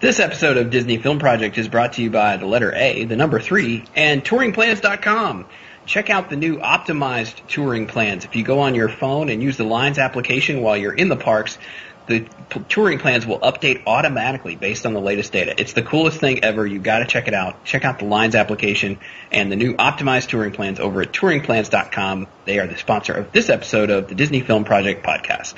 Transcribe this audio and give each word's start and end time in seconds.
This 0.00 0.20
episode 0.20 0.56
of 0.56 0.70
Disney 0.70 0.98
Film 0.98 1.18
Project 1.18 1.56
is 1.56 1.68
brought 1.68 1.94
to 1.94 2.02
you 2.02 2.10
by 2.10 2.36
the 2.36 2.46
letter 2.46 2.74
A, 2.74 3.04
the 3.04 3.16
number 3.16 3.40
3, 3.40 3.84
and 3.94 4.24
touringplans.com. 4.24 5.46
Check 5.86 6.10
out 6.10 6.30
the 6.30 6.36
new 6.36 6.58
optimized 6.58 7.46
touring 7.48 7.86
plans. 7.86 8.24
If 8.24 8.36
you 8.36 8.42
go 8.42 8.60
on 8.60 8.74
your 8.74 8.88
phone 8.88 9.28
and 9.28 9.42
use 9.42 9.56
the 9.56 9.64
Lines 9.64 9.98
application 9.98 10.62
while 10.62 10.76
you're 10.76 10.94
in 10.94 11.08
the 11.08 11.16
parks, 11.16 11.58
the 12.06 12.26
p- 12.50 12.60
touring 12.68 12.98
plans 12.98 13.26
will 13.26 13.38
update 13.40 13.82
automatically 13.86 14.56
based 14.56 14.84
on 14.84 14.92
the 14.92 15.00
latest 15.00 15.32
data. 15.32 15.54
It's 15.58 15.72
the 15.72 15.82
coolest 15.82 16.20
thing 16.20 16.44
ever. 16.44 16.66
You 16.66 16.80
got 16.80 16.98
to 16.98 17.06
check 17.06 17.28
it 17.28 17.34
out. 17.34 17.64
Check 17.64 17.84
out 17.84 17.98
the 17.98 18.04
Lines 18.04 18.34
application 18.34 18.98
and 19.32 19.50
the 19.50 19.56
new 19.56 19.74
optimized 19.74 20.28
touring 20.28 20.52
plans 20.52 20.80
over 20.80 21.02
at 21.02 21.12
touringplans.com. 21.12 22.26
They 22.44 22.58
are 22.58 22.66
the 22.66 22.76
sponsor 22.76 23.14
of 23.14 23.32
this 23.32 23.48
episode 23.48 23.90
of 23.90 24.08
the 24.08 24.14
Disney 24.14 24.40
Film 24.40 24.64
Project 24.64 25.04
podcast. 25.04 25.54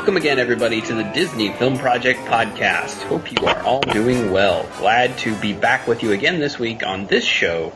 Welcome 0.00 0.16
again, 0.16 0.38
everybody, 0.38 0.80
to 0.80 0.94
the 0.94 1.02
Disney 1.02 1.52
Film 1.52 1.76
Project 1.76 2.20
podcast. 2.20 3.02
Hope 3.02 3.30
you 3.30 3.46
are 3.46 3.62
all 3.64 3.82
doing 3.82 4.32
well. 4.32 4.66
Glad 4.78 5.18
to 5.18 5.38
be 5.42 5.52
back 5.52 5.86
with 5.86 6.02
you 6.02 6.12
again 6.12 6.40
this 6.40 6.58
week 6.58 6.82
on 6.82 7.06
this 7.06 7.22
show, 7.22 7.68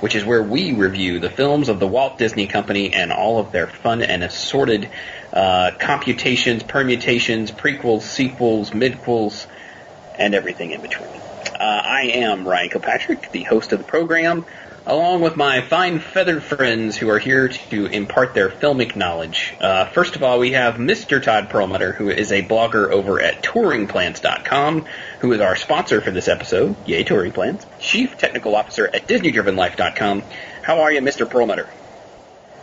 which 0.00 0.14
is 0.14 0.24
where 0.24 0.42
we 0.42 0.72
review 0.72 1.20
the 1.20 1.28
films 1.28 1.68
of 1.68 1.78
the 1.78 1.86
Walt 1.86 2.16
Disney 2.16 2.46
Company 2.46 2.94
and 2.94 3.12
all 3.12 3.38
of 3.38 3.52
their 3.52 3.66
fun 3.66 4.00
and 4.00 4.24
assorted 4.24 4.88
uh, 5.34 5.72
computations, 5.78 6.62
permutations, 6.62 7.52
prequels, 7.52 8.00
sequels, 8.00 8.70
midquels, 8.70 9.46
and 10.18 10.34
everything 10.34 10.70
in 10.70 10.80
between. 10.80 11.10
Uh, 11.10 11.82
I 11.84 12.04
am 12.14 12.48
Ryan 12.48 12.70
Kilpatrick, 12.70 13.32
the 13.32 13.42
host 13.42 13.72
of 13.72 13.80
the 13.80 13.84
program, 13.84 14.46
along 14.86 15.20
with 15.20 15.36
my 15.36 15.60
fine 15.60 15.98
feathered 15.98 16.42
friends 16.42 16.96
who 16.96 17.08
are 17.10 17.18
here 17.18 17.48
to 17.48 17.86
impart 17.86 18.34
their 18.34 18.48
filmic 18.48 18.94
knowledge. 18.94 19.52
Uh, 19.60 19.86
first 19.86 20.14
of 20.14 20.22
all, 20.22 20.38
we 20.38 20.52
have 20.52 20.76
Mr. 20.76 21.20
Todd 21.20 21.50
Perlmutter, 21.50 21.92
who 21.92 22.08
is 22.08 22.30
a 22.30 22.42
blogger 22.42 22.90
over 22.90 23.20
at 23.20 23.42
touringplans.com, 23.42 24.86
who 25.20 25.32
is 25.32 25.40
our 25.40 25.56
sponsor 25.56 26.00
for 26.00 26.12
this 26.12 26.28
episode. 26.28 26.76
Yay, 26.86 27.02
Touring 27.02 27.32
Plans. 27.32 27.66
Chief 27.80 28.16
Technical 28.16 28.54
Officer 28.54 28.86
at 28.86 29.08
DisneyDrivenLife.com. 29.08 30.22
How 30.62 30.80
are 30.82 30.92
you, 30.92 31.00
Mr. 31.00 31.28
Perlmutter? 31.28 31.68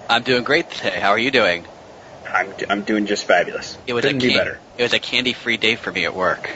I'm 0.09 0.23
doing 0.23 0.43
great 0.43 0.69
today. 0.69 0.99
How 0.99 1.09
are 1.09 1.19
you 1.19 1.31
doing? 1.31 1.65
I'm, 2.27 2.53
I'm 2.69 2.81
doing 2.83 3.05
just 3.05 3.25
fabulous. 3.25 3.77
It 3.85 3.93
was 3.93 4.05
Couldn't 4.05 4.23
a 4.23 4.27
be 4.27 4.33
better. 4.33 4.59
It 4.77 4.83
was 4.83 4.93
a 4.93 4.99
candy-free 4.99 5.57
day 5.57 5.75
for 5.75 5.91
me 5.91 6.05
at 6.05 6.15
work. 6.15 6.47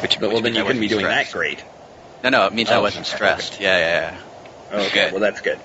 Which, 0.00 0.18
But, 0.18 0.32
well, 0.32 0.40
then 0.40 0.54
you 0.54 0.64
couldn't 0.64 0.80
be 0.80 0.88
doing 0.88 1.04
that 1.04 1.30
great. 1.30 1.62
No, 2.30 2.40
no, 2.40 2.46
it 2.48 2.54
means 2.54 2.70
I 2.72 2.76
Oh, 2.76 2.82
wasn't 2.82 3.06
okay. 3.06 3.14
stressed. 3.16 3.60
Yeah, 3.60 3.78
yeah, 3.78 4.16
yeah. 4.72 4.78
Okay, 4.80 5.04
Good. 5.04 5.12
well 5.12 5.20
that's 5.20 5.40
good. 5.42 5.60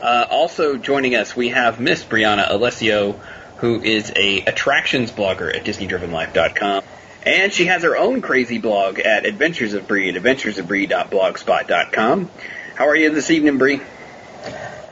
Uh, 0.00 0.24
also 0.30 0.76
joining 0.76 1.16
us, 1.16 1.34
we 1.34 1.48
have 1.48 1.80
Miss 1.80 2.04
Brianna 2.04 2.48
Alessio, 2.48 3.16
who 3.56 3.82
is 3.82 4.12
a 4.14 4.42
attractions 4.44 5.10
blogger 5.10 5.52
at 5.52 5.64
DisneyDrivenLife.com, 5.64 6.84
and 7.26 7.52
she 7.52 7.64
has 7.66 7.82
her 7.82 7.96
own 7.96 8.20
crazy 8.20 8.58
blog 8.58 9.00
at 9.00 9.26
Adventures 9.26 9.74
of 9.74 9.88
Bree 9.88 10.10
at 10.10 10.14
AdventuresofBree.blogspot.com. 10.14 12.30
How 12.76 12.86
are 12.86 12.94
you 12.96 13.10
this 13.10 13.32
evening, 13.32 13.58
Bree? 13.58 13.80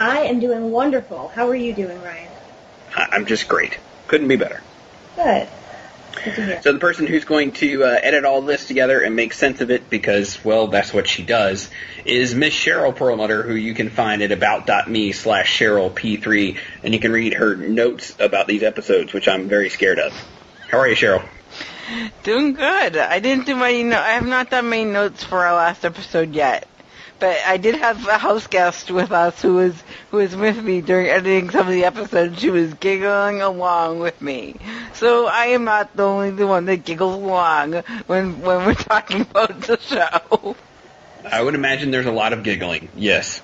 I 0.01 0.23
am 0.23 0.41
doing 0.41 0.73
wonderful. 0.73 1.29
How 1.29 1.49
are 1.49 1.55
you 1.55 1.73
doing, 1.75 2.03
Ryan? 2.03 2.27
I- 2.97 3.09
I'm 3.13 3.27
just 3.27 3.47
great. 3.47 3.79
Couldn't 4.09 4.27
be 4.27 4.35
better. 4.37 4.61
Good. 5.15 5.47
Good 6.25 6.35
to 6.35 6.45
hear. 6.45 6.63
So 6.63 6.73
the 6.73 6.79
person 6.79 7.07
who's 7.07 7.25
going 7.25 7.53
to 7.53 7.85
uh, 7.85 7.99
edit 8.03 8.25
all 8.25 8.43
this 8.43 8.67
together 8.67 9.01
and 9.01 9.17
make 9.17 9.33
sense 9.33 9.61
of 9.61 9.71
it, 9.71 9.89
because 9.89 10.45
well, 10.45 10.67
that's 10.67 10.93
what 10.93 11.07
she 11.09 11.23
does, 11.23 11.71
is 12.05 12.35
Miss 12.35 12.55
Cheryl 12.55 12.95
Perlmutter, 12.95 13.43
who 13.43 13.55
you 13.55 13.75
can 13.75 13.91
find 13.91 14.23
at 14.23 14.33
about.me 14.33 15.13
slash 15.13 15.59
Cheryl 15.59 15.91
P3, 15.91 16.59
and 16.83 16.93
you 16.93 17.01
can 17.01 17.13
read 17.13 17.35
her 17.35 17.57
notes 17.57 18.15
about 18.19 18.47
these 18.47 18.63
episodes, 18.63 19.13
which 19.13 19.29
I'm 19.29 19.49
very 19.49 19.71
scared 19.71 19.99
of. 19.99 20.13
How 20.69 20.79
are 20.79 20.89
you, 20.89 20.97
Cheryl? 20.97 21.27
Doing 22.23 22.53
good. 22.53 22.97
I 22.97 23.19
didn't 23.19 23.47
do 23.47 23.57
my 23.57 23.83
no- 23.83 23.99
I 23.99 24.11
have 24.11 24.27
not 24.27 24.51
done 24.51 24.69
my 24.69 24.85
notes 24.85 25.25
for 25.25 25.45
our 25.45 25.55
last 25.55 25.85
episode 25.85 26.35
yet. 26.35 26.69
But 27.21 27.39
I 27.47 27.59
did 27.59 27.75
have 27.75 28.07
a 28.09 28.17
house 28.17 28.47
guest 28.47 28.91
with 28.91 29.13
us 29.13 29.43
who 29.43 29.57
was 29.57 29.75
who 30.11 30.17
was 30.17 30.35
with 30.35 30.63
me 30.63 30.81
during 30.81 31.07
editing 31.09 31.51
some 31.51 31.69
of 31.69 31.73
the 31.73 31.85
episodes. 31.85 32.41
She 32.41 32.49
was 32.49 32.73
giggling 32.75 33.43
along 33.43 34.01
with 34.01 34.21
me. 34.23 34.57
So 34.95 35.27
I 35.27 35.47
am 35.49 35.65
not 35.65 35.95
the 35.95 36.05
only 36.05 36.31
the 36.31 36.47
one 36.47 36.65
that 36.65 36.85
giggles 36.87 37.17
along 37.17 37.75
when 38.07 38.41
when 38.41 38.65
we're 38.65 38.75
talking 38.75 39.21
about 39.21 39.61
the 39.61 39.79
show. 39.79 40.57
I 41.31 41.43
would 41.43 41.55
imagine 41.55 41.91
there's 41.91 42.07
a 42.07 42.13
lot 42.13 42.33
of 42.33 42.43
giggling. 42.43 42.89
Yes. 42.97 43.41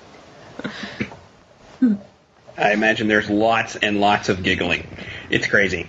Hmm. 1.79 1.95
I 2.57 2.73
imagine 2.73 3.07
there's 3.07 3.29
lots 3.29 3.75
and 3.75 4.01
lots 4.01 4.29
of 4.29 4.41
giggling. 4.41 4.87
It's 5.29 5.45
crazy. 5.45 5.87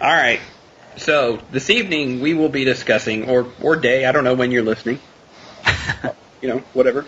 All 0.00 0.08
right. 0.08 0.40
So 0.96 1.40
this 1.50 1.68
evening 1.68 2.20
we 2.20 2.32
will 2.32 2.48
be 2.48 2.64
discussing, 2.64 3.28
or 3.28 3.46
or 3.60 3.76
day, 3.76 4.06
I 4.06 4.12
don't 4.12 4.24
know 4.24 4.34
when 4.34 4.50
you're 4.50 4.62
listening. 4.62 4.98
you 6.42 6.48
know, 6.48 6.58
whatever. 6.74 7.06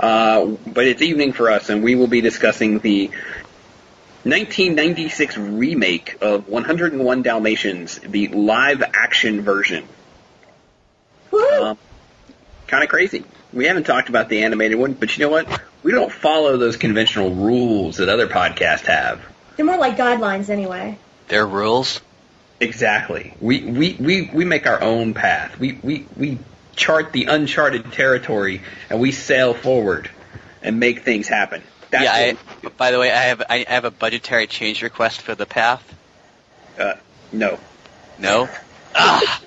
Uh, 0.00 0.46
but 0.66 0.86
it's 0.86 1.02
evening 1.02 1.32
for 1.32 1.50
us, 1.50 1.68
and 1.68 1.82
we 1.82 1.96
will 1.96 2.06
be 2.06 2.20
discussing 2.20 2.78
the 2.78 3.08
1996 4.22 5.36
remake 5.36 6.18
of 6.22 6.48
101 6.48 7.22
Dalmatians, 7.22 7.98
the 7.98 8.28
live 8.28 8.82
action 8.82 9.42
version. 9.42 9.86
Woo! 11.32 11.62
Um, 11.62 11.78
kind 12.68 12.84
of 12.84 12.88
crazy. 12.88 13.24
We 13.52 13.66
haven't 13.66 13.84
talked 13.84 14.08
about 14.08 14.28
the 14.28 14.44
animated 14.44 14.78
one, 14.78 14.92
but 14.92 15.16
you 15.16 15.24
know 15.24 15.30
what? 15.30 15.62
We 15.82 15.92
don't 15.92 16.12
follow 16.12 16.56
those 16.56 16.76
conventional 16.76 17.34
rules 17.34 17.96
that 17.96 18.08
other 18.08 18.28
podcasts 18.28 18.86
have. 18.86 19.20
They're 19.56 19.66
more 19.66 19.78
like 19.78 19.96
guidelines 19.96 20.48
anyway. 20.48 20.98
They're 21.28 21.46
rules. 21.46 22.00
Exactly. 22.60 23.34
We 23.40 23.62
we, 23.62 23.96
we, 23.98 24.30
we 24.32 24.44
make 24.44 24.66
our 24.66 24.80
own 24.82 25.14
path. 25.14 25.58
We, 25.58 25.78
we 25.82 26.06
we 26.16 26.38
chart 26.78 27.12
the 27.12 27.24
uncharted 27.24 27.92
territory 27.92 28.62
and 28.88 29.00
we 29.00 29.12
sail 29.12 29.52
forward 29.52 30.08
and 30.62 30.80
make 30.80 31.02
things 31.02 31.28
happen. 31.28 31.62
That's 31.90 32.04
yeah. 32.04 32.12
I, 32.12 32.68
by 32.76 32.90
the 32.90 32.98
way, 32.98 33.10
I 33.10 33.22
have 33.24 33.42
I 33.48 33.64
have 33.68 33.84
a 33.84 33.90
budgetary 33.90 34.46
change 34.46 34.82
request 34.82 35.20
for 35.20 35.34
the 35.34 35.46
path. 35.46 35.82
uh, 36.78 36.94
no. 37.32 37.58
No. 38.18 38.48
ah. 38.94 39.42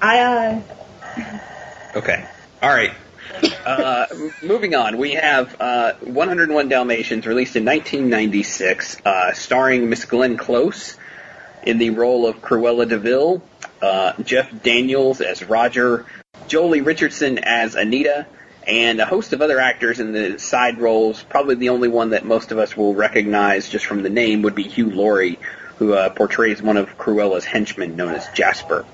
I 0.00 0.18
uh 0.18 0.60
Okay. 1.96 2.26
All 2.62 2.70
right. 2.70 2.92
Uh, 3.66 4.06
moving 4.42 4.74
on, 4.74 4.96
we 4.96 5.12
have 5.12 5.60
uh, 5.60 5.92
101 6.00 6.68
Dalmatians 6.68 7.26
released 7.26 7.56
in 7.56 7.64
1996, 7.64 9.02
uh, 9.04 9.32
starring 9.32 9.90
Miss 9.90 10.04
Glenn 10.04 10.36
Close 10.36 10.96
in 11.62 11.78
the 11.78 11.90
role 11.90 12.26
of 12.26 12.40
Cruella 12.40 12.88
De 12.88 12.98
Vil, 12.98 13.42
uh, 13.84 14.22
Jeff 14.22 14.62
Daniels 14.62 15.20
as 15.20 15.44
Roger, 15.44 16.06
Joely 16.48 16.84
Richardson 16.84 17.38
as 17.38 17.74
Anita, 17.74 18.26
and 18.66 19.00
a 19.00 19.06
host 19.06 19.32
of 19.32 19.42
other 19.42 19.60
actors 19.60 20.00
in 20.00 20.12
the 20.12 20.38
side 20.38 20.78
roles. 20.78 21.22
Probably 21.22 21.54
the 21.56 21.68
only 21.68 21.88
one 21.88 22.10
that 22.10 22.24
most 22.24 22.50
of 22.50 22.58
us 22.58 22.76
will 22.76 22.94
recognize 22.94 23.68
just 23.68 23.84
from 23.84 24.02
the 24.02 24.10
name 24.10 24.42
would 24.42 24.54
be 24.54 24.62
Hugh 24.62 24.90
Laurie, 24.90 25.38
who 25.76 25.92
uh, 25.92 26.10
portrays 26.10 26.62
one 26.62 26.76
of 26.76 26.96
Cruella's 26.96 27.44
henchmen 27.44 27.96
known 27.96 28.14
as 28.14 28.26
Jasper. 28.34 28.84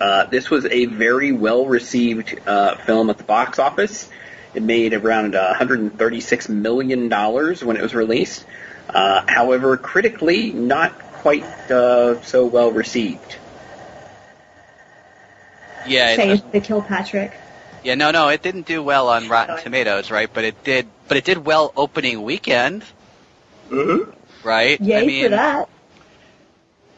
Uh, 0.00 0.24
this 0.24 0.50
was 0.50 0.64
a 0.64 0.86
very 0.86 1.30
well 1.30 1.66
received 1.66 2.40
uh, 2.46 2.74
film 2.76 3.10
at 3.10 3.18
the 3.18 3.24
box 3.24 3.58
office. 3.58 4.08
It 4.54 4.62
made 4.62 4.94
around 4.94 5.36
uh, 5.36 5.46
136 5.48 6.48
million 6.48 7.08
dollars 7.08 7.62
when 7.62 7.76
it 7.76 7.82
was 7.82 7.94
released. 7.94 8.44
Uh, 8.88 9.22
however, 9.28 9.76
critically, 9.76 10.52
not 10.52 10.92
quite 11.20 11.44
uh, 11.70 12.20
so 12.22 12.46
well 12.46 12.70
received. 12.72 13.36
Yeah. 15.86 16.14
say 16.16 16.30
It, 16.30 16.32
it's 16.34 16.42
the 16.52 16.60
Kilpatrick. 16.60 17.32
yeah. 17.82 17.94
No, 17.94 18.10
no. 18.10 18.28
It 18.28 18.42
didn't 18.42 18.66
do 18.66 18.82
well 18.82 19.08
on 19.08 19.28
Rotten 19.28 19.58
Tomatoes, 19.62 20.10
right? 20.10 20.30
But 20.32 20.44
it 20.44 20.62
did. 20.64 20.86
But 21.08 21.16
it 21.16 21.24
did 21.24 21.38
well 21.44 21.72
opening 21.76 22.22
weekend, 22.22 22.84
Mm-hmm. 23.70 24.10
right? 24.46 24.80
Yay 24.80 25.02
I 25.02 25.06
mean, 25.06 25.24
for 25.24 25.28
that. 25.30 25.68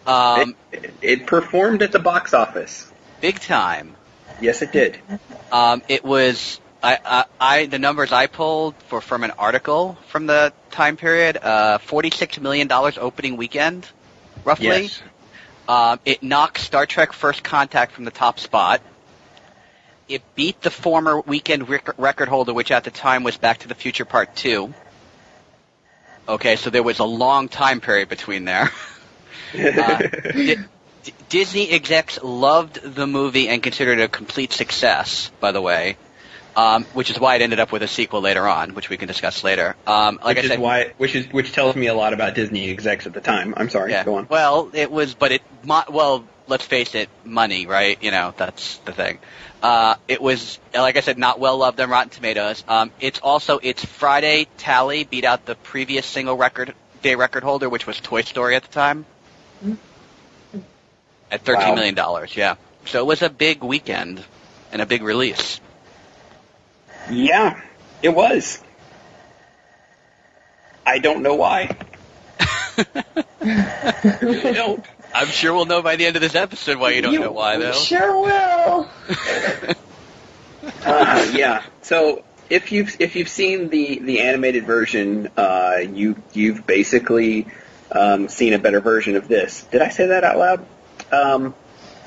Um, 0.06 0.56
it, 0.72 0.94
it 1.00 1.26
performed 1.26 1.82
at 1.82 1.92
the 1.92 1.98
box 2.00 2.34
office. 2.34 2.90
big 3.20 3.38
time. 3.38 3.94
Yes, 4.40 4.60
it 4.62 4.72
did. 4.72 4.98
Um, 5.52 5.82
it 5.88 6.02
was 6.02 6.60
I, 6.82 6.98
I, 7.04 7.24
I 7.40 7.66
the 7.66 7.78
numbers 7.78 8.10
I 8.10 8.26
pulled 8.26 8.74
for 8.88 9.00
from 9.00 9.22
an 9.22 9.30
article 9.32 9.96
from 10.08 10.26
the 10.26 10.52
time 10.72 10.96
period. 10.96 11.36
Uh, 11.36 11.78
Forty-six 11.78 12.40
million 12.40 12.66
dollars 12.66 12.98
opening 12.98 13.36
weekend, 13.36 13.86
roughly. 14.44 14.66
Yes. 14.66 15.02
Um, 15.68 16.00
it 16.04 16.22
knocked 16.22 16.58
Star 16.60 16.86
Trek 16.86 17.12
First 17.12 17.42
Contact 17.42 17.92
from 17.92 18.04
the 18.04 18.10
top 18.10 18.38
spot. 18.38 18.82
It 20.08 20.22
beat 20.34 20.60
the 20.60 20.70
former 20.70 21.20
weekend 21.20 21.68
rec- 21.68 21.98
record 21.98 22.28
holder, 22.28 22.52
which 22.52 22.70
at 22.70 22.84
the 22.84 22.90
time 22.90 23.22
was 23.22 23.36
Back 23.36 23.58
to 23.58 23.68
the 23.68 23.74
Future 23.74 24.04
Part 24.04 24.34
Two. 24.34 24.74
Okay, 26.28 26.56
so 26.56 26.70
there 26.70 26.82
was 26.82 26.98
a 26.98 27.04
long 27.04 27.48
time 27.48 27.80
period 27.80 28.08
between 28.08 28.44
there. 28.44 28.70
Uh, 29.54 29.98
D- 30.32 30.56
Disney 31.28 31.70
execs 31.70 32.18
loved 32.22 32.80
the 32.82 33.06
movie 33.06 33.48
and 33.48 33.62
considered 33.62 33.98
it 33.98 34.04
a 34.04 34.08
complete 34.08 34.52
success, 34.52 35.30
by 35.40 35.52
the 35.52 35.60
way, 35.60 35.96
um, 36.56 36.84
which 36.92 37.10
is 37.10 37.18
why 37.18 37.36
it 37.36 37.42
ended 37.42 37.60
up 37.60 37.72
with 37.72 37.82
a 37.82 37.88
sequel 37.88 38.20
later 38.20 38.46
on, 38.46 38.74
which 38.74 38.88
we 38.90 38.96
can 38.96 39.08
discuss 39.08 39.42
later. 39.44 39.74
Um, 39.86 40.18
like 40.24 40.36
which 40.36 40.44
I 40.46 40.48
said, 40.48 40.54
is 40.54 40.60
why, 40.60 40.92
which 40.98 41.14
is 41.14 41.32
which 41.32 41.52
tells 41.52 41.76
me 41.76 41.86
a 41.86 41.94
lot 41.94 42.12
about 42.12 42.34
Disney 42.34 42.70
execs 42.70 43.06
at 43.06 43.12
the 43.14 43.20
time. 43.20 43.54
I'm 43.56 43.70
sorry. 43.70 43.92
yeah. 43.92 44.04
Go 44.04 44.16
on. 44.16 44.26
Well, 44.28 44.70
it 44.74 44.90
was, 44.90 45.14
but 45.14 45.32
it, 45.32 45.42
mo- 45.64 45.84
well, 45.88 46.24
let's 46.46 46.64
face 46.64 46.94
it, 46.94 47.08
money, 47.24 47.66
right? 47.66 48.02
You 48.02 48.10
know, 48.10 48.34
that's 48.36 48.76
the 48.78 48.92
thing. 48.92 49.18
Uh, 49.62 49.94
it 50.08 50.20
was, 50.20 50.58
like 50.74 50.96
I 50.96 51.00
said, 51.00 51.16
not 51.18 51.38
well 51.38 51.56
loved 51.56 51.80
on 51.80 51.88
Rotten 51.88 52.10
Tomatoes. 52.10 52.64
Um, 52.66 52.90
it's 53.00 53.20
also 53.20 53.58
its 53.58 53.84
Friday 53.84 54.48
tally 54.58 55.04
beat 55.04 55.24
out 55.24 55.46
the 55.46 55.54
previous 55.54 56.04
single 56.04 56.36
record 56.36 56.74
day 57.02 57.14
record 57.14 57.44
holder, 57.44 57.68
which 57.68 57.86
was 57.86 58.00
Toy 58.00 58.22
Story 58.22 58.56
at 58.56 58.62
the 58.64 58.72
time, 58.72 59.06
at 61.30 61.42
thirteen 61.42 61.68
Wow. 61.70 61.74
million 61.76 61.94
dollars. 61.94 62.36
Yeah, 62.36 62.56
so 62.86 62.98
it 63.00 63.06
was 63.06 63.22
a 63.22 63.30
big 63.30 63.62
weekend 63.62 64.22
and 64.72 64.82
a 64.82 64.86
big 64.86 65.02
release. 65.02 65.60
Yeah, 67.10 67.60
it 68.02 68.10
was. 68.10 68.62
I 70.84 70.98
don't 70.98 71.22
know 71.22 71.34
why. 71.34 71.76
I 72.78 74.18
really 74.22 74.52
don't. 74.52 74.84
I'm 75.14 75.28
sure 75.28 75.52
we'll 75.54 75.66
know 75.66 75.82
by 75.82 75.96
the 75.96 76.06
end 76.06 76.16
of 76.16 76.22
this 76.22 76.34
episode 76.34 76.78
why 76.78 76.90
you 76.90 77.02
don't 77.02 77.14
know 77.14 77.32
why, 77.32 77.58
though. 77.58 77.72
Sure 77.72 78.20
will. 78.20 78.88
Uh, 80.84 81.28
yeah. 81.34 81.64
So 81.80 82.22
if 82.48 82.70
you've 82.70 83.00
if 83.00 83.16
you've 83.16 83.28
seen 83.28 83.68
the 83.68 83.98
the 83.98 84.20
animated 84.20 84.64
version, 84.64 85.28
uh, 85.36 85.78
you 85.78 86.22
you've 86.32 86.64
basically 86.64 87.48
um, 87.90 88.28
seen 88.28 88.52
a 88.52 88.58
better 88.60 88.80
version 88.80 89.16
of 89.16 89.26
this. 89.26 89.64
Did 89.64 89.82
I 89.82 89.88
say 89.88 90.06
that 90.06 90.22
out 90.22 90.38
loud? 90.38 90.66
Um, 91.10 91.54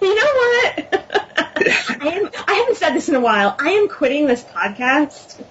You 0.00 0.14
know 0.14 0.22
what? 0.24 1.23
I, 1.56 2.08
am, 2.08 2.30
I 2.46 2.54
haven't 2.54 2.76
said 2.76 2.94
this 2.94 3.08
in 3.08 3.14
a 3.14 3.20
while. 3.20 3.54
I 3.58 3.70
am 3.70 3.88
quitting 3.88 4.26
this 4.26 4.42
podcast. 4.44 5.42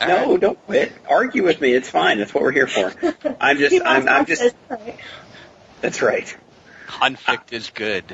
no, 0.00 0.36
don't 0.36 0.58
quit. 0.66 0.92
Argue 1.08 1.44
with 1.44 1.60
me. 1.60 1.72
It's 1.72 1.90
fine. 1.90 2.18
That's 2.18 2.32
what 2.32 2.42
we're 2.42 2.52
here 2.52 2.66
for. 2.66 2.92
I'm 3.40 3.58
just. 3.58 3.80
I'm, 3.84 4.08
I'm 4.08 4.26
just. 4.26 4.54
right. 4.68 4.98
That's 5.80 6.02
right. 6.02 6.36
Conflict 6.86 7.52
is 7.52 7.70
good. 7.70 8.04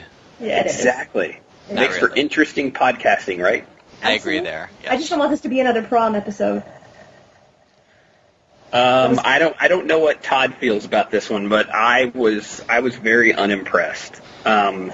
Yeah, 0.41 0.61
it 0.61 0.67
is. 0.67 0.77
Exactly. 0.77 1.41
It 1.69 1.75
Not 1.75 1.83
Makes 1.83 1.99
for 1.99 2.15
interesting 2.15 2.73
podcasting, 2.73 3.43
right? 3.43 3.67
I 4.03 4.13
agree 4.13 4.39
Absolutely. 4.39 4.51
there. 4.51 4.71
I 4.89 4.97
just 4.97 5.11
don't 5.11 5.21
want 5.21 5.31
this 5.31 5.43
to 5.43 5.49
be 5.49 5.61
another 5.61 5.83
prom 5.83 6.15
episode. 6.17 6.65
Um, 8.73 9.21
I 9.23 9.39
don't. 9.39 9.55
I 9.61 9.69
don't 9.69 9.87
know 9.87 9.99
what 9.99 10.23
Todd 10.23 10.55
feels 10.55 10.87
about 10.87 11.11
this 11.11 11.29
one, 11.29 11.49
but 11.49 11.69
I 11.73 12.07
was. 12.07 12.65
I 12.69 12.81
was 12.81 12.97
very 12.97 13.35
unimpressed. 13.35 14.21
Um, 14.47 14.91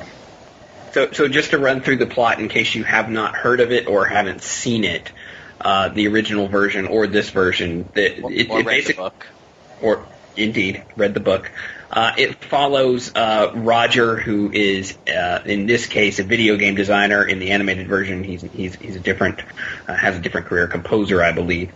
so, 0.92 1.12
so 1.12 1.28
just 1.28 1.50
to 1.50 1.58
run 1.58 1.80
through 1.80 1.96
the 1.98 2.06
plot 2.06 2.40
in 2.40 2.48
case 2.48 2.74
you 2.74 2.84
have 2.84 3.10
not 3.10 3.34
heard 3.34 3.60
of 3.60 3.72
it 3.72 3.86
or 3.86 4.06
haven't 4.06 4.42
seen 4.42 4.84
it, 4.84 5.10
uh, 5.60 5.88
the 5.88 6.08
original 6.08 6.48
version 6.48 6.86
or 6.86 7.06
this 7.06 7.30
version, 7.30 7.88
that 7.94 8.22
Or, 8.22 8.32
it, 8.32 8.50
or 8.50 8.60
it 8.60 8.66
read 8.66 8.86
the 8.86 8.94
book. 8.94 9.26
or 9.82 10.06
indeed 10.36 10.84
read 10.96 11.14
the 11.14 11.20
book. 11.20 11.50
Uh, 11.90 12.12
it 12.18 12.44
follows 12.44 13.14
uh, 13.14 13.50
Roger, 13.54 14.16
who 14.16 14.52
is 14.52 14.96
uh, 15.08 15.40
in 15.46 15.64
this 15.64 15.86
case 15.86 16.18
a 16.18 16.22
video 16.22 16.56
game 16.58 16.74
designer. 16.74 17.24
In 17.24 17.38
the 17.38 17.52
animated 17.52 17.88
version, 17.88 18.22
he's 18.24 18.42
he's 18.42 18.74
he's 18.74 18.96
a 18.96 19.00
different 19.00 19.40
uh, 19.88 19.94
has 19.94 20.14
a 20.14 20.20
different 20.20 20.48
career, 20.48 20.66
composer, 20.66 21.22
I 21.22 21.32
believe, 21.32 21.72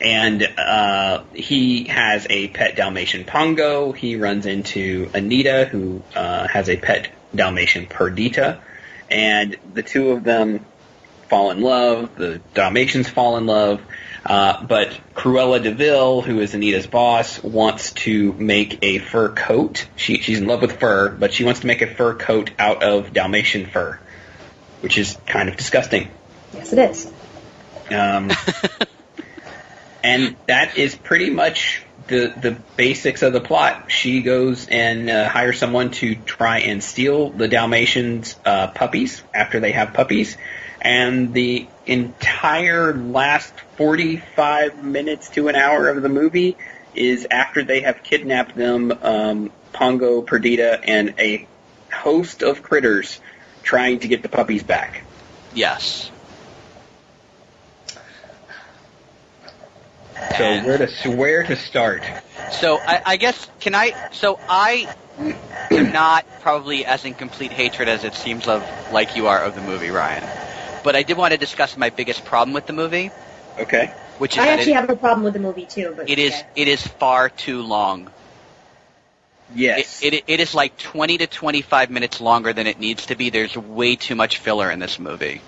and 0.00 0.40
uh, 0.56 1.24
he 1.34 1.84
has 1.88 2.28
a 2.30 2.46
pet 2.46 2.76
Dalmatian 2.76 3.24
Pongo. 3.24 3.90
He 3.90 4.14
runs 4.14 4.46
into 4.46 5.10
Anita, 5.12 5.64
who 5.64 6.00
uh, 6.14 6.46
has 6.46 6.68
a 6.70 6.76
pet 6.76 7.08
Dalmatian 7.36 7.86
Perdita, 7.86 8.60
and 9.10 9.56
the 9.72 9.82
two 9.82 10.10
of 10.10 10.24
them 10.24 10.64
fall 11.28 11.50
in 11.50 11.60
love. 11.60 12.16
The 12.16 12.40
Dalmatians 12.54 13.08
fall 13.08 13.36
in 13.36 13.46
love. 13.46 13.80
Uh, 14.24 14.64
but 14.64 14.98
Cruella 15.14 15.62
De 15.62 15.72
Vil, 15.72 16.20
who 16.20 16.40
is 16.40 16.54
Anita's 16.54 16.88
boss, 16.88 17.40
wants 17.42 17.92
to 17.92 18.32
make 18.32 18.80
a 18.82 18.98
fur 18.98 19.28
coat. 19.28 19.86
She, 19.94 20.18
she's 20.18 20.40
in 20.40 20.48
love 20.48 20.62
with 20.62 20.80
fur, 20.80 21.10
but 21.10 21.32
she 21.32 21.44
wants 21.44 21.60
to 21.60 21.68
make 21.68 21.80
a 21.80 21.86
fur 21.86 22.14
coat 22.14 22.50
out 22.58 22.82
of 22.82 23.12
Dalmatian 23.12 23.66
fur, 23.66 24.00
which 24.80 24.98
is 24.98 25.16
kind 25.26 25.48
of 25.48 25.56
disgusting. 25.56 26.08
Yes, 26.52 26.72
it 26.72 26.78
is. 26.90 27.06
Um, 27.90 28.32
and 30.02 30.34
that 30.48 30.76
is 30.76 30.96
pretty 30.96 31.30
much 31.30 31.85
the 32.08 32.32
the 32.40 32.56
basics 32.76 33.22
of 33.22 33.32
the 33.32 33.40
plot. 33.40 33.90
She 33.90 34.22
goes 34.22 34.68
and 34.68 35.10
uh, 35.10 35.28
hires 35.28 35.58
someone 35.58 35.90
to 35.92 36.14
try 36.14 36.60
and 36.60 36.82
steal 36.82 37.30
the 37.30 37.48
Dalmatians' 37.48 38.36
uh, 38.44 38.68
puppies 38.68 39.22
after 39.34 39.60
they 39.60 39.72
have 39.72 39.92
puppies, 39.92 40.36
and 40.80 41.32
the 41.32 41.66
entire 41.86 42.94
last 42.94 43.58
forty 43.76 44.16
five 44.16 44.82
minutes 44.82 45.30
to 45.30 45.48
an 45.48 45.56
hour 45.56 45.88
of 45.88 46.02
the 46.02 46.08
movie 46.08 46.56
is 46.94 47.26
after 47.30 47.62
they 47.62 47.80
have 47.80 48.02
kidnapped 48.02 48.56
them, 48.56 48.92
um, 49.02 49.50
Pongo, 49.72 50.22
Perdita, 50.22 50.80
and 50.82 51.14
a 51.18 51.46
host 51.92 52.42
of 52.42 52.62
critters 52.62 53.20
trying 53.62 54.00
to 54.00 54.08
get 54.08 54.22
the 54.22 54.28
puppies 54.28 54.62
back. 54.62 55.02
Yes. 55.54 56.10
So 60.36 60.44
eh. 60.44 60.64
where 60.64 60.86
to 60.86 61.10
where 61.10 61.42
to 61.44 61.56
start? 61.56 62.02
So 62.52 62.78
I, 62.78 63.02
I 63.04 63.16
guess 63.16 63.48
can 63.60 63.74
I? 63.74 64.10
So 64.12 64.38
I 64.48 64.92
am 65.70 65.92
not 65.92 66.26
probably 66.40 66.84
as 66.84 67.04
in 67.04 67.14
complete 67.14 67.52
hatred 67.52 67.88
as 67.88 68.04
it 68.04 68.14
seems 68.14 68.48
of 68.48 68.64
like 68.92 69.16
you 69.16 69.26
are 69.26 69.42
of 69.42 69.54
the 69.54 69.60
movie, 69.60 69.90
Ryan. 69.90 70.24
But 70.84 70.96
I 70.96 71.02
did 71.02 71.16
want 71.16 71.32
to 71.32 71.38
discuss 71.38 71.76
my 71.76 71.90
biggest 71.90 72.24
problem 72.24 72.54
with 72.54 72.66
the 72.66 72.72
movie, 72.72 73.10
Okay. 73.58 73.92
which 74.18 74.34
is 74.34 74.38
I 74.38 74.48
actually 74.48 74.72
it, 74.72 74.76
have 74.76 74.90
a 74.90 74.96
problem 74.96 75.24
with 75.24 75.32
the 75.32 75.40
movie 75.40 75.66
too, 75.66 75.94
but 75.96 76.08
it 76.08 76.18
is 76.18 76.32
yeah. 76.32 76.46
it 76.54 76.68
is 76.68 76.86
far 76.86 77.28
too 77.28 77.62
long. 77.62 78.10
Yes. 79.54 80.02
It, 80.02 80.14
it 80.14 80.24
it 80.26 80.40
is 80.40 80.54
like 80.54 80.76
20 80.76 81.18
to 81.18 81.26
25 81.26 81.90
minutes 81.90 82.20
longer 82.20 82.52
than 82.52 82.66
it 82.66 82.78
needs 82.78 83.06
to 83.06 83.16
be. 83.16 83.30
There's 83.30 83.56
way 83.56 83.96
too 83.96 84.14
much 84.14 84.38
filler 84.38 84.70
in 84.70 84.78
this 84.78 84.98
movie. 84.98 85.40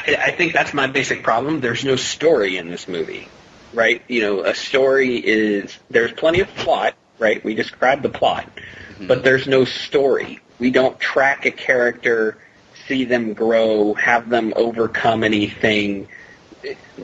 I, 0.00 0.16
I 0.16 0.30
think 0.32 0.52
that's 0.52 0.74
my 0.74 0.86
basic 0.86 1.22
problem. 1.22 1.60
There's 1.60 1.84
no 1.84 1.96
story 1.96 2.56
in 2.56 2.68
this 2.68 2.88
movie, 2.88 3.28
right? 3.72 4.02
You 4.08 4.22
know, 4.22 4.44
a 4.44 4.54
story 4.54 5.16
is 5.16 5.76
there's 5.90 6.12
plenty 6.12 6.40
of 6.40 6.48
plot, 6.56 6.94
right? 7.18 7.42
We 7.44 7.54
describe 7.54 8.02
the 8.02 8.08
plot, 8.08 8.46
mm-hmm. 8.46 9.06
but 9.06 9.24
there's 9.24 9.46
no 9.46 9.64
story. 9.64 10.40
We 10.58 10.70
don't 10.70 10.98
track 10.98 11.46
a 11.46 11.50
character, 11.50 12.38
see 12.86 13.04
them 13.04 13.32
grow, 13.34 13.94
have 13.94 14.28
them 14.28 14.52
overcome 14.56 15.24
anything. 15.24 16.08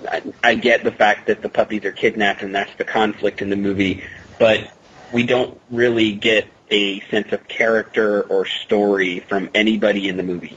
I, 0.09 0.23
I 0.43 0.55
get 0.55 0.85
the 0.85 0.93
fact 0.93 1.27
that 1.27 1.43
the 1.43 1.49
puppies 1.49 1.85
are 1.85 1.93
kidnapped 1.93 2.43
and 2.43 2.55
that's 2.55 2.75
the 2.77 2.85
conflict 2.85 3.43
in 3.43 3.51
the 3.51 3.57
movie, 3.57 4.05
but 4.39 4.71
we 5.13 5.25
don't 5.25 5.61
really 5.71 6.13
get 6.13 6.47
a 6.71 7.01
sense 7.09 7.33
of 7.33 7.47
character 7.49 8.23
or 8.23 8.47
story 8.47 9.21
from 9.21 9.51
anybody 9.55 10.09
in 10.09 10.17
the 10.17 10.23
movie. 10.23 10.57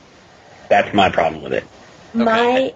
That's 0.70 0.94
my 0.94 1.10
problem 1.10 1.44
with 1.44 1.54
it. 1.54 1.66
My 2.14 2.74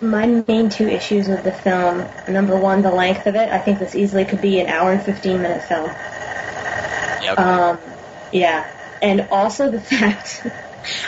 my 0.00 0.26
main 0.26 0.68
two 0.68 0.88
issues 0.88 1.28
with 1.28 1.44
the 1.44 1.52
film. 1.52 2.06
Number 2.28 2.56
one, 2.56 2.82
the 2.82 2.90
length 2.90 3.26
of 3.26 3.34
it. 3.34 3.48
I 3.48 3.58
think 3.58 3.78
this 3.78 3.94
easily 3.94 4.24
could 4.24 4.42
be 4.42 4.60
an 4.60 4.66
hour 4.66 4.92
and 4.92 5.02
fifteen 5.02 5.42
minute 5.42 5.62
film. 5.64 5.86
Yeah. 7.22 7.32
Um, 7.32 7.78
yeah, 8.32 8.98
and 9.02 9.28
also 9.30 9.70
the 9.70 9.80
fact. 9.92 10.46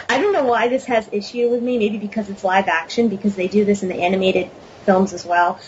I 0.08 0.20
don't 0.20 0.32
know 0.32 0.44
why 0.44 0.68
this 0.68 0.86
has 0.86 1.08
issue 1.12 1.48
with 1.50 1.62
me. 1.62 1.78
Maybe 1.78 1.98
because 1.98 2.28
it's 2.30 2.42
live 2.42 2.68
action, 2.68 3.08
because 3.08 3.36
they 3.36 3.48
do 3.48 3.64
this 3.64 3.82
in 3.82 3.88
the 3.88 4.02
animated 4.02 4.50
films 4.84 5.12
as 5.12 5.24
well. 5.24 5.60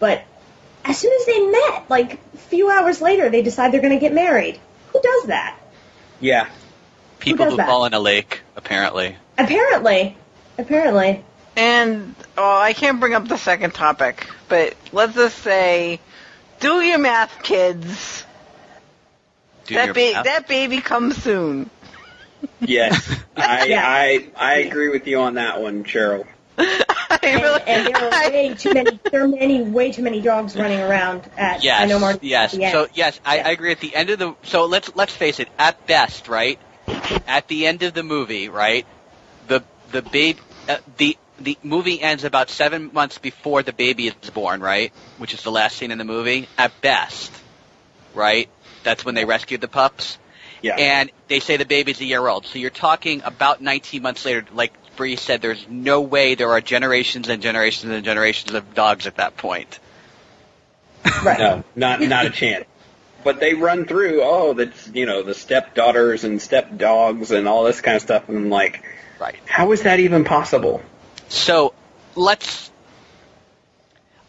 But 0.00 0.22
as 0.84 0.98
soon 0.98 1.12
as 1.12 1.26
they 1.26 1.46
met, 1.46 1.84
like 1.88 2.20
a 2.34 2.36
few 2.36 2.70
hours 2.70 3.00
later, 3.00 3.30
they 3.30 3.42
decide 3.42 3.72
they're 3.72 3.80
going 3.80 3.94
to 3.94 4.00
get 4.00 4.12
married. 4.12 4.60
Who 4.92 5.00
does 5.00 5.24
that? 5.24 5.58
Yeah. 6.20 6.48
People 7.20 7.46
does 7.46 7.58
who 7.58 7.64
fall 7.64 7.86
in 7.86 7.94
a 7.94 8.00
lake, 8.00 8.42
apparently. 8.54 9.16
Apparently, 9.38 10.16
apparently. 10.58 11.24
And 11.56 12.14
oh, 12.36 12.56
I 12.58 12.72
can't 12.72 12.98
bring 13.00 13.14
up 13.14 13.28
the 13.28 13.36
second 13.38 13.74
topic, 13.74 14.26
but 14.48 14.74
let's 14.92 15.14
just 15.14 15.38
say, 15.38 16.00
do 16.60 16.80
your 16.80 16.98
math, 16.98 17.42
kids. 17.42 18.24
Do 19.66 19.74
that 19.74 19.86
your 19.86 19.94
ba- 19.94 20.12
math. 20.14 20.24
that 20.24 20.48
baby 20.48 20.80
comes 20.80 21.22
soon. 21.22 21.70
Yes, 22.60 23.08
I, 23.36 23.66
Yeah. 23.66 23.82
I 23.86 24.28
I 24.36 24.54
agree 24.58 24.88
with 24.88 25.06
you 25.06 25.20
on 25.20 25.34
that 25.34 25.60
one, 25.62 25.84
Cheryl. 25.84 26.26
I 26.58 27.18
And, 27.22 27.42
really- 27.42 27.62
and 27.66 27.86
there 27.86 27.96
are 28.04 28.12
I- 28.12 28.28
way 28.30 28.54
too 28.54 28.74
many. 28.74 28.98
There 29.10 29.22
are 29.24 29.28
many, 29.28 29.62
way 29.62 29.92
too 29.92 30.02
many 30.02 30.20
dogs 30.20 30.56
running 30.56 30.80
around 30.80 31.22
at. 31.36 31.62
Yes. 31.64 31.80
I 31.82 31.86
know 31.86 31.98
Marty. 32.00 32.26
yes. 32.26 32.52
the 32.52 32.64
end. 32.64 32.72
So 32.72 32.88
yes, 32.94 33.20
I, 33.24 33.36
Yeah. 33.36 33.48
I 33.48 33.50
agree. 33.52 33.70
At 33.72 33.80
the 33.80 33.94
end 33.94 34.10
of 34.10 34.18
the 34.18 34.34
so 34.42 34.66
let's 34.66 34.94
let's 34.96 35.14
face 35.14 35.38
it. 35.40 35.48
At 35.58 35.86
best, 35.86 36.28
right? 36.28 36.58
At 37.26 37.46
the 37.48 37.66
end 37.66 37.82
of 37.84 37.94
the 37.94 38.02
movie, 38.02 38.48
right? 38.48 38.84
The 39.46 39.62
the 39.94 40.02
baby, 40.02 40.40
uh, 40.68 40.78
the 40.96 41.16
the 41.38 41.56
movie 41.62 42.00
ends 42.00 42.24
about 42.24 42.50
seven 42.50 42.90
months 42.92 43.18
before 43.18 43.62
the 43.62 43.72
baby 43.72 44.08
is 44.08 44.30
born, 44.30 44.60
right? 44.60 44.92
Which 45.18 45.34
is 45.34 45.42
the 45.42 45.50
last 45.50 45.76
scene 45.76 45.90
in 45.90 45.98
the 45.98 46.04
movie, 46.04 46.48
at 46.58 46.78
best, 46.80 47.32
right? 48.12 48.48
That's 48.82 49.04
when 49.04 49.14
they 49.14 49.24
rescued 49.24 49.60
the 49.60 49.68
pups. 49.68 50.18
Yeah. 50.62 50.76
And 50.76 51.10
they 51.28 51.40
say 51.40 51.56
the 51.56 51.64
baby's 51.64 52.00
a 52.00 52.04
year 52.04 52.26
old. 52.26 52.46
So 52.46 52.58
you're 52.58 52.70
talking 52.70 53.22
about 53.24 53.60
19 53.60 54.02
months 54.02 54.24
later, 54.24 54.46
like 54.52 54.72
Bree 54.96 55.16
said, 55.16 55.42
there's 55.42 55.66
no 55.68 56.00
way 56.00 56.34
there 56.36 56.50
are 56.50 56.60
generations 56.60 57.28
and 57.28 57.42
generations 57.42 57.92
and 57.92 58.04
generations 58.04 58.54
of 58.54 58.74
dogs 58.74 59.06
at 59.06 59.16
that 59.16 59.36
point. 59.36 59.78
Right. 61.22 61.38
No, 61.38 61.64
not 61.76 62.00
not 62.00 62.26
a 62.26 62.30
chance. 62.30 62.64
But 63.24 63.40
they 63.40 63.54
run 63.54 63.86
through, 63.86 64.20
oh, 64.22 64.52
that's 64.54 64.88
you 64.88 65.06
know 65.06 65.22
the 65.22 65.34
stepdaughters 65.34 66.24
and 66.24 66.38
stepdogs 66.38 67.30
and 67.30 67.48
all 67.48 67.64
this 67.64 67.80
kind 67.80 67.96
of 67.96 68.02
stuff, 68.02 68.28
and 68.28 68.36
I'm 68.36 68.50
like, 68.50 68.84
Right. 69.20 69.36
how 69.46 69.72
is 69.72 69.82
that 69.82 70.00
even 70.00 70.24
possible? 70.24 70.82
So 71.28 71.74
let's. 72.14 72.70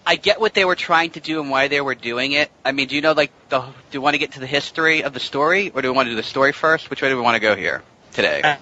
I 0.08 0.16
get 0.16 0.40
what 0.40 0.54
they 0.54 0.66
were 0.66 0.76
trying 0.76 1.12
to 1.12 1.20
do 1.20 1.42
and 1.42 1.50
why 1.50 1.68
they 1.68 1.82
were 1.82 1.96
doing 1.96 2.34
it. 2.34 2.52
I 2.64 2.72
mean, 2.72 2.88
do 2.88 2.96
you 2.96 3.02
know 3.02 3.14
like 3.14 3.32
the? 3.50 3.62
Do 3.62 3.72
you 3.92 4.02
want 4.02 4.14
to 4.14 4.20
get 4.20 4.34
to 4.34 4.40
the 4.40 4.48
history 4.48 5.04
of 5.04 5.14
the 5.14 5.20
story, 5.20 5.72
or 5.72 5.82
do 5.82 5.92
we 5.92 5.96
want 5.96 6.06
to 6.08 6.12
do 6.12 6.16
the 6.16 6.24
story 6.24 6.52
first? 6.52 6.90
Which 6.90 7.02
way 7.02 7.10
do 7.10 7.16
we 7.16 7.22
want 7.24 7.36
to 7.36 7.40
go 7.40 7.56
here 7.56 7.84
today? 8.14 8.42
Uh, 8.44 8.58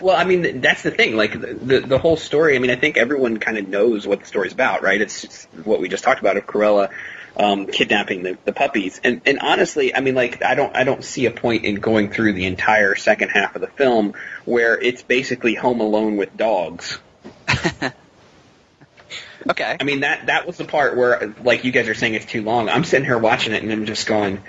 Well, 0.00 0.16
I 0.16 0.24
mean, 0.24 0.60
that's 0.60 0.82
the 0.82 0.90
thing. 0.90 1.16
Like 1.16 1.32
the 1.32 1.54
the, 1.54 1.80
the 1.80 1.98
whole 1.98 2.16
story. 2.18 2.54
I 2.56 2.58
mean, 2.58 2.70
I 2.70 2.76
think 2.76 2.98
everyone 2.98 3.38
kind 3.38 3.56
of 3.56 3.66
knows 3.68 4.06
what 4.06 4.20
the 4.20 4.26
story's 4.26 4.52
about, 4.52 4.82
right? 4.82 5.00
It's 5.00 5.22
just 5.22 5.48
what 5.64 5.80
we 5.80 5.88
just 5.88 6.04
talked 6.04 6.20
about 6.20 6.36
of 6.36 6.46
Cruella 6.46 6.90
um, 7.36 7.66
kidnapping 7.66 8.22
the, 8.22 8.38
the 8.44 8.52
puppies. 8.52 9.00
And 9.04 9.20
and 9.26 9.38
honestly, 9.40 9.94
I 9.94 10.00
mean, 10.00 10.14
like 10.14 10.42
I 10.42 10.54
don't 10.54 10.74
I 10.74 10.84
don't 10.84 11.04
see 11.04 11.26
a 11.26 11.30
point 11.30 11.64
in 11.64 11.76
going 11.76 12.10
through 12.10 12.32
the 12.32 12.46
entire 12.46 12.94
second 12.94 13.28
half 13.30 13.54
of 13.54 13.60
the 13.60 13.68
film 13.68 14.14
where 14.44 14.80
it's 14.80 15.02
basically 15.02 15.54
Home 15.54 15.80
Alone 15.80 16.16
with 16.16 16.36
dogs. 16.36 16.98
okay. 19.48 19.76
I 19.78 19.84
mean 19.84 20.00
that 20.00 20.26
that 20.26 20.46
was 20.46 20.56
the 20.56 20.64
part 20.64 20.96
where 20.96 21.34
like 21.42 21.64
you 21.64 21.72
guys 21.72 21.88
are 21.88 21.94
saying 21.94 22.14
it's 22.14 22.26
too 22.26 22.42
long. 22.42 22.68
I'm 22.68 22.84
sitting 22.84 23.04
here 23.04 23.18
watching 23.18 23.52
it 23.52 23.62
and 23.62 23.70
I'm 23.70 23.86
just 23.86 24.06
going 24.06 24.42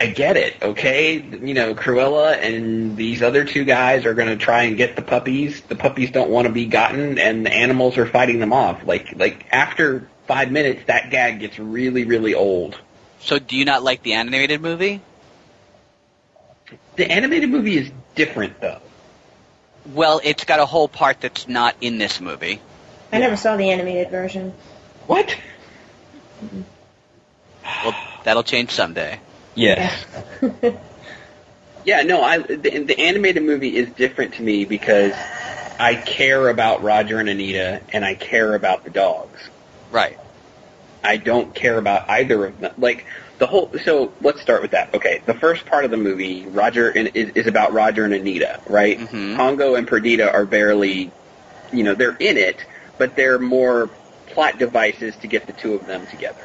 I 0.00 0.06
get 0.06 0.36
it, 0.36 0.54
okay? 0.62 1.14
You 1.20 1.54
know, 1.54 1.74
Cruella 1.74 2.40
and 2.40 2.96
these 2.96 3.20
other 3.20 3.44
two 3.44 3.64
guys 3.64 4.06
are 4.06 4.14
going 4.14 4.28
to 4.28 4.36
try 4.36 4.62
and 4.64 4.76
get 4.76 4.94
the 4.94 5.02
puppies. 5.02 5.60
The 5.62 5.74
puppies 5.74 6.12
don't 6.12 6.30
want 6.30 6.46
to 6.46 6.52
be 6.52 6.66
gotten 6.66 7.18
and 7.18 7.44
the 7.44 7.52
animals 7.52 7.98
are 7.98 8.06
fighting 8.06 8.38
them 8.38 8.52
off. 8.52 8.86
Like 8.86 9.14
like 9.16 9.46
after 9.50 10.08
5 10.28 10.52
minutes 10.52 10.84
that 10.86 11.10
gag 11.10 11.40
gets 11.40 11.58
really 11.58 12.04
really 12.04 12.34
old. 12.34 12.78
So 13.20 13.38
do 13.38 13.56
you 13.56 13.64
not 13.64 13.82
like 13.82 14.02
the 14.02 14.12
animated 14.14 14.60
movie? 14.60 15.00
The 16.96 17.10
animated 17.10 17.50
movie 17.50 17.76
is 17.76 17.90
different 18.14 18.60
though. 18.60 18.80
Well, 19.92 20.20
it's 20.22 20.44
got 20.44 20.60
a 20.60 20.66
whole 20.66 20.86
part 20.86 21.20
that's 21.20 21.48
not 21.48 21.74
in 21.80 21.98
this 21.98 22.20
movie. 22.20 22.60
I 23.10 23.18
never 23.18 23.36
saw 23.36 23.56
the 23.56 23.70
animated 23.70 24.10
version. 24.10 24.52
What? 25.06 25.34
Mm-hmm. 26.44 26.62
Well, 27.84 27.96
that'll 28.22 28.42
change 28.44 28.70
someday. 28.70 29.18
Yes. 29.54 30.04
Yeah, 31.88 32.02
no, 32.02 32.22
I 32.22 32.38
the, 32.40 32.84
the 32.84 33.00
animated 33.00 33.42
movie 33.42 33.74
is 33.74 33.88
different 33.88 34.34
to 34.34 34.42
me 34.42 34.66
because 34.66 35.14
I 35.80 35.94
care 35.94 36.50
about 36.50 36.82
Roger 36.82 37.18
and 37.18 37.30
Anita 37.30 37.80
and 37.94 38.04
I 38.04 38.14
care 38.14 38.54
about 38.54 38.84
the 38.84 38.90
dogs. 38.90 39.40
Right. 39.90 40.18
I 41.02 41.16
don't 41.16 41.54
care 41.54 41.78
about 41.78 42.08
either 42.10 42.46
of 42.46 42.60
them. 42.60 42.74
Like 42.78 43.06
the 43.38 43.46
whole. 43.46 43.70
So 43.84 44.12
let's 44.20 44.40
start 44.40 44.62
with 44.62 44.72
that. 44.72 44.94
Okay, 44.94 45.22
the 45.26 45.34
first 45.34 45.64
part 45.66 45.84
of 45.84 45.90
the 45.90 45.96
movie, 45.96 46.44
Roger 46.46 46.90
and, 46.90 47.10
is, 47.14 47.30
is 47.30 47.46
about 47.46 47.72
Roger 47.72 48.04
and 48.04 48.14
Anita, 48.14 48.60
right? 48.66 48.98
Mhm. 48.98 49.36
Pongo 49.36 49.74
and 49.76 49.86
Perdita 49.86 50.30
are 50.32 50.44
barely, 50.44 51.10
you 51.72 51.84
know, 51.84 51.94
they're 51.94 52.16
in 52.18 52.36
it, 52.36 52.64
but 52.98 53.14
they're 53.16 53.38
more 53.38 53.88
plot 54.26 54.58
devices 54.58 55.16
to 55.16 55.26
get 55.26 55.46
the 55.46 55.52
two 55.52 55.74
of 55.74 55.86
them 55.86 56.06
together. 56.08 56.40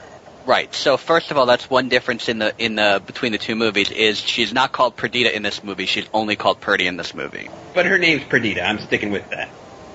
Right. 0.46 0.74
So 0.74 0.98
first 0.98 1.32
of 1.32 1.38
all, 1.38 1.46
that's 1.46 1.70
one 1.70 1.90
difference 1.90 2.28
in 2.28 2.40
the 2.40 2.54
in 2.58 2.76
the 2.76 3.02
between 3.06 3.32
the 3.32 3.38
two 3.38 3.56
movies 3.56 3.92
is 3.92 4.20
she's 4.20 4.54
not 4.54 4.72
called 4.72 4.96
Perdita 4.96 5.34
in 5.34 5.42
this 5.42 5.64
movie. 5.64 5.86
She's 5.86 6.08
only 6.14 6.36
called 6.36 6.60
Purdy 6.60 6.86
in 6.88 6.98
this 6.98 7.14
movie. 7.14 7.50
But 7.74 7.86
her 7.86 7.98
name's 7.98 8.24
Perdita. 8.26 8.62
I'm 8.62 8.80
sticking 8.80 9.12
with 9.12 9.30
that. 9.30 9.50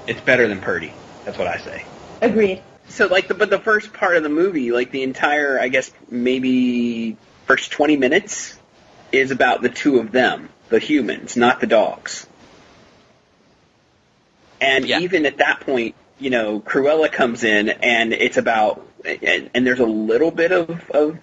It's 0.07 0.21
better 0.21 0.49
than 0.49 0.61
Purdy. 0.61 0.93
That's 1.25 1.39
what 1.39 1.47
I 1.47 1.59
say. 1.59 1.85
Agreed. 2.23 2.63
So 2.89 3.07
like 3.07 3.29
the 3.29 3.35
but 3.35 3.51
the 3.51 3.59
first 3.59 3.93
part 3.93 4.17
of 4.17 4.23
the 4.23 4.29
movie, 4.29 4.73
like 4.73 4.91
the 4.91 5.03
entire 5.03 5.61
I 5.61 5.69
guess 5.69 5.91
maybe 6.11 7.17
first 7.47 7.71
twenty 7.71 7.97
minutes 7.97 8.59
is 9.13 9.31
about 9.31 9.63
the 9.63 9.69
two 9.69 9.99
of 10.01 10.13
them, 10.13 10.49
the 10.69 10.79
humans, 10.79 11.37
not 11.37 11.61
the 11.61 11.67
dogs. 11.67 12.27
And 14.61 14.85
Yeah. 14.87 15.01
even 15.01 15.27
at 15.27 15.39
that 15.39 15.61
point, 15.61 15.95
you 16.19 16.31
know, 16.31 16.61
Cruella 16.61 17.11
comes 17.11 17.45
in 17.45 17.69
and 17.69 18.13
it's 18.13 18.37
about 18.37 18.85
and, 19.05 19.51
and 19.55 19.67
there's 19.67 19.81
a 19.81 19.87
little 19.87 20.31
bit 20.31 20.51
of, 20.51 20.91
of 20.91 21.19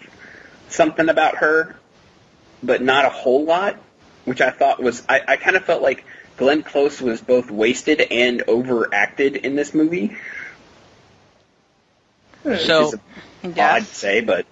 something 0.70 1.10
about 1.10 1.38
her, 1.38 1.76
but 2.64 2.82
not 2.82 3.06
a 3.06 3.10
whole 3.10 3.44
lot, 3.44 3.76
which 4.24 4.40
I 4.42 4.52
thought 4.52 4.82
was 4.82 5.04
I, 5.10 5.22
I 5.28 5.36
kind 5.38 5.56
of 5.58 5.66
felt 5.66 5.82
like 5.82 6.06
Glenn 6.38 6.64
Close 6.64 7.02
was 7.02 7.22
both 7.22 7.52
wasted 7.52 8.02
and 8.02 8.44
overacted 8.48 9.36
in 9.36 9.56
this 9.56 9.74
movie. 9.74 10.16
So 12.54 12.94
It's 13.44 13.58
odd 13.58 13.58
Yes. 13.58 13.90
to 13.90 13.96
say, 13.96 14.22
but 14.22 14.46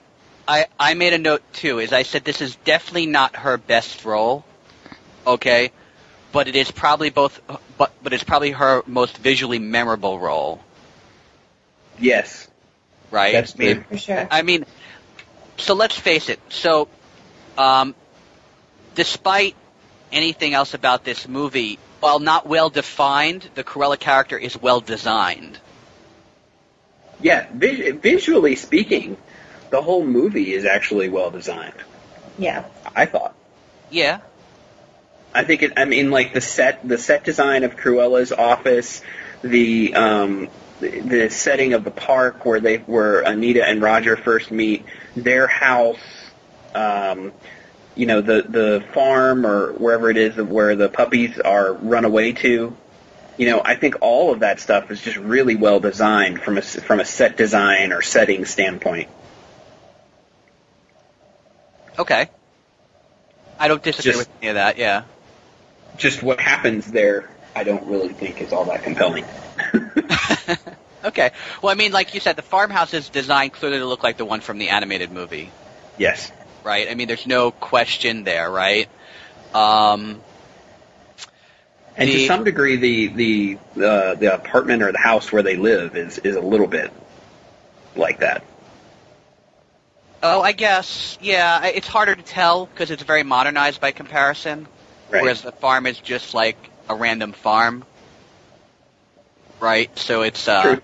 I 0.48 0.68
I 0.80 0.94
made 0.94 1.14
a 1.14 1.18
note 1.18 1.42
too. 1.54 1.80
Is 1.80 1.94
I 1.94 2.04
said 2.04 2.24
this 2.24 2.42
is 2.42 2.56
definitely 2.58 3.06
not 3.06 3.36
her 3.38 3.58
best 3.58 4.06
role. 4.06 4.44
Okay. 5.26 5.72
But 6.32 6.48
it 6.48 6.56
is 6.56 6.72
probably 6.72 7.10
both, 7.12 7.40
but 7.78 7.94
but 8.02 8.14
it's 8.14 8.24
probably 8.24 8.52
her 8.52 8.84
most 8.88 9.18
visually 9.18 9.60
memorable 9.60 10.20
role, 10.20 10.62
yes, 12.00 12.48
right? 13.12 13.34
that's 13.34 13.56
I 13.56 13.60
mean. 13.60 13.84
For 13.84 13.98
sure. 13.98 14.28
I 14.32 14.42
mean, 14.42 14.66
so 15.58 15.76
let's 15.76 15.98
face 15.98 16.30
it. 16.30 16.40
So, 16.50 16.88
um, 17.58 17.96
despite 18.96 19.56
anything 20.12 20.54
else 20.54 20.74
about 20.74 21.04
this 21.04 21.28
movie, 21.28 21.78
while 22.00 22.20
not 22.20 22.48
well 22.48 22.70
defined, 22.70 23.48
the 23.56 23.64
Cruella 23.64 24.00
character 24.00 24.38
is 24.38 24.60
well 24.60 24.82
designed. 24.82 25.60
Yeah, 27.24 27.48
vis- 27.52 27.96
visually 27.96 28.56
speaking, 28.56 29.18
the 29.72 29.82
whole 29.82 30.06
movie 30.06 30.54
is 30.54 30.66
actually 30.66 31.10
well 31.10 31.32
designed. 31.32 31.74
Yeah. 32.38 32.66
I 32.96 33.06
thought. 33.06 33.34
Yeah. 33.90 34.20
I 35.34 35.44
think 35.44 35.64
it. 35.64 35.74
I 35.78 35.86
mean, 35.86 36.12
like 36.12 36.34
the 36.34 36.42
set, 36.42 36.88
the 36.88 36.98
set 36.98 37.24
design 37.24 37.64
of 37.64 37.76
Cruella's 37.76 38.32
office, 38.32 39.02
the 39.42 39.96
um, 39.96 40.50
the, 40.80 41.00
the 41.00 41.30
setting 41.30 41.74
of 41.74 41.84
the 41.84 41.92
park 41.92 42.46
where 42.46 42.60
they 42.60 42.78
where 42.78 43.22
Anita 43.22 43.66
and 43.66 43.82
Roger 43.82 44.16
first 44.16 44.52
meet, 44.52 44.86
their 45.16 45.48
house, 45.48 45.98
um, 46.76 47.32
you 47.96 48.06
know, 48.06 48.22
the 48.22 48.44
the 48.48 48.84
farm 48.94 49.48
or 49.48 49.72
wherever 49.74 50.10
it 50.10 50.18
is 50.18 50.36
where 50.36 50.76
the 50.76 50.90
puppies 50.90 51.40
are 51.40 51.74
run 51.74 52.06
away 52.06 52.34
to. 52.34 52.76
You 53.38 53.48
know, 53.48 53.62
I 53.64 53.76
think 53.76 53.96
all 54.02 54.32
of 54.32 54.42
that 54.42 54.60
stuff 54.60 54.92
is 54.92 55.02
just 55.02 55.18
really 55.18 55.56
well 55.56 55.80
designed 55.80 56.42
from 56.42 56.58
a 56.58 56.62
from 56.62 57.00
a 57.00 57.06
set 57.06 57.36
design 57.36 57.92
or 57.92 58.02
setting 58.02 58.46
standpoint. 58.46 59.10
Okay. 61.98 62.30
I 63.60 63.68
don't 63.68 63.82
disagree 63.82 64.12
Just- 64.12 64.30
with 64.30 64.38
any 64.42 64.50
of 64.50 64.56
that. 64.56 64.78
Yeah. 64.78 65.04
Just 65.96 66.24
what 66.24 66.40
happens 66.40 66.92
there, 66.92 67.30
I 67.56 67.64
don't 67.64 67.86
really 67.86 68.14
think 68.14 68.42
is 68.42 68.52
all 68.52 68.66
that 68.66 68.84
compelling. 68.84 69.26
okay. 71.06 71.32
Well, 71.62 71.72
I 71.72 71.76
mean, 71.76 71.92
like 71.92 72.16
you 72.16 72.20
said, 72.20 72.36
the 72.36 72.42
farmhouse 72.42 72.96
is 72.96 73.10
designed 73.10 73.54
clearly 73.54 73.78
to 73.78 73.86
look 73.86 74.02
like 74.02 74.18
the 74.18 74.26
one 74.26 74.42
from 74.42 74.58
the 74.58 74.70
animated 74.70 75.12
movie, 75.12 75.52
yes. 76.00 76.32
right? 76.64 76.90
I 76.90 76.96
mean, 76.96 77.08
there's 77.08 77.28
no 77.28 77.52
question 77.52 78.24
there, 78.24 78.50
right? 78.50 78.90
Um, 79.54 80.20
And 81.96 82.10
The- 82.10 82.14
to 82.14 82.28
some 82.28 82.44
degree, 82.44 82.76
the 82.76 83.08
the 83.08 83.58
uh, 83.86 84.16
the 84.16 84.34
apartment 84.34 84.82
or 84.82 84.92
the 84.92 84.98
house 84.98 85.32
where 85.32 85.44
they 85.44 85.56
live 85.58 85.96
is 85.96 86.18
is 86.20 86.36
a 86.36 86.42
little 86.42 86.68
bit 86.68 86.92
like 87.96 88.20
that. 88.20 88.44
oh, 90.26 90.42
I 90.42 90.54
guess, 90.54 91.18
yeah, 91.22 91.66
it's 91.66 91.88
harder 91.88 92.16
to 92.16 92.22
tell 92.22 92.66
because 92.66 92.92
it's 92.92 93.04
very 93.04 93.24
modernized 93.24 93.82
by 93.82 93.92
comparison, 93.92 94.68
Right. 95.12 95.22
whereas 95.22 95.42
the 95.42 95.52
farm 95.52 95.86
is 95.86 96.00
just 96.00 96.34
like 96.34 96.56
a 96.90 96.96
random 96.96 97.34
farm, 97.34 97.84
right? 99.60 99.96
So 100.00 100.22
it's 100.24 100.48
uh, 100.48 100.62
True. 100.64 100.82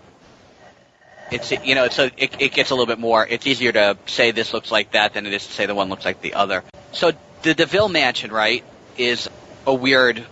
it's 1.32 1.51
you 1.63 1.74
know, 1.75 1.88
so 1.89 2.10
it, 2.18 2.36
it 2.39 2.51
gets 2.54 2.70
a 2.72 2.75
little 2.75 2.86
bit 2.86 3.00
more. 3.00 3.25
It's 3.25 3.48
easier 3.48 3.72
to 3.72 3.98
say 4.08 4.32
this 4.32 4.54
looks 4.54 4.72
like 4.72 4.92
that 4.92 5.13
than 5.13 5.25
it 5.25 5.34
is 5.34 5.48
to 5.48 5.54
say 5.54 5.66
the 5.66 5.74
one 5.75 5.89
looks 5.89 6.06
like 6.06 6.22
the 6.22 6.34
other. 6.36 6.63
So 6.92 7.13
the 7.42 7.54
De 7.54 7.66
Vil 7.66 7.88
Mansion, 7.89 8.32
right, 8.32 8.63
is 8.98 9.30
a 9.66 9.74
weird 9.74 10.24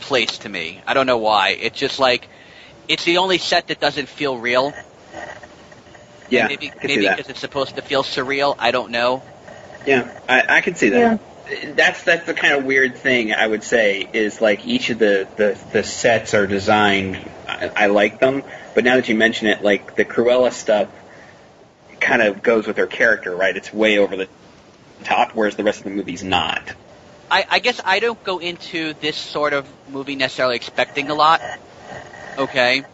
place 0.00 0.38
to 0.38 0.48
me. 0.48 0.80
I 0.86 0.94
don't 0.94 1.06
know 1.06 1.18
why. 1.18 1.50
It's 1.50 1.78
just 1.78 1.98
like 1.98 2.28
it's 2.88 3.04
the 3.04 3.18
only 3.18 3.38
set 3.38 3.68
that 3.68 3.80
doesn't 3.80 4.08
feel 4.08 4.36
real. 4.36 4.72
yeah, 6.28 6.48
maybe 6.48 6.70
I 6.70 6.86
maybe 6.86 7.08
because 7.08 7.28
it's 7.28 7.40
supposed 7.40 7.76
to 7.76 7.82
feel 7.82 8.02
surreal. 8.02 8.54
I 8.58 8.70
don't 8.70 8.90
know. 8.90 9.22
Yeah, 9.86 10.18
I, 10.28 10.56
I 10.56 10.60
can 10.60 10.74
see 10.74 10.90
that. 10.90 11.20
That's 11.76 12.02
that's 12.02 12.26
the 12.26 12.34
kind 12.34 12.54
of 12.54 12.64
weird 12.64 12.96
thing 12.96 13.32
I 13.32 13.46
would 13.46 13.62
say 13.62 14.08
is 14.12 14.40
like 14.40 14.66
each 14.66 14.90
of 14.90 14.98
the 14.98 15.28
the, 15.36 15.58
the 15.72 15.84
sets 15.84 16.34
are 16.34 16.46
designed. 16.46 17.16
I 17.46 17.66
I, 17.66 17.70
I 17.76 17.86
like 17.86 18.18
them, 18.18 18.42
but 18.74 18.84
now 18.84 18.96
that 18.96 19.08
you 19.08 19.14
mention 19.14 19.48
it, 19.48 19.62
like 19.62 19.94
the 19.94 20.04
Cruella 20.04 20.52
stuff 20.52 20.88
kind 22.00 22.22
of 22.22 22.42
goes 22.42 22.66
with 22.66 22.76
her 22.76 22.86
character, 22.86 23.34
right? 23.34 23.56
It's 23.56 23.72
way 23.72 23.98
over 23.98 24.16
the 24.16 24.28
top, 25.04 25.32
whereas 25.32 25.56
the 25.56 25.64
rest 25.64 25.78
of 25.78 25.84
the 25.84 25.90
movie's 25.90 26.22
not. 26.22 26.72
I, 27.30 27.44
I 27.50 27.58
guess 27.60 27.80
I 27.84 28.00
don't 28.00 28.22
go 28.22 28.38
into 28.38 28.94
this 28.94 29.16
sort 29.16 29.52
of 29.52 29.68
movie 29.86 30.16
necessarily 30.16 30.56
expecting 30.56 31.10
a 31.10 31.14
lot. 31.14 31.42
Okay. 32.38 32.84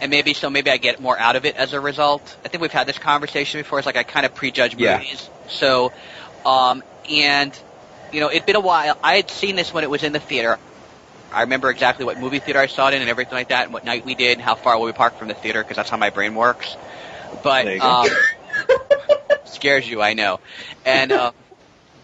And 0.00 0.10
maybe 0.10 0.34
so 0.34 0.50
maybe 0.50 0.70
I 0.70 0.76
get 0.78 1.00
more 1.00 1.18
out 1.18 1.36
of 1.36 1.44
it 1.44 1.56
as 1.56 1.72
a 1.72 1.80
result. 1.80 2.36
I 2.44 2.48
think 2.48 2.62
we've 2.62 2.72
had 2.72 2.86
this 2.86 2.98
conversation 2.98 3.60
before. 3.60 3.78
It's 3.78 3.86
like 3.86 3.96
I 3.96 4.04
kind 4.04 4.26
of 4.26 4.34
prejudge 4.34 4.76
Yeah. 4.76 4.98
movies. 4.98 5.30
So 5.46 5.92
um 6.44 6.82
and 7.10 7.58
you 8.10 8.20
know, 8.20 8.30
it'd 8.30 8.46
been 8.46 8.56
a 8.56 8.60
while. 8.60 8.96
I 9.02 9.16
had 9.16 9.30
seen 9.30 9.56
this 9.56 9.72
when 9.72 9.84
it 9.84 9.90
was 9.90 10.02
in 10.02 10.12
the 10.12 10.20
theater. 10.20 10.58
I 11.30 11.42
remember 11.42 11.70
exactly 11.70 12.04
what 12.04 12.18
movie 12.18 12.40
theater 12.40 12.60
I 12.60 12.66
saw 12.66 12.88
it 12.88 12.94
in 12.94 13.02
and 13.02 13.10
everything 13.10 13.36
like 13.36 13.48
that, 13.48 13.64
and 13.64 13.72
what 13.72 13.84
night 13.84 14.04
we 14.04 14.14
did, 14.14 14.32
and 14.38 14.42
how 14.42 14.54
far 14.54 14.74
away 14.74 14.86
we 14.86 14.92
parked 14.92 15.18
from 15.18 15.28
the 15.28 15.34
theater, 15.34 15.62
because 15.62 15.76
that's 15.76 15.90
how 15.90 15.96
my 15.98 16.10
brain 16.10 16.34
works. 16.34 16.76
But 17.42 17.66
There 17.66 17.74
you 17.74 17.80
go. 17.80 17.86
um, 17.86 18.08
scares 19.44 19.88
you, 19.88 20.00
I 20.02 20.14
know. 20.14 20.38
And 20.84 21.12
uh, 21.12 21.32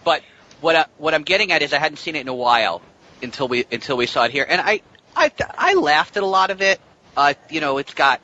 but 0.04 0.22
what 0.64 0.74
I, 0.74 0.86
what 0.96 1.14
I'm 1.14 1.22
getting 1.22 1.52
at 1.52 1.62
is 1.62 1.72
I 1.72 1.78
hadn't 1.78 1.98
seen 1.98 2.16
it 2.16 2.20
in 2.20 2.28
a 2.28 2.34
while 2.34 2.80
until 3.22 3.46
we 3.46 3.64
until 3.70 3.96
we 3.96 4.06
saw 4.06 4.24
it 4.24 4.30
here, 4.30 4.46
and 4.48 4.60
I 4.60 4.80
I 5.14 5.30
I 5.56 5.74
laughed 5.74 6.16
at 6.16 6.22
a 6.22 6.26
lot 6.26 6.50
of 6.50 6.62
it. 6.62 6.80
Uh, 7.16 7.34
you 7.50 7.60
know, 7.60 7.78
it's 7.78 7.94
got 7.94 8.20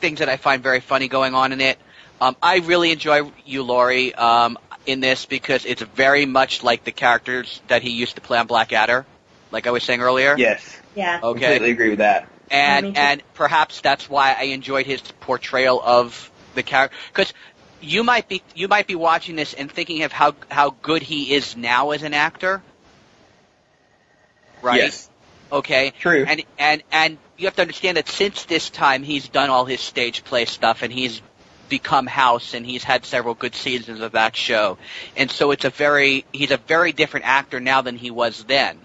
things 0.00 0.18
that 0.20 0.28
I 0.28 0.38
find 0.38 0.62
very 0.62 0.80
funny 0.80 1.08
going 1.08 1.34
on 1.34 1.52
in 1.52 1.60
it. 1.60 1.78
Um, 2.20 2.36
I 2.42 2.58
really 2.58 2.90
enjoy 2.90 3.30
Hugh 3.44 3.62
Laurie, 3.62 4.14
um, 4.14 4.58
in 4.86 5.00
this 5.00 5.26
because 5.26 5.64
it's 5.66 5.82
very 5.82 6.26
much 6.26 6.62
like 6.62 6.84
the 6.84 6.92
characters 6.92 7.60
that 7.68 7.82
he 7.82 7.90
used 7.90 8.14
to 8.14 8.20
play 8.20 8.38
on 8.38 8.46
Blackadder, 8.46 9.04
like 9.50 9.66
I 9.66 9.70
was 9.70 9.82
saying 9.82 10.00
earlier. 10.00 10.36
Yes, 10.36 10.80
Yeah. 10.94 11.20
Okay. 11.22 11.40
completely 11.40 11.70
agree 11.70 11.90
with 11.90 11.98
that. 11.98 12.28
And 12.50 12.94
too. 12.94 13.00
and 13.00 13.22
perhaps 13.34 13.80
that's 13.80 14.08
why 14.08 14.34
I 14.36 14.44
enjoyed 14.44 14.86
his 14.86 15.02
portrayal 15.20 15.80
of 15.80 16.30
the 16.54 16.62
character 16.62 16.96
because 17.12 17.32
you 17.80 18.04
might 18.04 18.28
be 18.28 18.42
you 18.54 18.68
might 18.68 18.86
be 18.86 18.94
watching 18.94 19.36
this 19.36 19.54
and 19.54 19.70
thinking 19.70 20.02
of 20.02 20.12
how 20.12 20.34
how 20.50 20.70
good 20.82 21.02
he 21.02 21.34
is 21.34 21.56
now 21.56 21.90
as 21.90 22.02
an 22.02 22.14
actor, 22.14 22.62
right? 24.62 24.76
Yes, 24.78 25.10
Okay. 25.52 25.92
true. 25.98 26.24
And 26.28 26.42
and 26.58 26.82
and 26.92 27.18
you 27.36 27.46
have 27.46 27.56
to 27.56 27.62
understand 27.62 27.96
that 27.96 28.08
since 28.08 28.44
this 28.44 28.70
time 28.70 29.02
he's 29.02 29.28
done 29.28 29.50
all 29.50 29.64
his 29.64 29.80
stage 29.80 30.22
play 30.24 30.44
stuff 30.44 30.82
and 30.82 30.92
he's 30.92 31.20
become 31.68 32.06
House 32.06 32.54
and 32.54 32.66
he's 32.66 32.84
had 32.84 33.04
several 33.04 33.34
good 33.34 33.54
seasons 33.54 34.00
of 34.00 34.12
that 34.12 34.36
show, 34.36 34.78
and 35.16 35.30
so 35.30 35.50
it's 35.50 35.64
a 35.64 35.70
very 35.70 36.24
he's 36.32 36.50
a 36.50 36.56
very 36.56 36.92
different 36.92 37.26
actor 37.26 37.60
now 37.60 37.80
than 37.82 37.96
he 37.96 38.10
was 38.10 38.44
then. 38.44 38.78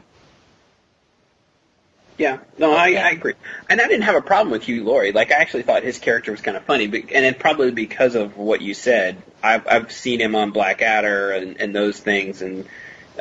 Yeah, 2.17 2.39
no, 2.57 2.71
I, 2.73 2.93
I 2.93 3.09
agree. 3.11 3.33
And 3.69 3.81
I 3.81 3.87
didn't 3.87 4.03
have 4.03 4.15
a 4.15 4.21
problem 4.21 4.51
with 4.51 4.63
Hugh 4.63 4.83
Laurie. 4.85 5.11
Like, 5.11 5.31
I 5.31 5.35
actually 5.35 5.63
thought 5.63 5.83
his 5.83 5.99
character 5.99 6.31
was 6.31 6.41
kind 6.41 6.55
of 6.55 6.63
funny, 6.63 6.87
but, 6.87 7.11
and 7.11 7.25
it 7.25 7.39
probably 7.39 7.71
because 7.71 8.15
of 8.15 8.37
what 8.37 8.61
you 8.61 8.73
said. 8.73 9.21
I've, 9.43 9.67
I've 9.67 9.91
seen 9.91 10.21
him 10.21 10.33
on 10.35 10.51
Blackadder 10.51 11.31
and, 11.31 11.59
and 11.59 11.75
those 11.75 11.99
things, 11.99 12.41
and 12.41 12.67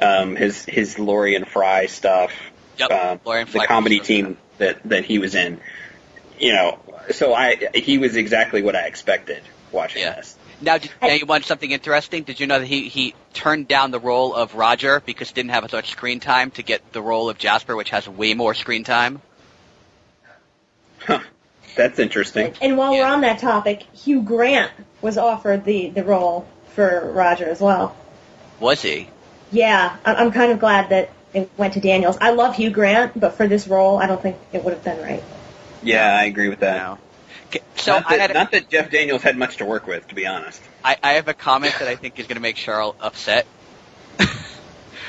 um, 0.00 0.36
his 0.36 0.64
his 0.64 0.98
Laurie 0.98 1.34
and 1.34 1.46
Fry 1.46 1.86
stuff. 1.86 2.32
Yep. 2.78 2.90
uh, 2.90 3.16
Laurie 3.24 3.42
and 3.42 3.50
the 3.50 3.66
comedy 3.66 4.00
team 4.00 4.38
that 4.58 4.82
that 4.84 5.04
he 5.04 5.18
was 5.18 5.34
in. 5.34 5.60
You 6.38 6.52
know, 6.52 6.80
so 7.10 7.34
I 7.34 7.68
he 7.74 7.98
was 7.98 8.16
exactly 8.16 8.62
what 8.62 8.74
I 8.76 8.86
expected 8.86 9.42
watching 9.70 10.02
Yeah. 10.02 10.14
this. 10.16 10.36
Now, 10.64 10.78
did, 10.78 10.90
now 11.02 11.08
you 11.08 11.26
want 11.26 11.44
something 11.44 11.70
interesting? 11.70 12.22
Did 12.24 12.40
you 12.40 12.46
know 12.46 12.58
that 12.58 12.66
he, 12.66 12.88
he 12.88 13.14
turned 13.34 13.68
down 13.68 13.90
the 13.90 14.00
role 14.00 14.34
of 14.34 14.54
Roger 14.54 15.00
because 15.04 15.28
he 15.28 15.34
didn't 15.34 15.50
have 15.50 15.64
as 15.64 15.72
much 15.72 15.90
screen 15.90 16.20
time 16.20 16.50
to 16.52 16.62
get 16.62 16.92
the 16.92 17.02
role 17.02 17.28
of 17.28 17.38
Jasper, 17.38 17.76
which 17.76 17.90
has 17.90 18.08
way 18.08 18.34
more 18.34 18.54
screen 18.54 18.82
time? 18.84 19.20
Huh. 20.98 21.20
That's 21.76 21.98
interesting. 21.98 22.54
And 22.62 22.76
while 22.78 22.94
Yeah. 22.94 23.00
we're 23.08 23.14
on 23.14 23.20
that 23.22 23.38
topic, 23.40 23.82
Hugh 23.92 24.22
Grant 24.22 24.70
was 25.02 25.18
offered 25.18 25.64
the, 25.64 25.90
the 25.90 26.04
role 26.04 26.46
for 26.74 27.10
Roger 27.12 27.46
as 27.48 27.60
well. 27.60 27.94
Was 28.60 28.80
he? 28.82 29.08
Yeah, 29.52 29.96
I- 30.04 30.14
I'm 30.14 30.32
kind 30.32 30.52
of 30.52 30.60
glad 30.60 30.88
that 30.90 31.10
it 31.34 31.50
went 31.56 31.74
to 31.74 31.80
Daniels. 31.80 32.16
I 32.20 32.30
love 32.30 32.54
Hugh 32.56 32.70
Grant, 32.70 33.18
but 33.18 33.34
for 33.34 33.46
this 33.48 33.66
role, 33.68 33.98
I 33.98 34.06
don't 34.06 34.22
think 34.22 34.36
it 34.52 34.64
would 34.64 34.72
have 34.72 34.84
been 34.84 35.02
right. 35.02 35.22
Yeah, 35.82 36.16
I 36.16 36.24
agree 36.24 36.48
with 36.48 36.60
that. 36.60 36.76
No. 36.76 36.98
Okay, 37.54 37.64
So 37.76 37.92
not, 37.92 38.06
I, 38.06 38.16
that, 38.16 38.20
had 38.20 38.30
a, 38.30 38.34
not 38.34 38.50
that 38.52 38.68
Jeff 38.68 38.90
Daniels 38.90 39.22
had 39.22 39.36
much 39.36 39.58
to 39.58 39.64
work 39.64 39.86
with, 39.86 40.08
to 40.08 40.14
be 40.14 40.26
honest. 40.26 40.60
I, 40.82 40.96
I 41.02 41.12
have 41.12 41.28
a 41.28 41.34
comment 41.34 41.74
that 41.78 41.88
I 41.88 41.94
think 41.94 42.18
is 42.18 42.26
going 42.26 42.36
to 42.36 42.42
make 42.42 42.56
Cheryl 42.56 42.96
upset. 43.00 43.46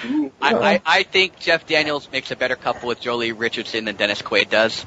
Ooh. 0.05 0.31
I, 0.41 0.53
I, 0.53 0.81
I 0.85 1.03
think 1.03 1.39
Jeff 1.39 1.65
Daniels 1.65 2.07
makes 2.11 2.29
a 2.29 2.35
better 2.35 2.55
couple 2.55 2.87
with 2.87 3.01
Joely 3.01 3.33
Richardson 3.35 3.85
than 3.85 3.95
Dennis 3.95 4.21
Quaid 4.21 4.49
does. 4.49 4.85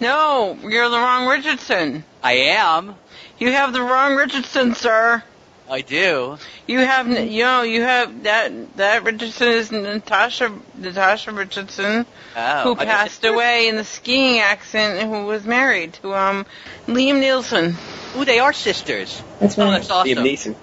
No, 0.00 0.58
you're 0.62 0.88
the 0.88 0.98
wrong 0.98 1.28
Richardson. 1.28 2.04
I 2.22 2.32
am. 2.32 2.96
You 3.38 3.52
have 3.52 3.72
the 3.72 3.82
wrong 3.82 4.16
Richardson, 4.16 4.74
sir. 4.74 5.22
I 5.70 5.82
do. 5.82 6.38
You 6.66 6.78
have, 6.80 7.08
n- 7.10 7.30
you 7.30 7.42
know, 7.42 7.62
you 7.62 7.82
have 7.82 8.22
that 8.24 8.76
that 8.76 9.04
Richardson 9.04 9.48
is 9.48 9.70
Natasha 9.70 10.52
Natasha 10.76 11.32
Richardson, 11.32 12.06
Oh, 12.36 12.62
who 12.62 12.76
passed 12.76 13.24
away 13.24 13.68
in 13.68 13.76
the 13.76 13.84
skiing 13.84 14.40
accident, 14.40 15.00
and 15.00 15.10
who 15.14 15.26
was 15.26 15.44
married 15.44 15.94
to 15.94 16.14
um 16.14 16.46
Liam 16.86 17.20
Nielsen. 17.20 17.74
Ooh, 18.16 18.24
they 18.24 18.38
are 18.38 18.52
sisters. 18.52 19.22
That's 19.40 19.58
Oh, 19.58 19.64
right. 19.64 19.72
that's 19.72 19.90
awesome. 19.90 20.14
Liam 20.18 20.22
Neeson. 20.24 20.56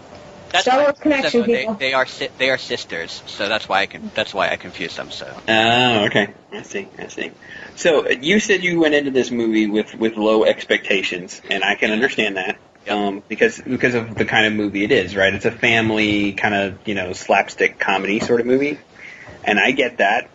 That's 0.51 0.63
Star 0.65 0.77
why- 0.77 0.83
Wars 0.85 0.99
connection, 0.99 1.41
they. 1.47 1.67
They 1.79 1.93
are 1.93 2.05
si- 2.05 2.29
they 2.37 2.49
are 2.49 2.57
sisters, 2.57 3.21
so 3.25 3.49
that's 3.49 3.67
why 3.67 3.81
I 3.81 3.85
can 3.87 4.11
that's 4.15 4.33
why 4.33 4.49
I 4.49 4.55
confuse 4.55 4.95
them. 4.95 5.11
So 5.11 5.27
Oh, 5.47 6.05
okay. 6.05 6.29
I 6.51 6.61
see. 6.61 6.87
I 6.97 7.07
see. 7.07 7.31
So 7.75 8.05
uh, 8.05 8.09
you 8.09 8.39
said 8.39 8.63
you 8.63 8.79
went 8.79 8.93
into 8.95 9.11
this 9.11 9.31
movie 9.31 9.67
with 9.67 9.93
with 9.95 10.15
low 10.17 10.45
expectations, 10.45 11.41
and 11.49 11.63
I 11.63 11.75
can 11.75 11.91
understand 11.91 12.37
that. 12.37 12.57
Um, 12.89 13.23
because 13.27 13.59
because 13.61 13.95
of 13.95 14.15
the 14.15 14.25
kind 14.25 14.45
of 14.45 14.53
movie 14.53 14.83
it 14.83 14.91
is, 14.91 15.15
right? 15.15 15.33
It's 15.33 15.45
a 15.45 15.51
family 15.51 16.33
kind 16.33 16.53
of 16.53 16.87
you 16.87 16.93
know 16.93 17.13
slapstick 17.13 17.79
comedy 17.79 18.19
sort 18.19 18.41
of 18.41 18.45
movie, 18.45 18.77
and 19.43 19.59
I 19.59 19.71
get 19.71 19.97
that. 19.97 20.29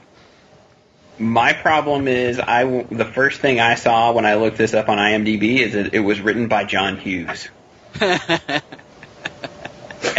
My 1.18 1.52
problem 1.52 2.08
is 2.08 2.40
I 2.40 2.64
the 2.90 3.04
first 3.04 3.40
thing 3.40 3.60
I 3.60 3.74
saw 3.76 4.12
when 4.12 4.24
I 4.26 4.34
looked 4.36 4.56
this 4.58 4.74
up 4.74 4.88
on 4.88 4.98
IMDb 4.98 5.58
is 5.58 5.74
that 5.74 5.94
it 5.94 6.00
was 6.00 6.20
written 6.20 6.48
by 6.48 6.64
John 6.64 6.96
Hughes, 6.96 7.48
and 8.00 8.18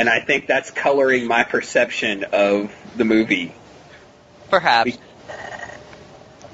I 0.10 0.20
think 0.22 0.48
that's 0.48 0.72
coloring 0.72 1.28
my 1.28 1.44
perception 1.44 2.24
of 2.32 2.74
the 2.96 3.04
movie. 3.06 3.54
perhaps 4.50 4.98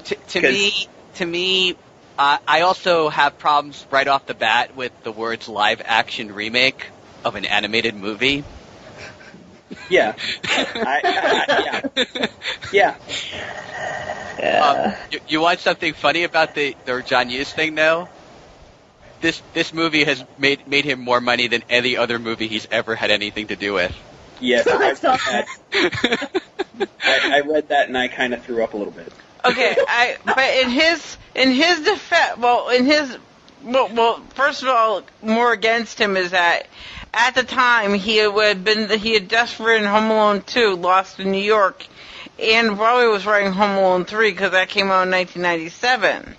to, 0.04 0.14
to 0.14 0.40
'Cause- 0.40 0.52
me 0.52 0.88
to 1.16 1.26
me 1.26 1.76
uh, 2.18 2.38
I 2.46 2.62
also 2.62 3.08
have 3.08 3.38
problems 3.38 3.86
right 3.90 4.08
off 4.08 4.26
the 4.26 4.34
bat 4.34 4.74
with 4.76 4.92
the 5.04 5.12
words 5.12 5.48
live 5.48 5.80
action 5.84 6.34
remake 6.34 6.86
of 7.24 7.36
an 7.36 7.44
animated 7.44 7.94
movie. 7.94 8.42
Yeah, 9.88 10.14
I, 10.44 11.00
I, 11.04 11.44
I, 11.48 12.28
yeah, 12.72 12.96
yeah. 14.38 14.58
Um, 14.60 14.94
you, 15.10 15.20
you 15.28 15.40
want 15.40 15.60
something 15.60 15.92
funny 15.92 16.24
about 16.24 16.54
the, 16.54 16.74
the 16.86 17.02
John 17.02 17.28
Hughes 17.28 17.52
thing, 17.52 17.74
though? 17.74 18.08
This 19.20 19.40
this 19.52 19.72
movie 19.72 20.04
has 20.04 20.24
made 20.38 20.66
made 20.66 20.84
him 20.84 21.00
more 21.00 21.20
money 21.20 21.48
than 21.48 21.62
any 21.68 21.96
other 21.96 22.18
movie 22.18 22.48
he's 22.48 22.66
ever 22.70 22.94
had 22.94 23.10
anything 23.10 23.48
to 23.48 23.56
do 23.56 23.74
with. 23.74 23.94
Yes, 24.40 24.66
I, 24.68 24.74
I 24.74 24.78
read 24.78 24.96
that. 24.96 25.46
I, 27.04 27.30
I 27.36 27.40
read 27.40 27.68
that 27.68 27.88
and 27.88 27.98
I 27.98 28.08
kind 28.08 28.32
of 28.32 28.44
threw 28.44 28.62
up 28.64 28.74
a 28.74 28.76
little 28.76 28.92
bit. 28.92 29.12
Okay, 29.44 29.76
I 29.88 30.16
but 30.24 30.38
in 30.62 30.70
his 30.70 31.16
in 31.34 31.52
his 31.52 31.80
defense, 31.80 32.38
well, 32.38 32.68
in 32.70 32.84
his 32.86 33.16
well, 33.62 33.88
well, 33.92 34.20
first 34.34 34.62
of 34.62 34.68
all, 34.68 35.02
more 35.22 35.52
against 35.52 35.98
him 36.00 36.16
is 36.16 36.30
that 36.32 36.66
at 37.14 37.34
the 37.34 37.42
time 37.44 37.94
he 37.94 38.16
had 38.18 38.64
been 38.64 38.88
he 38.98 39.14
had 39.14 39.28
just 39.30 39.58
written 39.60 39.86
Home 39.86 40.10
Alone 40.10 40.42
two, 40.42 40.74
Lost 40.76 41.20
in 41.20 41.30
New 41.32 41.42
York, 41.42 41.86
and 42.38 42.76
probably 42.76 43.08
was 43.08 43.26
writing 43.26 43.52
Home 43.52 43.76
Alone 43.78 44.04
three 44.04 44.30
because 44.32 44.52
that 44.52 44.68
came 44.68 44.86
out 44.90 45.02
in 45.06 45.10
1997. 45.10 46.34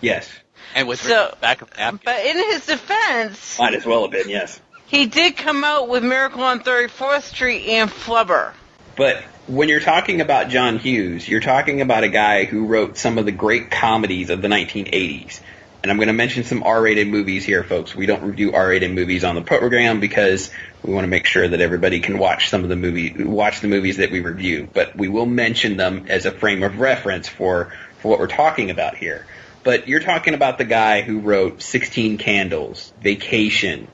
Yes, 0.00 0.28
and 0.74 0.88
with 0.88 1.00
So- 1.02 1.34
back 1.40 1.62
of 1.62 1.76
napkin. 1.76 2.00
But 2.04 2.24
in 2.24 2.36
his 2.36 2.66
defense, 2.66 3.58
might 3.58 3.74
as 3.74 3.84
well 3.84 4.02
have 4.02 4.10
been. 4.12 4.28
Yes, 4.28 4.60
he 4.86 5.06
did 5.06 5.36
come 5.36 5.62
out 5.62 5.88
with 5.88 6.02
Miracle 6.02 6.42
on 6.42 6.60
34th 6.60 7.24
Street 7.24 7.66
and 7.68 7.90
Flubber. 7.90 8.52
but 8.96 9.22
when 9.46 9.68
you're 9.68 9.80
talking 9.80 10.20
about 10.20 10.48
John 10.48 10.78
Hughes, 10.78 11.28
you're 11.28 11.40
talking 11.40 11.80
about 11.80 12.04
a 12.04 12.08
guy 12.08 12.44
who 12.44 12.66
wrote 12.66 12.96
some 12.96 13.18
of 13.18 13.24
the 13.24 13.32
great 13.32 13.70
comedies 13.70 14.30
of 14.30 14.42
the 14.42 14.48
1980s. 14.48 15.40
And 15.82 15.90
I'm 15.90 15.96
going 15.96 16.08
to 16.08 16.12
mention 16.12 16.44
some 16.44 16.62
R-rated 16.62 17.08
movies 17.08 17.44
here, 17.44 17.64
folks. 17.64 17.94
We 17.94 18.04
don't 18.04 18.22
review 18.22 18.52
R-rated 18.52 18.92
movies 18.92 19.24
on 19.24 19.34
the 19.34 19.40
program 19.40 19.98
because 19.98 20.50
we 20.82 20.92
want 20.92 21.04
to 21.04 21.08
make 21.08 21.24
sure 21.24 21.48
that 21.48 21.60
everybody 21.60 22.00
can 22.00 22.18
watch 22.18 22.50
some 22.50 22.64
of 22.64 22.68
the 22.68 22.76
movie, 22.76 23.24
watch 23.24 23.60
the 23.60 23.68
movies 23.68 23.96
that 23.96 24.10
we 24.10 24.20
review. 24.20 24.68
But 24.70 24.94
we 24.94 25.08
will 25.08 25.24
mention 25.24 25.78
them 25.78 26.06
as 26.08 26.26
a 26.26 26.30
frame 26.30 26.62
of 26.62 26.78
reference 26.78 27.28
for 27.28 27.72
for 28.00 28.08
what 28.08 28.18
we're 28.18 28.26
talking 28.26 28.70
about 28.70 28.96
here. 28.96 29.26
But 29.62 29.88
you're 29.88 30.00
talking 30.00 30.34
about 30.34 30.58
the 30.58 30.64
guy 30.64 31.02
who 31.02 31.20
wrote 31.20 31.60
16 31.60 32.18
Candles, 32.18 32.92
Vacation, 33.02 33.88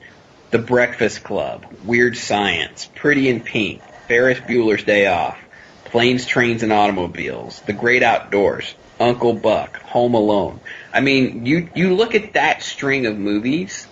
The 0.51 0.59
Breakfast 0.59 1.23
Club, 1.23 1.65
Weird 1.83 2.15
Science, 2.15 2.89
Pretty 2.95 3.27
in 3.29 3.41
Pink, 3.41 3.81
Ferris 4.07 4.39
Bueller's 4.39 4.83
Day 4.83 5.07
Off, 5.07 5.37
Planes, 5.85 6.25
Trains, 6.25 6.63
and 6.63 6.71
Automobiles, 6.71 7.61
The 7.61 7.73
Great 7.73 8.03
Outdoors, 8.03 8.75
Uncle 8.99 9.33
Buck, 9.33 9.77
Home 9.83 10.13
Alone. 10.13 10.59
I 10.93 11.01
mean, 11.01 11.45
you 11.45 11.69
you 11.75 11.95
look 11.95 12.15
at 12.15 12.33
that 12.33 12.63
string 12.63 13.05
of 13.05 13.17
movies. 13.17 13.87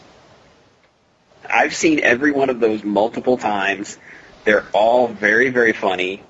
I've 1.50 1.76
seen 1.76 2.00
every 2.00 2.32
one 2.32 2.50
of 2.50 2.60
those 2.60 2.84
multiple 2.84 3.38
times. 3.38 3.98
They're 4.46 4.66
all 4.74 5.08
very 5.08 5.50
very 5.50 5.74
funny, 5.74 6.24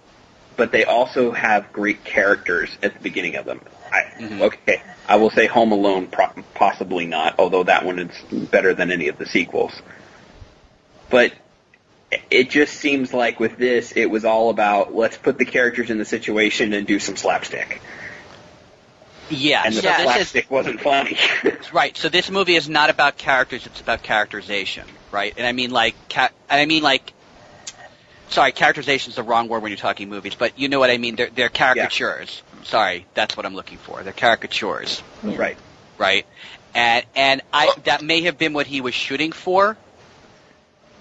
but 0.57 0.71
they 0.71 0.83
also 0.83 1.31
have 1.31 1.71
great 1.71 2.03
characters 2.03 2.69
at 2.83 2.93
the 2.93 2.99
beginning 2.99 3.35
of 3.35 3.45
them. 3.45 3.61
I, 3.91 4.03
Mhm. 4.19 4.41
Okay, 4.41 4.81
I 5.07 5.17
will 5.17 5.29
say 5.29 5.45
Home 5.45 5.71
Alone 5.71 6.07
pro- 6.07 6.43
possibly 6.53 7.05
not, 7.05 7.35
although 7.37 7.63
that 7.63 7.85
one 7.85 7.99
is 7.99 8.47
better 8.49 8.73
than 8.73 8.91
any 8.91 9.07
of 9.07 9.17
the 9.17 9.25
sequels. 9.25 9.73
But 11.09 11.31
it 12.29 12.49
just 12.49 12.73
seems 12.75 13.13
like 13.13 13.39
with 13.39 13.57
this, 13.57 13.91
it 13.95 14.05
was 14.09 14.25
all 14.25 14.49
about 14.49 14.93
let's 14.95 15.17
put 15.17 15.37
the 15.37 15.45
characters 15.45 15.89
in 15.89 15.97
the 15.97 16.05
situation 16.05 16.73
and 16.73 16.85
do 16.87 16.99
some 16.99 17.15
slapstick. 17.15 17.81
Yeah, 19.29 19.63
And 19.65 19.73
the 19.75 19.81
so 19.81 19.89
this 20.13 20.35
is, 20.35 20.49
wasn't 20.49 20.81
funny. 20.81 21.17
right. 21.73 21.97
So 21.97 22.09
this 22.09 22.29
movie 22.29 22.55
is 22.55 22.69
not 22.69 22.91
about 22.91 23.17
characters; 23.17 23.65
it's 23.65 23.81
about 23.81 24.03
characterization, 24.03 24.85
right? 25.11 25.33
And 25.35 25.47
I 25.47 25.51
mean 25.51 25.71
like, 25.71 25.95
ca- 26.09 26.29
and 26.47 26.61
I 26.61 26.65
mean 26.67 26.83
like, 26.83 27.11
sorry, 28.29 28.51
characterization 28.51 29.09
is 29.09 29.15
the 29.15 29.23
wrong 29.23 29.47
word 29.47 29.63
when 29.63 29.71
you're 29.71 29.77
talking 29.77 30.09
movies, 30.09 30.35
but 30.35 30.59
you 30.59 30.69
know 30.69 30.79
what 30.79 30.91
I 30.91 30.97
mean. 30.99 31.15
They're, 31.15 31.29
they're 31.31 31.49
caricatures. 31.49 32.43
Sorry, 32.65 33.05
that's 33.15 33.35
what 33.35 33.47
I'm 33.47 33.55
looking 33.55 33.79
for. 33.79 34.03
They're 34.03 34.13
caricatures, 34.13 35.01
Yeah. 35.23 35.37
right. 35.37 35.57
right? 35.97 36.25
And 36.75 37.03
and 37.15 37.41
I 37.51 37.73
that 37.85 38.03
may 38.03 38.21
have 38.21 38.37
been 38.37 38.53
what 38.53 38.67
he 38.67 38.79
was 38.81 38.93
shooting 38.93 39.31
for. 39.31 39.75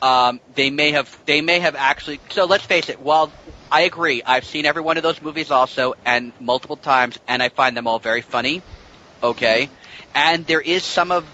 Um, 0.04 0.38
they 0.54 0.68
may 0.68 0.90
have 0.90 1.08
they 1.24 1.40
may 1.40 1.60
have 1.60 1.74
actually. 1.74 2.20
So 2.28 2.44
let's 2.44 2.66
face 2.66 2.90
it. 2.90 3.00
While 3.00 3.32
I 3.72 3.82
agree, 3.82 4.22
I've 4.22 4.44
seen 4.44 4.66
every 4.66 4.82
one 4.82 4.98
of 4.98 5.02
those 5.02 5.22
movies 5.22 5.50
also 5.50 5.94
and 6.04 6.30
multiple 6.38 6.76
times, 6.76 7.18
and 7.26 7.42
I 7.42 7.48
find 7.48 7.74
them 7.74 7.86
all 7.86 7.98
very 7.98 8.20
funny. 8.20 8.60
Okay, 9.22 9.70
and 10.14 10.46
there 10.46 10.60
is 10.60 10.82
some 10.82 11.10
of 11.10 11.24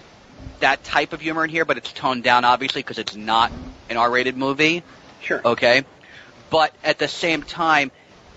that 0.60 0.84
type 0.84 1.12
of 1.12 1.20
humor 1.20 1.42
in 1.42 1.50
here, 1.50 1.64
but 1.64 1.78
it's 1.78 1.92
toned 1.92 2.22
down 2.22 2.44
obviously 2.44 2.80
because 2.80 2.98
it's 2.98 3.16
not 3.16 3.50
an 3.88 3.96
R-rated 3.96 4.36
movie. 4.36 4.84
Sure. 5.20 5.40
Okay, 5.44 5.84
but 6.48 6.72
at 6.84 7.00
the 7.00 7.08
same 7.08 7.42
time, 7.42 7.90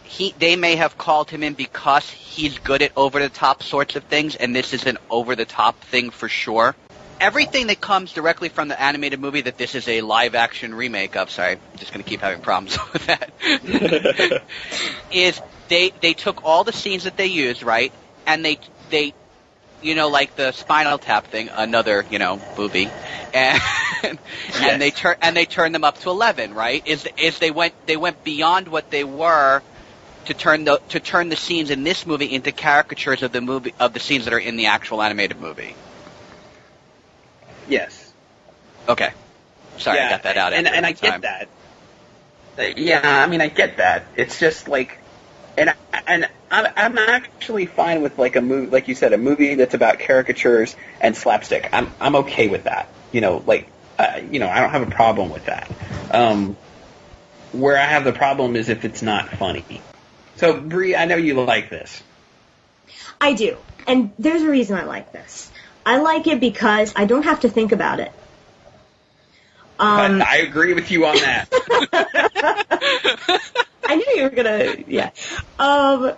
he 0.04 0.34
they 0.39 0.56
may 0.56 0.78
have 0.78 0.98
called 0.98 1.30
him 1.30 1.43
in 1.43 1.54
because 1.54 2.10
he's 2.10 2.58
good 2.58 2.82
at 2.82 2.91
over 2.96 3.19
the 3.19 3.30
top 3.30 3.62
sorts 3.62 3.96
of 3.96 4.04
things, 4.06 4.36
and 4.36 4.56
this 4.56 4.74
is 4.74 4.88
an 4.88 4.98
over 5.12 5.36
the 5.36 5.46
top 5.46 5.80
thing 5.82 6.10
for 6.10 6.28
sure. 6.28 6.76
Everything 7.23 7.67
that 7.67 7.79
comes 7.79 8.12
directly 8.12 8.49
from 8.49 8.67
the 8.67 8.79
animated 8.79 9.19
movie 9.21 9.39
that 9.41 9.57
this 9.57 9.75
is 9.75 9.88
a 9.88 10.01
live 10.01 10.36
action 10.36 10.75
remake 10.75 11.15
of, 11.15 11.31
sorry, 11.31 11.53
I'm 11.53 11.59
just 11.77 11.93
gonna 11.93 12.03
keep 12.03 12.19
having 12.19 12.41
problems 12.41 12.77
with 12.93 13.05
that. 13.07 14.43
is 15.13 15.41
they 15.69 15.91
they 16.01 16.13
took 16.13 16.43
all 16.43 16.65
the 16.65 16.73
scenes 16.73 17.05
that 17.05 17.15
they 17.15 17.27
used, 17.27 17.63
right, 17.63 17.93
and 18.27 18.43
they 18.43 18.57
they 18.89 19.13
you 19.81 19.95
know, 19.95 20.09
like 20.09 20.36
the 20.36 20.51
Spinal 20.51 20.97
Tap 20.97 21.27
thing, 21.27 21.49
another, 21.53 22.05
you 22.09 22.19
know, 22.19 22.41
movie, 22.57 22.89
and 23.33 23.62
and 24.62 24.81
they 24.81 24.91
turn 24.91 25.15
and 25.21 25.36
they 25.36 25.45
turned 25.45 25.73
them 25.73 25.86
up 25.86 25.99
to 25.99 26.09
eleven, 26.09 26.53
right? 26.53 26.86
Is 26.86 27.07
is 27.17 27.39
they 27.39 27.51
went 27.51 27.73
they 27.86 27.97
went 27.97 28.21
beyond 28.25 28.67
what 28.67 28.89
they 28.91 29.05
were 29.05 29.62
to 30.25 30.33
turn 30.33 30.65
the 30.65 30.81
to 30.89 30.99
turn 30.99 31.29
the 31.29 31.38
scenes 31.38 31.69
in 31.69 31.83
this 31.83 32.05
movie 32.05 32.33
into 32.33 32.51
caricatures 32.51 33.23
of 33.23 33.31
the 33.31 33.41
movie 33.41 33.73
of 33.79 33.93
the 33.93 33.99
scenes 34.01 34.25
that 34.25 34.33
are 34.33 34.39
in 34.39 34.57
the 34.57 34.65
actual 34.67 35.01
animated 35.01 35.39
movie. 35.39 35.73
Yes. 37.67 38.12
Okay, 38.88 39.12
sorry, 39.78 39.97
yeah, 39.97 40.08
I 40.08 40.10
got 40.10 40.23
that 40.23 40.38
out. 40.38 40.54
And, 40.54 40.67
and 40.67 40.86
I 40.86 40.91
the 40.91 40.97
time. 40.97 41.21
get 41.21 41.47
that. 42.58 42.78
Yeah, 42.78 43.02
I 43.04 43.28
mean, 43.28 43.41
I 43.41 43.47
get 43.47 43.78
that. 43.78 44.06
It's 44.15 44.39
just 44.39 44.67
like, 44.67 44.99
and 45.58 45.69
I, 45.69 45.76
and 46.06 46.30
I'm 46.52 46.73
I'm 46.76 46.97
actually 46.97 47.65
fine 47.65 48.02
with 48.02 48.19
like 48.19 48.36
a 48.36 48.41
movie, 48.41 48.69
like 48.69 48.88
you 48.88 48.95
said, 48.95 49.13
a 49.13 49.17
movie 49.17 49.56
that's 49.56 49.73
about 49.73 49.99
caricatures 49.99 50.76
and 51.02 51.15
slapstick. 51.15 51.69
I'm 51.73 51.91
I'm 51.99 52.15
okay 52.17 52.47
with 52.47 52.65
that. 52.65 52.88
You 53.12 53.21
know, 53.21 53.43
like, 53.45 53.67
uh, 53.97 54.21
you 54.30 54.39
know, 54.39 54.49
I 54.49 54.60
don't 54.60 54.71
have 54.71 54.88
a 54.88 54.91
problem 54.91 55.30
with 55.30 55.45
that. 55.45 55.71
Um, 56.12 56.56
where 57.54 57.78
I 57.78 57.86
have 57.86 58.04
the 58.04 58.13
problem 58.13 58.56
is 58.56 58.69
if 58.69 58.84
it's 58.84 59.02
not 59.02 59.30
funny. 59.30 59.82
So, 60.38 60.60
Bree, 60.60 60.95
I 60.95 61.06
know 61.06 61.15
you 61.15 61.36
like 61.43 61.69
this. 61.69 62.02
I 63.21 63.34
do. 63.34 63.58
And 63.88 64.12
there's 64.17 64.41
a 64.41 64.49
reason 64.49 64.78
I 64.78 64.84
like 64.84 65.13
this. 65.13 65.52
I 65.86 65.98
like 65.98 66.28
it 66.28 66.39
because 66.39 66.93
I 66.96 67.06
don't 67.06 67.24
have 67.24 67.41
to 67.41 67.50
think 67.50 67.72
about 67.72 68.00
it. 68.00 68.12
Um, 69.80 70.22
I, 70.22 70.26
I 70.28 70.36
agree 70.38 70.74
with 70.74 70.91
you 70.91 71.06
on 71.06 71.15
that. 71.15 71.50
I 73.84 73.96
knew 73.96 74.06
you 74.15 74.24
were 74.24 74.30
gonna, 74.30 74.76
yeah. 74.88 75.10
Um, 75.60 76.13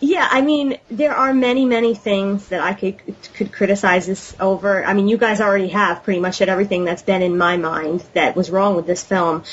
yeah, 0.00 0.26
I 0.30 0.40
mean, 0.40 0.78
there 0.90 1.14
are 1.14 1.32
many, 1.32 1.64
many 1.64 1.94
things 1.94 2.48
that 2.48 2.60
I 2.60 2.72
could 2.72 2.98
could 3.34 3.52
criticize 3.52 4.06
this 4.06 4.34
over. 4.40 4.84
I 4.84 4.94
mean, 4.94 5.08
you 5.08 5.18
guys 5.18 5.40
already 5.40 5.68
have 5.68 6.02
pretty 6.02 6.20
much 6.20 6.36
said 6.36 6.48
everything 6.48 6.84
that's 6.84 7.02
been 7.02 7.22
in 7.22 7.36
my 7.36 7.56
mind 7.58 8.02
that 8.14 8.34
was 8.34 8.50
wrong 8.50 8.76
with 8.76 8.86
this 8.86 9.04
film, 9.04 9.44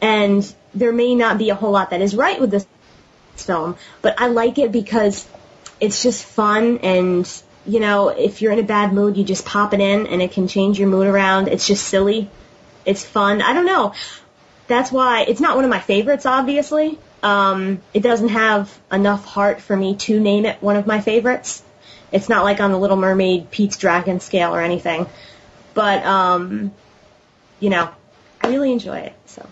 and 0.00 0.54
there 0.72 0.92
may 0.92 1.14
not 1.14 1.36
be 1.38 1.50
a 1.50 1.54
whole 1.56 1.72
lot 1.72 1.90
that 1.90 2.00
is 2.00 2.14
right 2.14 2.40
with 2.40 2.50
this 2.50 2.66
film, 3.36 3.76
but 4.00 4.20
I 4.20 4.28
like 4.28 4.58
it 4.58 4.72
because 4.72 5.26
it's 5.80 6.02
just 6.02 6.24
fun 6.24 6.78
and. 6.78 7.42
You 7.68 7.80
know, 7.80 8.08
if 8.08 8.42
you're 8.42 8.52
in 8.52 8.58
a 8.58 8.64
bad 8.64 8.92
mood, 8.92 9.16
you 9.16 9.24
just 9.24 9.44
pop 9.44 9.74
it 9.74 9.80
in 9.80 10.06
and 10.06 10.20
it 10.22 10.32
can 10.32 10.48
change 10.48 10.78
your 10.78 10.88
mood 10.88 11.06
around. 11.06 11.48
It's 11.48 11.66
just 11.66 11.86
silly. 11.86 12.30
It's 12.84 13.04
fun. 13.04 13.42
I 13.42 13.52
don't 13.52 13.66
know 13.66 13.94
that's 14.68 14.92
why 14.92 15.22
it's 15.22 15.40
not 15.40 15.56
one 15.56 15.64
of 15.64 15.70
my 15.70 15.80
favorites 15.80 16.24
obviously 16.24 16.98
um, 17.20 17.82
it 17.92 18.00
doesn't 18.00 18.28
have 18.28 18.78
enough 18.92 19.24
heart 19.24 19.60
for 19.60 19.76
me 19.76 19.96
to 19.96 20.20
name 20.20 20.44
it 20.44 20.62
one 20.62 20.76
of 20.76 20.86
my 20.86 21.00
favorites 21.00 21.62
it's 22.12 22.28
not 22.28 22.44
like 22.44 22.60
on 22.60 22.70
the 22.70 22.78
little 22.78 22.96
mermaid 22.96 23.50
pete's 23.50 23.76
dragon 23.76 24.20
scale 24.20 24.54
or 24.54 24.60
anything 24.60 25.06
but 25.74 26.04
um, 26.04 26.72
you 27.58 27.70
know 27.70 27.90
i 28.40 28.48
really 28.48 28.70
enjoy 28.70 28.98
it 28.98 29.14
so. 29.26 29.44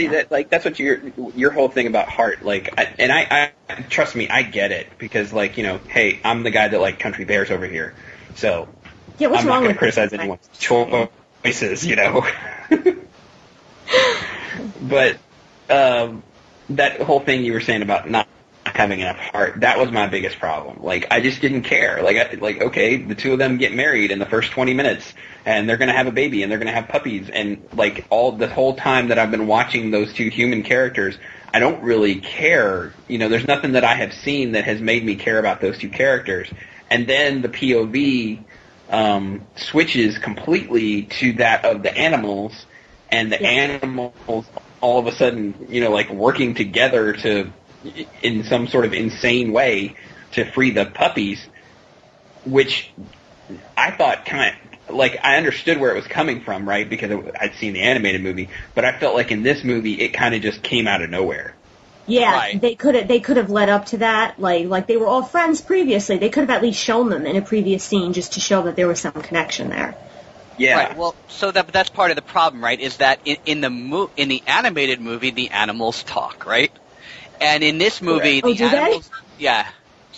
See 0.00 0.06
that 0.06 0.30
like 0.30 0.48
that's 0.48 0.64
what 0.64 0.78
your 0.78 0.98
your 1.36 1.50
whole 1.50 1.68
thing 1.68 1.86
about 1.86 2.08
heart 2.08 2.42
like 2.42 2.72
I, 2.78 2.84
and 2.98 3.12
I, 3.12 3.52
I 3.68 3.74
trust 3.82 4.16
me 4.16 4.30
I 4.30 4.42
get 4.42 4.72
it 4.72 4.86
because 4.96 5.30
like 5.30 5.58
you 5.58 5.62
know 5.62 5.78
hey 5.88 6.20
I'm 6.24 6.42
the 6.42 6.50
guy 6.50 6.68
that 6.68 6.80
like 6.80 6.98
country 6.98 7.26
bears 7.26 7.50
over 7.50 7.66
here. 7.66 7.94
So 8.34 8.66
yeah 9.18 9.28
what's 9.28 9.42
I'm 9.42 9.48
not 9.48 9.52
wrong 9.52 9.62
going 9.64 9.68
with 9.68 9.76
to 9.76 9.78
criticize 9.78 10.10
this? 10.10 10.18
anyone's 10.18 10.48
choices 10.58 11.86
you 11.86 11.96
know? 11.96 12.26
But 14.80 15.18
um, 15.68 16.22
that 16.70 17.02
whole 17.02 17.20
thing 17.20 17.44
you 17.44 17.52
were 17.52 17.60
saying 17.60 17.82
about 17.82 18.08
not 18.08 18.26
having 18.64 19.00
enough 19.00 19.18
heart 19.18 19.60
that 19.60 19.78
was 19.78 19.90
my 19.90 20.06
biggest 20.06 20.38
problem. 20.38 20.82
Like 20.82 21.08
I 21.10 21.20
just 21.20 21.42
didn't 21.42 21.64
care. 21.64 22.02
Like 22.02 22.16
I, 22.16 22.38
like 22.40 22.62
okay 22.62 22.96
the 22.96 23.14
two 23.14 23.34
of 23.34 23.38
them 23.38 23.58
get 23.58 23.74
married 23.74 24.10
in 24.10 24.18
the 24.18 24.26
first 24.26 24.52
20 24.52 24.72
minutes 24.72 25.12
and 25.44 25.68
they're 25.68 25.76
going 25.76 25.88
to 25.88 25.96
have 25.96 26.06
a 26.06 26.12
baby 26.12 26.42
and 26.42 26.50
they're 26.50 26.58
going 26.58 26.68
to 26.68 26.74
have 26.74 26.88
puppies 26.88 27.28
and 27.30 27.66
like 27.72 28.06
all 28.10 28.32
the 28.32 28.48
whole 28.48 28.76
time 28.76 29.08
that 29.08 29.18
I've 29.18 29.30
been 29.30 29.46
watching 29.46 29.90
those 29.90 30.12
two 30.12 30.28
human 30.28 30.62
characters 30.62 31.18
I 31.52 31.60
don't 31.60 31.82
really 31.82 32.16
care 32.20 32.94
you 33.08 33.18
know 33.18 33.28
there's 33.28 33.46
nothing 33.46 33.72
that 33.72 33.84
I 33.84 33.94
have 33.94 34.12
seen 34.12 34.52
that 34.52 34.64
has 34.64 34.80
made 34.80 35.04
me 35.04 35.16
care 35.16 35.38
about 35.38 35.60
those 35.60 35.78
two 35.78 35.90
characters 35.90 36.48
and 36.90 37.06
then 37.08 37.42
the 37.42 37.48
POV 37.48 38.44
um, 38.88 39.46
switches 39.56 40.18
completely 40.18 41.04
to 41.20 41.32
that 41.34 41.64
of 41.64 41.82
the 41.82 41.96
animals 41.96 42.66
and 43.10 43.32
the 43.32 43.40
Yeah. 43.40 43.48
animals 43.50 44.50
all 44.80 44.98
of 44.98 45.06
a 45.06 45.12
sudden 45.12 45.66
you 45.68 45.80
know 45.80 45.90
like 45.90 46.10
working 46.10 46.54
together 46.54 47.12
to 47.14 47.52
in 48.22 48.44
some 48.44 48.66
sort 48.68 48.84
of 48.84 48.92
insane 48.92 49.52
way 49.52 49.96
to 50.32 50.50
free 50.52 50.70
the 50.70 50.86
puppies 50.86 51.48
which 52.44 52.94
I 53.76 53.90
thought 53.92 54.24
kind 54.24 54.54
of 54.54 54.59
like 54.92 55.18
I 55.22 55.36
understood 55.36 55.78
where 55.78 55.90
it 55.90 55.96
was 55.96 56.06
coming 56.06 56.42
from, 56.42 56.68
right? 56.68 56.88
Because 56.88 57.10
I'd 57.40 57.54
seen 57.56 57.72
the 57.74 57.80
animated 57.82 58.22
movie, 58.22 58.50
but 58.74 58.84
I 58.84 58.98
felt 58.98 59.14
like 59.14 59.30
in 59.30 59.42
this 59.42 59.64
movie 59.64 59.94
it 60.00 60.10
kind 60.10 60.34
of 60.34 60.42
just 60.42 60.62
came 60.62 60.86
out 60.86 61.02
of 61.02 61.10
nowhere. 61.10 61.54
yeah 62.06 62.32
Right. 62.32 62.60
they 62.60 62.74
could 62.74 62.94
have 62.94 63.08
they 63.08 63.20
could 63.20 63.36
have 63.36 63.50
led 63.50 63.68
up 63.68 63.86
to 63.86 63.98
that 63.98 64.38
like 64.38 64.66
like 64.66 64.86
they 64.86 64.96
were 64.96 65.06
all 65.06 65.22
friends 65.22 65.60
previously 65.60 66.16
they 66.18 66.30
could 66.30 66.40
have 66.40 66.50
at 66.50 66.62
least 66.62 66.80
shown 66.80 67.08
them 67.10 67.26
in 67.26 67.36
a 67.36 67.42
previous 67.42 67.84
scene 67.84 68.12
just 68.12 68.32
to 68.34 68.40
show 68.40 68.62
that 68.62 68.74
there 68.76 68.88
was 68.88 69.00
some 69.00 69.12
connection 69.12 69.68
there 69.68 69.94
Yeah. 70.58 70.76
Right. 70.76 70.96
Well, 70.96 71.14
so 71.28 71.50
that 71.50 71.68
that's 71.68 71.90
part 71.90 72.10
of 72.10 72.16
the 72.16 72.22
problem, 72.22 72.62
right? 72.62 72.78
Is 72.78 72.98
that 72.98 73.20
in, 73.24 73.36
in 73.46 73.60
the 73.60 73.70
mo- 73.70 74.10
in 74.16 74.28
the 74.28 74.42
animated 74.46 75.00
movie, 75.00 75.30
the 75.30 75.50
animals 75.50 76.02
talk, 76.04 76.44
right? 76.46 76.70
And 77.40 77.62
in 77.62 77.78
this 77.78 78.02
movie, 78.02 78.42
Correct. 78.42 78.44
the 78.44 78.50
Oh, 78.50 78.54
do 78.54 78.68
they? 78.68 78.76
animals, 78.78 79.10
yeah. 79.38 79.66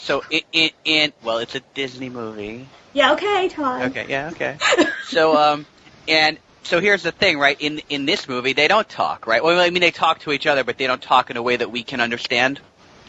So 0.03 0.25
in, 0.31 0.41
in 0.53 0.71
in 0.85 1.13
well, 1.23 1.39
it's 1.39 1.55
a 1.55 1.61
Disney 1.75 2.11
movie. 2.11 2.67
yeah 2.93 3.13
okay 3.13 3.49
todd 3.49 3.83
Okay, 3.83 4.07
yeah, 4.09 4.31
okay. 4.31 4.57
so 5.05 5.37
um, 5.37 5.65
and 6.09 6.39
so 6.65 6.81
here's 6.81 7.05
the 7.05 7.13
thing, 7.13 7.39
right? 7.39 7.57
In 7.61 7.79
in 7.89 8.05
this 8.05 8.29
movie, 8.29 8.53
they 8.53 8.67
don't 8.67 8.89
talk, 8.89 9.29
right? 9.29 9.43
Well, 9.43 9.61
I 9.61 9.71
mean, 9.71 9.81
they 9.81 9.93
talk 9.93 10.19
to 10.21 10.33
each 10.33 10.49
other, 10.49 10.65
but 10.65 10.77
they 10.77 10.89
don't 10.89 11.01
talk 11.01 11.31
in 11.31 11.37
a 11.37 11.43
way 11.43 11.55
that 11.57 11.71
we 11.71 11.85
can 11.85 12.01
understand, 12.01 12.61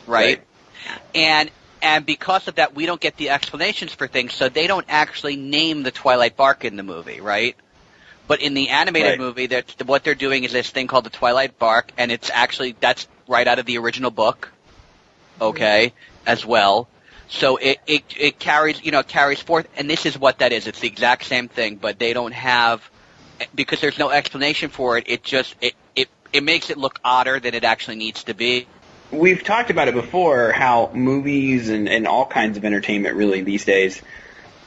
right? 0.06 0.44
And 1.16 1.50
and 1.82 2.06
because 2.06 2.48
of 2.48 2.56
that, 2.56 2.76
we 2.76 2.86
don't 2.86 3.02
get 3.02 3.18
the 3.18 3.32
explanations 3.32 3.92
for 3.92 4.08
things, 4.08 4.36
so 4.36 4.48
they 4.48 4.68
don't 4.68 4.86
actually 4.88 5.36
name 5.36 5.82
the 5.82 5.92
Twilight 5.92 6.38
Bark 6.38 6.64
in 6.64 6.76
the 6.76 6.84
movie, 6.84 7.22
right? 7.22 7.56
But 8.28 8.42
in 8.42 8.54
the 8.54 8.70
animated 8.70 9.10
Right. 9.14 9.20
movie, 9.20 9.48
they're, 9.48 9.64
what 9.86 10.04
they're 10.04 10.16
doing 10.16 10.44
is 10.44 10.52
this 10.52 10.70
thing 10.70 10.88
called 10.88 11.06
the 11.06 11.10
Twilight 11.10 11.58
Bark, 11.58 11.92
and 11.98 12.12
it's 12.12 12.30
actually 12.30 12.76
that's 12.80 13.08
right 13.28 13.48
out 13.48 13.58
of 13.58 13.66
the 13.66 13.80
original 13.80 14.12
book. 14.12 14.52
Okay, 15.42 15.92
as 16.26 16.46
well. 16.46 16.88
So 17.30 17.58
it, 17.58 17.80
it 17.88 18.04
it 18.18 18.40
carries 18.40 18.84
you 18.84 18.92
know 18.92 19.00
it 19.00 19.08
carries 19.08 19.40
forth, 19.40 19.68
and 19.78 19.90
this 19.90 20.06
is 20.06 20.18
what 20.18 20.40
that 20.40 20.52
is. 20.52 20.68
It's 20.68 20.80
the 20.80 20.88
exact 20.88 21.26
same 21.26 21.48
thing, 21.48 21.76
but 21.76 22.00
they 22.00 22.14
don't 22.14 22.34
have 22.34 22.88
because 23.56 23.82
there's 23.82 23.98
no 23.98 24.10
explanation 24.10 24.70
for 24.70 24.98
it. 24.98 25.06
It 25.08 25.24
just 25.24 25.56
it 25.62 25.74
it 25.96 26.10
it 26.32 26.44
makes 26.44 26.70
it 26.70 26.78
look 26.78 27.00
odder 27.04 27.40
than 27.40 27.54
it 27.56 27.64
actually 27.64 27.96
needs 27.96 28.26
to 28.26 28.34
be. 28.34 28.68
We've 29.12 29.44
talked 29.44 29.70
about 29.70 29.88
it 29.88 29.94
before 29.94 30.52
how 30.52 30.92
movies 30.94 31.70
and, 31.70 31.88
and 31.88 32.08
all 32.08 32.26
kinds 32.26 32.58
of 32.58 32.66
entertainment 32.66 33.16
really 33.16 33.42
these 33.42 33.64
days 33.64 34.02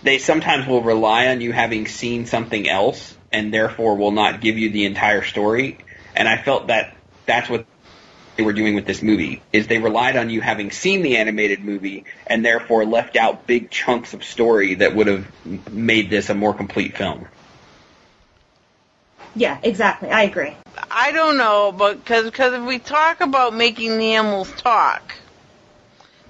they 0.07 0.19
sometimes 0.19 0.67
will 0.69 0.83
rely 0.83 1.27
on 1.29 1.41
you 1.41 1.53
having 1.53 1.87
seen 1.89 2.27
something 2.27 2.69
else 2.69 3.17
and 3.33 3.53
therefore 3.53 3.97
will 3.97 4.13
not 4.13 4.41
give 4.41 4.57
you 4.57 4.71
the 4.71 4.85
entire 4.85 5.23
story. 5.23 5.79
And 6.15 6.29
I 6.29 6.41
felt 6.41 6.69
that 6.69 6.97
that's 7.27 7.51
what 7.51 7.67
they 8.37 8.43
were 8.43 8.53
doing 8.53 8.75
with 8.75 8.87
this 8.87 9.03
movie 9.03 9.43
is 9.53 9.67
they 9.67 9.79
relied 9.79 10.17
on 10.17 10.31
you 10.31 10.41
having 10.41 10.71
seen 10.71 11.03
the 11.03 11.17
animated 11.17 11.65
movie 11.65 12.05
and 12.27 12.45
therefore 12.45 12.85
left 12.85 13.17
out 13.17 13.47
big 13.47 13.71
chunks 13.71 14.15
of 14.15 14.23
story 14.23 14.77
that 14.77 14.95
would 14.95 15.07
have 15.07 15.27
made 15.73 16.11
this 16.11 16.29
a 16.29 16.35
more 16.35 16.53
complete 16.55 16.97
film. 16.97 17.27
Yeah, 19.35 19.59
exactly. 19.63 20.11
I 20.11 20.23
agree. 20.23 20.55
I 20.91 21.13
don't 21.13 21.37
know, 21.37 21.73
but 21.73 21.99
because 21.99 22.31
cause 22.31 22.53
if 22.53 22.63
we 22.63 22.79
talk 22.79 23.21
about 23.21 23.55
making 23.55 23.99
the 23.99 24.15
animals 24.15 24.51
talk, 24.53 25.15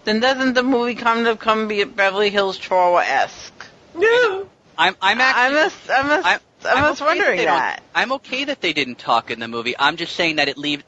then 0.05 0.21
doesn't 0.21 0.55
the 0.55 0.63
movie 0.63 0.95
kind 0.95 1.27
of 1.27 1.39
come 1.39 1.69
be 1.69 1.83
Beverly 1.85 2.31
Hills 2.31 2.59
Chihuahua 2.59 2.99
esque? 3.07 3.67
No. 3.95 4.49
I'm 4.79 4.95
I'm 5.01 5.21
actually 5.21 5.45
I'm 5.45 5.53
just, 5.53 5.91
I'm 5.91 6.07
I'm, 6.25 6.41
I'm 6.65 6.91
just 6.91 7.03
okay 7.03 7.09
wondering 7.09 7.37
they 7.39 7.45
don't- 7.45 7.57
that. 7.57 7.83
I'm 7.95 8.13
okay 8.13 8.45
that 8.45 8.61
they 8.61 8.73
didn't 8.73 8.99
talk 8.99 9.31
in 9.31 9.41
the 9.41 9.49
movie. 9.49 9.75
I'm 9.79 9.97
just 9.97 10.15
saying 10.15 10.37
that 10.37 10.49
it 10.49 10.59
leaves. 10.59 10.85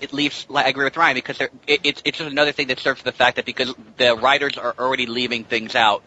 It 0.00 0.12
leaves. 0.12 0.46
I 0.54 0.68
agree 0.68 0.84
with 0.84 0.96
Ryan 0.96 1.14
because 1.14 1.40
it, 1.40 1.50
it's 1.66 2.02
it's 2.04 2.18
just 2.18 2.30
another 2.30 2.52
thing 2.52 2.68
that 2.68 2.78
serves 2.78 3.02
the 3.02 3.12
fact 3.12 3.36
that 3.36 3.44
because 3.44 3.74
the 3.96 4.14
writers 4.16 4.56
are 4.56 4.74
already 4.78 5.06
leaving 5.06 5.44
things 5.44 5.74
out. 5.74 6.02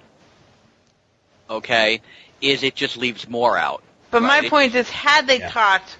Okay, 1.50 2.02
is 2.40 2.64
it 2.64 2.76
just 2.76 2.96
leaves 2.98 3.28
more 3.28 3.58
out? 3.58 3.84
But 4.12 4.22
my 4.22 4.40
Right. 4.40 4.50
point 4.50 4.76
is, 4.76 4.90
had 4.90 5.28
they 5.28 5.40
Yeah. 5.40 5.50
talked, 5.50 5.98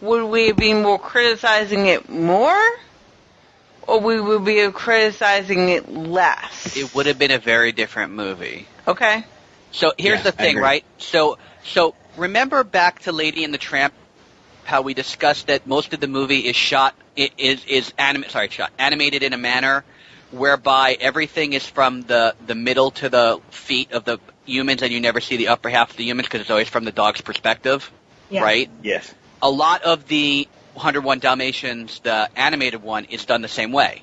would 0.00 0.24
we 0.24 0.52
be 0.52 0.72
more 0.72 0.98
criticizing 0.98 1.86
it 1.86 2.08
more, 2.08 2.58
or 3.82 4.00
we 4.00 4.20
would 4.20 4.44
be 4.44 4.70
criticizing 4.70 5.68
it 5.68 5.92
less? 5.92 6.76
It 6.76 6.94
would 6.94 7.06
have 7.06 7.18
been 7.18 7.30
a 7.30 7.38
very 7.38 7.72
different 7.72 8.12
movie. 8.12 8.66
Okay. 8.88 9.24
So 9.72 9.92
here's 9.98 10.18
Yeah, 10.18 10.24
the 10.24 10.32
thing, 10.32 10.56
right? 10.58 10.84
So 10.98 11.38
so 11.64 11.94
remember 12.16 12.64
back 12.64 13.00
to 13.00 13.12
Lady 13.12 13.44
and 13.44 13.52
the 13.52 13.58
Tramp, 13.58 13.92
how 14.64 14.82
we 14.82 14.94
discussed 14.94 15.48
that 15.48 15.66
most 15.66 15.92
of 15.92 16.00
the 16.00 16.06
movie 16.08 16.40
is 16.40 16.56
shot 16.56 16.94
i- 16.98 17.05
is 17.16 17.64
is 17.66 17.92
anim 17.98 18.24
sorry 18.28 18.48
shot 18.48 18.72
animated 18.78 19.22
in 19.22 19.32
a 19.32 19.38
manner 19.38 19.84
whereby 20.30 20.96
everything 21.00 21.52
is 21.52 21.66
from 21.66 22.02
the 22.02 22.34
the 22.46 22.54
middle 22.54 22.90
to 22.92 23.08
the 23.08 23.40
feet 23.50 23.92
of 23.92 24.04
the 24.04 24.18
humans, 24.44 24.82
and 24.82 24.92
you 24.92 25.00
never 25.00 25.20
see 25.20 25.36
the 25.36 25.48
upper 25.48 25.68
half 25.68 25.90
of 25.90 25.96
the 25.96 26.04
humans 26.04 26.26
because 26.28 26.40
it's 26.40 26.50
always 26.50 26.68
from 26.68 26.84
the 26.84 26.92
dog's 26.92 27.20
perspective, 27.20 27.90
Yeah. 28.30 28.42
right? 28.42 28.70
Yes. 28.82 29.12
A 29.42 29.50
lot 29.50 29.82
of 29.82 30.06
the 30.08 30.48
101 30.74 31.18
Dalmatians, 31.18 32.00
the 32.00 32.28
animated 32.36 32.82
one, 32.82 33.04
is 33.06 33.24
done 33.24 33.42
the 33.42 33.48
same 33.48 33.72
way. 33.72 34.02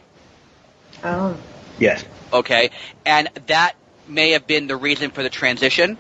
Oh. 1.04 1.36
Yes. 1.80 2.04
okay? 2.32 2.70
And 3.06 3.30
that 3.48 3.76
may 4.08 4.32
have 4.32 4.46
been 4.46 4.68
the 4.68 4.76
reason 4.76 5.12
for 5.12 5.24
the 5.24 5.30
transition, 5.30 5.98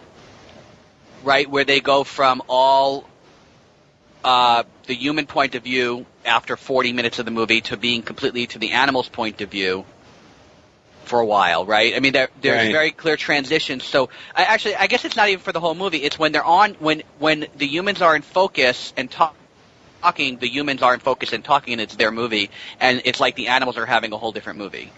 right? 1.24 1.50
Where 1.50 1.64
they 1.64 1.80
go 1.80 2.04
from 2.04 2.42
all 2.48 3.10
uh, 4.24 4.64
the 4.88 4.94
human 4.94 5.26
point 5.26 5.56
of 5.56 5.64
view 5.64 6.06
after 6.26 6.58
40 6.58 6.94
minutes 6.94 7.20
of 7.20 7.26
the 7.26 7.32
movie 7.32 7.62
to 7.62 7.78
being 7.78 8.02
completely 8.02 8.48
to 8.48 8.60
the 8.60 8.72
animal's 8.72 9.10
point 9.10 9.42
of 9.42 9.50
view 9.50 9.86
for 11.06 11.20
a 11.20 11.26
while, 11.26 11.66
right? 11.66 11.96
I 11.96 12.00
mean, 12.00 12.14
there, 12.14 12.30
there's 12.42 12.64
Right. 12.64 12.72
very 12.72 12.92
clear 12.92 13.18
transitions. 13.18 13.84
So, 13.84 14.10
I 14.36 14.44
actually, 14.44 14.76
I 14.76 14.88
guess 14.88 15.06
it's 15.06 15.16
not 15.16 15.30
even 15.30 15.42
for 15.42 15.52
the 15.52 15.60
whole 15.60 15.76
movie. 15.76 15.98
It's 15.98 16.18
when 16.18 16.32
they're 16.32 16.44
on, 16.46 16.76
when 16.76 17.04
when 17.20 17.48
the 17.58 17.68
humans 17.68 18.02
are 18.02 18.16
in 18.16 18.22
focus 18.22 18.94
and 18.96 19.12
talk, 19.12 19.36
talking, 20.02 20.38
the 20.38 20.48
humans 20.48 20.82
are 20.82 20.94
in 20.94 21.00
focus 21.00 21.34
and 21.34 21.44
talking, 21.44 21.74
and 21.74 21.82
it's 21.82 21.96
their 21.96 22.12
movie, 22.12 22.50
and 22.80 23.02
it's 23.06 23.20
like 23.20 23.36
the 23.36 23.48
animals 23.48 23.78
are 23.78 23.86
having 23.86 24.14
a 24.14 24.18
whole 24.18 24.32
different 24.32 24.60
movie. 24.60 24.92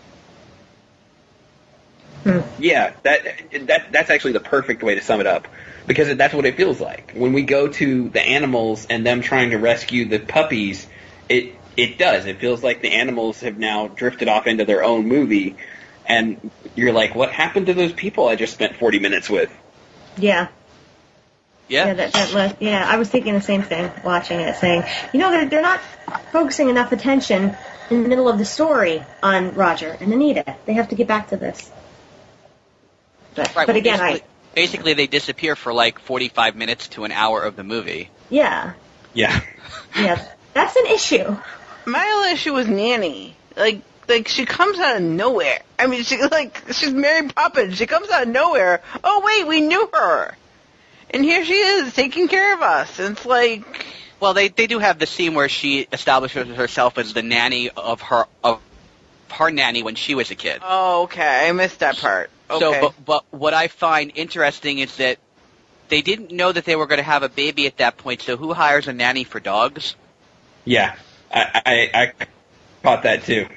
Hmm. 2.23 2.39
Yeah, 2.59 2.93
that 3.03 3.23
that 3.67 3.91
that's 3.91 4.09
actually 4.09 4.33
the 4.33 4.39
perfect 4.39 4.81
way 4.83 4.95
to 4.95 5.01
sum 5.01 5.19
it 5.21 5.27
up 5.27 5.47
because 5.85 6.15
that's 6.17 6.33
what 6.33 6.45
it 6.45 6.57
feels 6.57 6.81
like 6.81 7.11
when 7.13 7.33
we 7.33 7.43
go 7.43 7.67
to 7.67 8.09
the 8.09 8.21
animals 8.21 8.87
and 8.89 9.05
them 9.05 9.21
trying 9.21 9.51
to 9.51 9.57
rescue 9.57 10.05
the 10.05 10.19
puppies. 10.19 10.87
It 11.29 11.55
it 11.77 11.97
does. 11.97 12.25
It 12.25 12.39
feels 12.39 12.63
like 12.63 12.81
the 12.81 12.91
animals 12.93 13.41
have 13.41 13.57
now 13.57 13.87
drifted 13.87 14.27
off 14.27 14.47
into 14.47 14.65
their 14.65 14.83
own 14.83 15.07
movie, 15.07 15.55
and 16.05 16.49
you're 16.75 16.93
like, 16.93 17.15
what 17.15 17.31
happened 17.31 17.65
to 17.67 17.73
those 17.73 17.91
people 17.93 18.27
I 18.27 18.35
just 18.35 18.53
spent 18.53 18.75
40 18.77 18.99
minutes 18.99 19.29
with? 19.29 19.51
Yeah. 20.17 20.47
Yeah. 21.67 21.87
Yeah, 21.87 21.93
that, 21.95 22.13
that 22.13 22.33
le- 22.33 22.57
yeah, 22.59 22.87
I 22.87 22.97
was 22.97 23.09
thinking 23.09 23.33
the 23.33 23.41
same 23.41 23.63
thing 23.63 23.91
watching 24.03 24.39
it, 24.39 24.55
saying, 24.57 24.83
you 25.13 25.19
know, 25.19 25.31
they're, 25.31 25.49
they're 25.49 25.61
not 25.63 25.81
focusing 26.31 26.69
enough 26.69 26.91
attention 26.91 27.55
in 27.89 28.03
the 28.03 28.09
middle 28.09 28.29
of 28.29 28.37
the 28.37 28.45
story 28.45 29.03
on 29.23 29.53
Roger 29.55 29.97
and 29.99 30.13
Anita. 30.13 30.55
They 30.65 30.73
have 30.73 30.89
to 30.89 30.95
get 30.95 31.07
back 31.07 31.29
to 31.29 31.37
this. 31.37 31.71
But, 33.33 33.47
Right. 33.55 33.65
but 33.65 33.67
well, 33.69 33.77
again, 33.77 33.99
basically, 33.99 34.21
I, 34.21 34.53
basically 34.55 34.93
they 34.93 35.07
disappear 35.07 35.55
for 35.55 35.73
like 35.73 35.99
45 35.99 36.55
minutes 36.55 36.87
to 36.89 37.03
an 37.03 37.11
hour 37.11 37.41
of 37.41 37.55
the 37.55 37.63
movie. 37.63 38.09
yeah, 38.29 38.73
Yeah. 39.13 39.41
yeah, 39.97 40.23
that's 40.55 40.75
an 40.75 40.87
issue. 40.87 41.37
My 41.85 42.11
only 42.15 42.31
issue 42.31 42.53
was 42.53 42.67
Nanny. 42.67 43.35
Like, 43.55 43.81
like 44.07 44.27
she 44.27 44.45
comes 44.45 44.79
out 44.79 44.95
of 44.95 45.03
nowhere. 45.03 45.59
I 45.77 45.85
mean, 45.85 46.03
she 46.03 46.21
like 46.23 46.63
she's 46.71 46.91
Mary 46.91 47.27
Poppins. 47.27 47.77
She 47.77 47.85
comes 47.85 48.09
out 48.09 48.23
of 48.23 48.29
nowhere. 48.29 48.81
Oh 49.03 49.21
wait, 49.23 49.47
we 49.47 49.61
knew 49.61 49.87
her, 49.93 50.35
and 51.11 51.23
here 51.23 51.45
she 51.45 51.53
is 51.53 51.93
taking 51.93 52.27
care 52.27 52.53
of 52.55 52.61
us. 52.61 52.97
And 52.99 53.17
it's 53.17 53.25
like, 53.25 53.63
Well, 54.19 54.33
they 54.33 54.47
they 54.47 54.65
do 54.67 54.79
have 54.79 54.97
the 54.97 55.05
scene 55.05 55.35
where 55.35 55.49
she 55.49 55.87
establishes 55.91 56.47
herself 56.55 56.97
as 56.97 57.13
the 57.13 57.21
nanny 57.21 57.69
of 57.69 58.01
her 58.01 58.25
of 58.43 58.61
her 59.31 59.51
nanny 59.51 59.83
when 59.83 59.95
she 59.95 60.15
was 60.15 60.31
a 60.31 60.35
kid. 60.35 60.61
oh 60.63 61.03
okay, 61.03 61.47
I 61.47 61.51
missed 61.51 61.79
that 61.79 61.97
part. 61.97 62.29
Okay. 62.49 62.59
So, 62.59 62.81
but 62.81 63.05
but 63.05 63.25
what 63.31 63.53
I 63.53 63.67
find 63.67 64.11
interesting 64.15 64.79
is 64.79 64.95
that 64.97 65.17
they 65.89 66.01
didn't 66.01 66.31
know 66.31 66.51
that 66.51 66.65
they 66.65 66.75
were 66.75 66.87
going 66.87 66.97
to 66.97 67.03
have 67.03 67.23
a 67.23 67.29
baby 67.29 67.67
at 67.67 67.77
that 67.77 67.97
point. 67.97 68.21
So 68.21 68.37
who 68.37 68.53
hires 68.53 68.87
a 68.87 68.93
nanny 68.93 69.23
for 69.23 69.39
dogs? 69.39 69.95
Yeah. 70.65 70.95
I 71.31 71.61
I, 71.65 71.89
I 71.93 72.25
caught 72.83 73.03
that 73.03 73.23
too. 73.23 73.47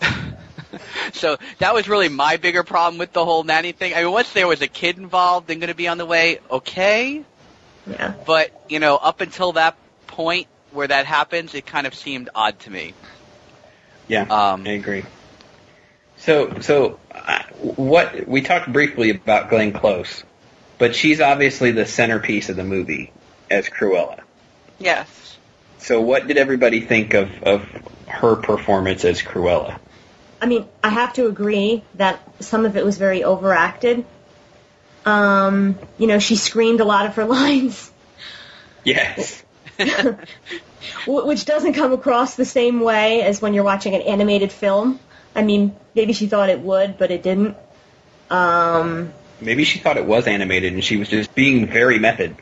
so 1.12 1.36
that 1.58 1.74
was 1.74 1.88
really 1.88 2.08
my 2.08 2.36
bigger 2.36 2.62
problem 2.62 2.98
with 2.98 3.12
the 3.12 3.24
whole 3.24 3.44
nanny 3.44 3.72
thing. 3.72 3.94
I 3.94 4.02
mean, 4.02 4.12
once 4.12 4.32
there 4.32 4.46
was 4.46 4.62
a 4.62 4.68
kid 4.68 4.98
involved 4.98 5.50
and 5.50 5.60
going 5.60 5.68
to 5.68 5.76
be 5.76 5.88
on 5.88 5.98
the 5.98 6.06
way, 6.06 6.40
okay. 6.50 7.22
Yeah. 7.86 8.14
But 8.26 8.64
you 8.68 8.80
know, 8.80 8.96
up 8.96 9.20
until 9.20 9.52
that 9.52 9.76
point 10.06 10.48
where 10.72 10.88
that 10.88 11.06
happens, 11.06 11.54
it 11.54 11.66
kind 11.66 11.86
of 11.86 11.94
seemed 11.94 12.28
odd 12.34 12.58
to 12.60 12.70
me. 12.70 12.94
Yeah. 14.08 14.22
Um, 14.22 14.66
I 14.66 14.70
agree. 14.70 15.04
So, 16.18 16.60
so 16.60 16.98
uh, 17.12 17.42
what 17.60 18.26
we 18.26 18.40
talked 18.40 18.72
briefly 18.72 19.10
about 19.10 19.50
Glenn 19.50 19.72
Close, 19.72 20.24
but 20.78 20.94
she's 20.94 21.20
obviously 21.20 21.72
the 21.72 21.86
centerpiece 21.86 22.48
of 22.48 22.56
the 22.56 22.64
movie 22.64 23.12
as 23.50 23.68
Cruella. 23.68 24.20
yes. 24.78 25.08
So, 25.78 26.00
what 26.00 26.26
did 26.26 26.36
everybody 26.36 26.80
think 26.80 27.14
of 27.14 27.30
of 27.42 27.62
her 28.06 28.36
performance 28.36 29.04
as 29.04 29.22
Cruella? 29.22 29.78
I 30.40 30.46
mean, 30.46 30.66
I 30.82 30.88
have 30.90 31.12
to 31.14 31.26
agree 31.26 31.82
that 31.94 32.20
some 32.42 32.66
of 32.66 32.76
it 32.76 32.84
was 32.84 32.98
very 32.98 33.22
overacted. 33.24 34.04
Um, 35.04 35.78
you 35.98 36.06
know, 36.06 36.18
she 36.18 36.36
screamed 36.36 36.80
a 36.80 36.84
lot 36.84 37.06
of 37.06 37.14
her 37.16 37.24
lines, 37.38 37.90
Yes. 38.84 39.42
which 41.06 41.44
doesn't 41.44 41.74
come 41.74 41.92
across 41.92 42.34
the 42.36 42.44
same 42.44 42.80
way 42.80 43.22
as 43.22 43.40
when 43.42 43.54
you're 43.54 43.64
watching 43.64 43.94
an 43.94 44.02
animated 44.02 44.50
film. 44.52 44.98
I 45.34 45.42
mean, 45.42 45.76
maybe 45.94 46.12
she 46.12 46.26
thought 46.26 46.48
it 46.48 46.60
would, 46.60 46.96
but 46.98 47.10
it 47.10 47.22
didn't. 47.22 47.56
Um, 48.30 49.12
Maybe 49.40 49.64
she 49.64 49.78
thought 49.78 49.96
it 49.98 50.06
was 50.06 50.26
animated 50.26 50.72
and 50.72 50.82
she 50.82 50.96
was 50.96 51.08
just 51.08 51.34
being 51.34 51.66
very 51.66 51.98
method. 51.98 52.36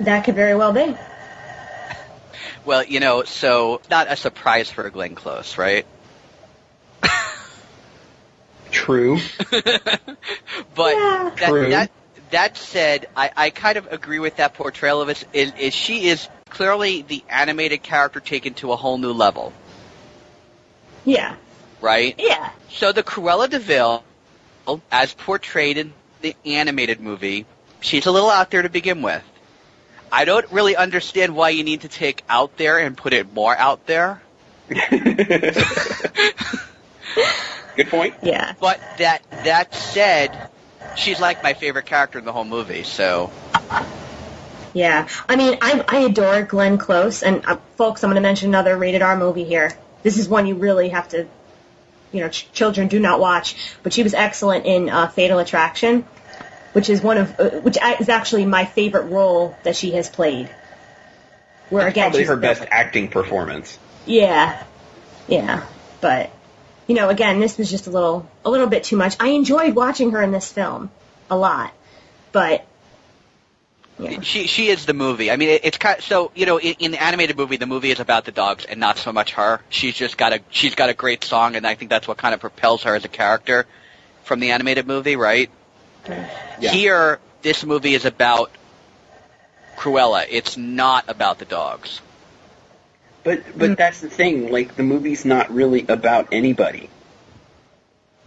that 0.00 0.24
could 0.24 0.34
very 0.34 0.54
well 0.56 0.72
be. 0.72 0.96
Well, 2.64 2.84
you 2.84 3.00
know, 3.00 3.24
so 3.24 3.80
not 3.90 4.10
a 4.10 4.16
surprise 4.16 4.70
for 4.70 4.88
Glenn 4.90 5.14
Close, 5.14 5.58
right? 5.58 5.86
True. 8.70 9.18
but 9.50 9.62
Yeah. 10.96 11.30
that, 11.38 11.48
True. 11.48 11.70
that 11.70 11.90
that 12.30 12.56
said, 12.56 13.06
I, 13.16 13.30
I 13.36 13.50
kind 13.50 13.76
of 13.78 13.92
agree 13.92 14.18
with 14.18 14.36
that 14.36 14.54
portrayal 14.54 15.00
of 15.00 15.08
us. 15.08 15.24
Is, 15.32 15.52
is 15.58 15.72
she 15.74 16.08
is 16.08 16.28
clearly 16.50 17.02
the 17.02 17.22
animated 17.28 17.82
character 17.82 18.18
taken 18.18 18.54
to 18.54 18.72
a 18.72 18.76
whole 18.76 18.98
new 18.98 19.12
level, 19.12 19.52
Yeah. 21.04 21.36
right? 21.80 22.14
Yeah. 22.18 22.50
So 22.70 22.90
the 22.90 23.04
Cruella 23.04 23.48
De 23.48 23.60
Vil, 23.60 24.02
as 24.90 25.14
portrayed 25.14 25.78
in 25.78 25.92
the 26.22 26.34
animated 26.44 26.98
movie, 26.98 27.46
she's 27.80 28.06
a 28.06 28.10
little 28.10 28.30
out 28.30 28.50
there 28.50 28.62
to 28.62 28.68
begin 28.68 29.02
with. 29.02 29.22
I 30.14 30.24
don't 30.26 30.48
really 30.52 30.76
understand 30.76 31.34
why 31.34 31.48
you 31.48 31.64
need 31.64 31.80
to 31.80 31.88
take 31.88 32.22
out 32.28 32.56
there 32.56 32.78
and 32.78 32.96
put 32.96 33.12
it 33.12 33.34
more 33.34 33.56
out 33.56 33.84
there. 33.86 34.22
Good 34.68 35.08
point. 37.88 38.14
Yeah. 38.22 38.54
But 38.60 38.80
that 38.98 39.22
that 39.42 39.74
said, 39.74 40.50
she's 40.96 41.18
like 41.20 41.42
my 41.42 41.54
favorite 41.54 41.86
character 41.86 42.20
in 42.20 42.24
the 42.24 42.30
whole 42.30 42.44
movie. 42.44 42.84
So 42.84 43.32
Yeah, 44.72 45.08
I 45.28 45.34
mean, 45.34 45.58
I, 45.60 45.84
I 45.88 45.98
adore 46.02 46.42
Glenn 46.42 46.78
Close, 46.78 47.24
and 47.24 47.44
uh, 47.44 47.56
folks, 47.76 48.04
I'm 48.04 48.10
going 48.10 48.14
to 48.14 48.20
mention 48.20 48.50
another 48.50 48.76
rated 48.76 49.02
R 49.02 49.16
movie 49.16 49.42
here. 49.42 49.72
This 50.04 50.16
is 50.16 50.28
one 50.28 50.46
you 50.46 50.54
really 50.54 50.90
have 50.90 51.08
to, 51.08 51.26
you 52.12 52.20
know, 52.20 52.28
ch- 52.28 52.52
children 52.52 52.86
do 52.86 53.00
not 53.00 53.18
watch. 53.18 53.56
But 53.82 53.92
she 53.92 54.04
was 54.04 54.14
excellent 54.14 54.64
in 54.64 54.90
uh, 54.90 55.08
Fatal 55.08 55.40
Attraction, 55.40 56.06
which 56.74 56.90
is 56.90 57.00
one 57.00 57.18
of, 57.18 57.40
uh, 57.40 57.50
which 57.60 57.78
is 58.00 58.08
actually 58.08 58.44
my 58.44 58.64
favorite 58.64 59.06
role 59.06 59.56
that 59.62 59.76
she 59.76 59.92
has 59.92 60.10
played. 60.10 60.50
Where 61.70 61.86
again, 61.86 62.10
Probably 62.10 62.24
her 62.24 62.36
best 62.36 62.62
acting 62.70 63.08
performance. 63.08 63.78
Yeah, 64.04 64.62
yeah, 65.28 65.64
but 66.00 66.30
you 66.86 66.94
know, 66.94 67.08
again, 67.08 67.40
this 67.40 67.56
was 67.56 67.70
just 67.70 67.86
a 67.86 67.90
little, 67.90 68.28
a 68.44 68.50
little 68.50 68.66
bit 68.66 68.84
too 68.84 68.96
much. 68.96 69.16
I 69.18 69.28
enjoyed 69.28 69.74
watching 69.74 70.10
her 70.10 70.20
in 70.20 70.32
this 70.32 70.52
film 70.52 70.90
a 71.30 71.36
lot, 71.36 71.72
but 72.32 72.66
yeah. 73.98 74.20
she 74.20 74.48
she 74.48 74.66
is 74.66 74.84
the 74.84 74.94
movie. 74.94 75.30
I 75.30 75.36
mean, 75.36 75.50
it, 75.50 75.60
it's 75.64 75.78
kind 75.78 76.02
so 76.02 76.32
you 76.34 76.44
know 76.44 76.58
in, 76.58 76.74
in 76.80 76.90
the 76.90 77.02
animated 77.02 77.36
movie, 77.36 77.56
the 77.56 77.66
movie 77.66 77.92
is 77.92 78.00
about 78.00 78.24
the 78.24 78.32
dogs 78.32 78.64
and 78.64 78.80
not 78.80 78.98
so 78.98 79.12
much 79.12 79.34
her. 79.34 79.60
She's 79.68 79.94
just 79.94 80.18
got 80.18 80.32
a 80.32 80.40
she's 80.50 80.74
got 80.74 80.90
a 80.90 80.94
great 80.94 81.22
song, 81.22 81.54
and 81.54 81.64
I 81.64 81.76
think 81.76 81.90
that's 81.90 82.08
what 82.08 82.18
kind 82.18 82.34
of 82.34 82.40
propels 82.40 82.82
her 82.82 82.96
as 82.96 83.04
a 83.04 83.08
character 83.08 83.64
from 84.24 84.40
the 84.40 84.50
animated 84.50 84.88
movie, 84.88 85.14
right? 85.14 85.50
Yeah. 86.08 86.70
Here, 86.70 87.18
this 87.42 87.64
movie 87.64 87.94
is 87.94 88.04
about 88.04 88.50
Cruella. 89.76 90.26
It's 90.28 90.56
not 90.56 91.04
about 91.08 91.38
the 91.38 91.44
dogs. 91.44 92.00
But 93.22 93.42
but 93.56 93.70
mm. 93.70 93.76
that's 93.76 94.00
the 94.00 94.10
thing. 94.10 94.52
Like 94.52 94.76
the 94.76 94.82
movie's 94.82 95.24
not 95.24 95.50
really 95.50 95.86
about 95.88 96.28
anybody. 96.32 96.90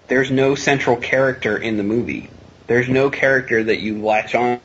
There's 0.08 0.32
no 0.32 0.56
central 0.56 0.98
character 0.98 1.58
in 1.58 1.78
the 1.78 1.84
movie. 1.84 2.30
There's 2.66 2.90
no 2.90 3.10
character 3.10 3.64
that 3.64 3.80
you 3.80 4.02
latch 4.04 4.36
on 4.36 4.60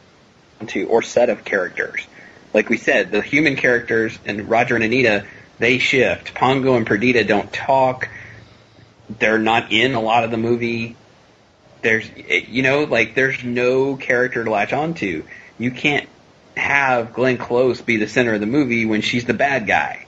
to 0.66 0.86
or 0.86 1.02
set 1.02 1.28
of 1.28 1.44
characters. 1.44 2.06
Like 2.54 2.68
we 2.68 2.78
said, 2.78 3.10
the 3.10 3.22
human 3.22 3.56
characters 3.56 4.18
and 4.24 4.48
Roger 4.48 4.74
and 4.74 4.84
Anita, 4.84 5.26
they 5.58 5.78
shift. 5.78 6.34
Pongo 6.34 6.76
and 6.76 6.86
Perdita 6.86 7.24
don't 7.24 7.52
talk. 7.52 8.08
They're 9.18 9.38
not 9.38 9.72
in 9.72 9.94
a 9.94 10.00
lot 10.00 10.24
of 10.24 10.30
the 10.30 10.36
movie. 10.36 10.96
There's 11.82 12.08
eh, 12.16 12.44
you 12.48 12.62
know, 12.62 12.84
like 12.84 13.14
there's 13.14 13.42
no 13.44 13.96
character 13.96 14.44
to 14.44 14.50
latch 14.50 14.72
on 14.72 14.94
to. 14.94 15.24
You 15.58 15.70
can't 15.70 16.08
have 16.56 17.12
Glenn 17.12 17.38
Close 17.38 17.80
be 17.80 17.96
the 17.96 18.08
center 18.08 18.34
of 18.34 18.40
the 18.40 18.46
movie 18.46 18.86
when 18.86 19.00
she's 19.00 19.24
the 19.24 19.34
bad 19.34 19.66
guy. 19.66 20.06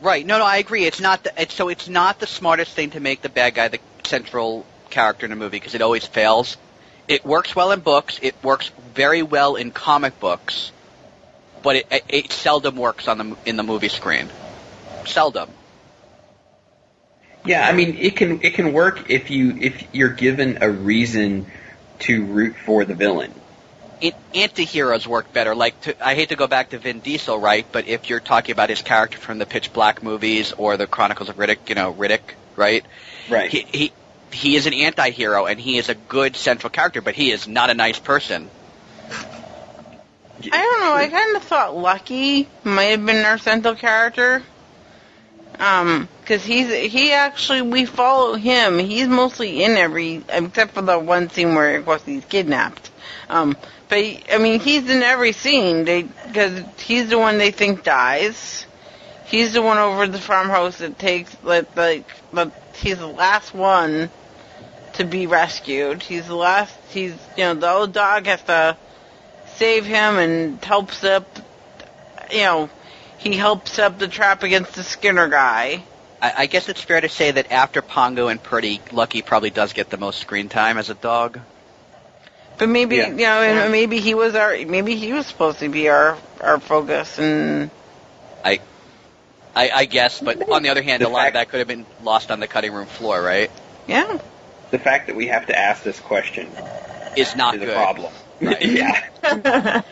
Right. 0.00 0.26
No, 0.26 0.38
no, 0.38 0.44
I 0.44 0.58
agree. 0.58 0.84
It's 0.84 1.00
not 1.00 1.24
the, 1.24 1.32
it's, 1.40 1.54
so 1.54 1.68
it's 1.68 1.88
not 1.88 2.18
the 2.20 2.26
smartest 2.26 2.72
thing 2.72 2.90
to 2.90 3.00
make 3.00 3.22
the 3.22 3.28
bad 3.28 3.54
guy 3.54 3.68
the 3.68 3.80
central 4.04 4.66
character 4.90 5.26
in 5.26 5.32
a 5.32 5.36
movie 5.36 5.58
because 5.58 5.74
it 5.74 5.82
always 5.82 6.04
fails. 6.04 6.56
It 7.08 7.24
works 7.24 7.54
well 7.56 7.72
in 7.72 7.80
books. 7.80 8.18
It 8.20 8.34
works 8.42 8.70
very 8.94 9.22
well 9.22 9.56
in 9.56 9.70
comic 9.70 10.18
books, 10.20 10.72
but 11.62 11.76
it, 11.76 11.86
it, 11.90 12.04
it 12.08 12.32
seldom 12.32 12.76
works 12.76 13.08
on 13.08 13.18
the 13.18 13.36
in 13.46 13.56
the 13.56 13.62
movie 13.62 13.88
screen. 13.88 14.28
Seldom. 15.06 15.50
Yeah, 17.46 17.66
I 17.66 17.72
mean 17.72 17.96
it 17.98 18.16
can 18.16 18.40
it 18.42 18.54
can 18.54 18.72
work 18.72 19.10
if 19.10 19.30
you 19.30 19.56
if 19.60 19.94
you're 19.94 20.10
given 20.10 20.58
a 20.60 20.70
reason 20.70 21.46
to 22.00 22.24
root 22.24 22.56
for 22.64 22.84
the 22.84 22.94
villain. 22.94 23.32
It, 23.98 24.14
anti-heroes 24.34 25.08
work 25.08 25.32
better. 25.32 25.54
Like, 25.54 25.80
to, 25.82 26.06
I 26.06 26.14
hate 26.14 26.28
to 26.28 26.36
go 26.36 26.46
back 26.46 26.70
to 26.70 26.78
Vin 26.78 27.00
Diesel, 27.00 27.38
right? 27.38 27.64
But 27.72 27.88
if 27.88 28.10
you're 28.10 28.20
talking 28.20 28.52
about 28.52 28.68
his 28.68 28.82
character 28.82 29.16
from 29.16 29.38
the 29.38 29.46
Pitch 29.46 29.72
Black 29.72 30.02
movies 30.02 30.52
or 30.52 30.76
the 30.76 30.86
Chronicles 30.86 31.30
of 31.30 31.36
Riddick, 31.36 31.70
you 31.70 31.74
know, 31.74 31.94
Riddick, 31.94 32.20
right? 32.56 32.84
Right. 33.30 33.50
He, 33.50 33.62
he 33.62 33.92
he 34.32 34.56
is 34.56 34.66
an 34.66 34.74
anti-hero 34.74 35.46
and 35.46 35.58
he 35.58 35.78
is 35.78 35.88
a 35.88 35.94
good 35.94 36.36
central 36.36 36.70
character, 36.70 37.00
but 37.00 37.14
he 37.14 37.30
is 37.30 37.48
not 37.48 37.70
a 37.70 37.74
nice 37.74 37.98
person. 37.98 38.50
I 39.10 40.62
don't 40.62 40.80
know. 40.80 40.92
I 40.92 41.08
kind 41.08 41.36
of 41.36 41.42
thought 41.42 41.76
Lucky 41.76 42.48
might 42.64 42.84
have 42.84 43.06
been 43.06 43.24
our 43.24 43.38
central 43.38 43.74
character. 43.74 44.42
Um, 45.58 46.08
because 46.20 46.44
he's 46.44 46.92
he 46.92 47.12
actually 47.12 47.62
we 47.62 47.86
follow 47.86 48.34
him. 48.34 48.78
He's 48.78 49.08
mostly 49.08 49.62
in 49.62 49.76
every 49.76 50.22
except 50.28 50.72
for 50.72 50.82
the 50.82 50.98
one 50.98 51.30
scene 51.30 51.54
where 51.54 51.76
of 51.78 51.84
course 51.84 52.02
he's 52.04 52.24
kidnapped. 52.24 52.90
Um, 53.28 53.56
but 53.88 53.98
I 53.98 54.38
mean 54.38 54.60
he's 54.60 54.90
in 54.90 55.02
every 55.02 55.32
scene. 55.32 55.84
They 55.84 56.02
because 56.02 56.62
he's 56.80 57.08
the 57.08 57.18
one 57.18 57.38
they 57.38 57.52
think 57.52 57.84
dies. 57.84 58.66
He's 59.26 59.54
the 59.54 59.62
one 59.62 59.78
over 59.78 60.04
at 60.04 60.12
the 60.12 60.18
farmhouse 60.18 60.78
that 60.78 60.98
takes 60.98 61.36
like 61.42 61.74
like 61.76 62.04
but 62.32 62.52
he's 62.74 62.98
the 62.98 63.06
last 63.06 63.54
one 63.54 64.10
to 64.94 65.04
be 65.04 65.26
rescued. 65.26 66.02
He's 66.02 66.26
the 66.26 66.34
last. 66.34 66.74
He's 66.90 67.14
you 67.36 67.44
know 67.44 67.54
the 67.54 67.70
old 67.70 67.92
dog 67.92 68.26
has 68.26 68.42
to 68.44 68.76
save 69.56 69.86
him 69.86 70.18
and 70.18 70.64
helps 70.64 71.04
up. 71.04 71.26
You 72.30 72.38
know, 72.38 72.70
he 73.18 73.34
helps 73.34 73.78
up 73.78 73.98
the 73.98 74.08
trap 74.08 74.42
against 74.42 74.74
the 74.74 74.82
Skinner 74.82 75.28
guy. 75.28 75.82
I, 76.20 76.32
I 76.38 76.46
guess 76.46 76.68
it's 76.68 76.80
fair 76.80 77.00
to 77.00 77.08
say 77.08 77.30
that 77.30 77.52
after 77.52 77.82
Pongo 77.82 78.28
and 78.28 78.42
Purdy, 78.42 78.80
Lucky 78.92 79.22
probably 79.22 79.50
does 79.50 79.72
get 79.72 79.90
the 79.90 79.98
most 79.98 80.20
screen 80.20 80.48
time 80.48 80.78
as 80.78 80.90
a 80.90 80.94
dog. 80.94 81.38
But 82.58 82.68
maybe 82.70 82.96
Yeah. 82.96 83.08
you 83.08 83.16
know, 83.16 83.42
and 83.42 83.70
maybe 83.72 83.98
he 84.00 84.14
was 84.14 84.34
our. 84.34 84.56
Maybe 84.64 84.96
he 84.96 85.12
was 85.12 85.26
supposed 85.26 85.58
to 85.58 85.68
be 85.68 85.88
our 85.90 86.16
our 86.40 86.58
focus. 86.58 87.18
And 87.18 87.70
I, 88.42 88.60
I, 89.54 89.70
I 89.70 89.84
guess, 89.84 90.20
but 90.20 90.50
on 90.50 90.62
the 90.62 90.70
other 90.70 90.82
hand, 90.82 91.02
The 91.02 91.08
a 91.08 91.10
lot 91.10 91.26
of 91.28 91.34
that 91.34 91.50
could 91.50 91.58
have 91.58 91.68
been 91.68 91.84
lost 92.02 92.30
on 92.30 92.40
the 92.40 92.46
cutting 92.46 92.72
room 92.72 92.86
floor, 92.86 93.20
right? 93.22 93.50
yeah, 93.86 94.18
The 94.70 94.78
fact 94.78 95.08
that 95.08 95.16
we 95.16 95.26
have 95.26 95.46
to 95.46 95.58
ask 95.58 95.82
this 95.82 96.00
question 96.00 96.48
Is 97.14 97.36
not 97.36 97.54
is 97.54 97.60
good. 97.60 97.68
a 97.70 97.74
problem. 97.74 98.12
Right. 98.40 98.62
yeah, 98.62 99.02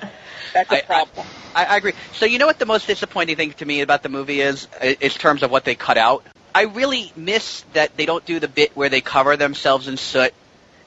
that's 0.55 0.73
I- 0.73 0.79
a 0.79 0.83
problem. 0.85 1.27
I, 1.55 1.65
I 1.67 1.77
agree. 1.77 1.95
So 2.13 2.27
you 2.27 2.39
know 2.39 2.47
what 2.47 2.59
the 2.59 2.67
most 2.67 2.87
disappointing 2.87 3.37
thing 3.37 3.53
to 3.55 3.67
me 3.67 3.81
about 3.83 4.03
the 4.03 4.09
movie 4.09 4.41
is, 4.41 4.67
i- 4.81 4.97
in 5.01 5.11
terms 5.11 5.43
of 5.43 5.51
what 5.51 5.65
they 5.65 5.75
cut 5.77 5.99
out. 5.99 6.25
I 6.55 6.63
really 6.63 7.13
miss 7.17 7.63
that 7.75 7.97
they 7.97 8.07
don't 8.07 8.25
do 8.25 8.41
the 8.41 8.49
bit 8.49 8.77
where 8.77 8.89
they 8.89 9.01
cover 9.01 9.37
themselves 9.37 9.89
in 9.89 9.97
soot, 9.97 10.33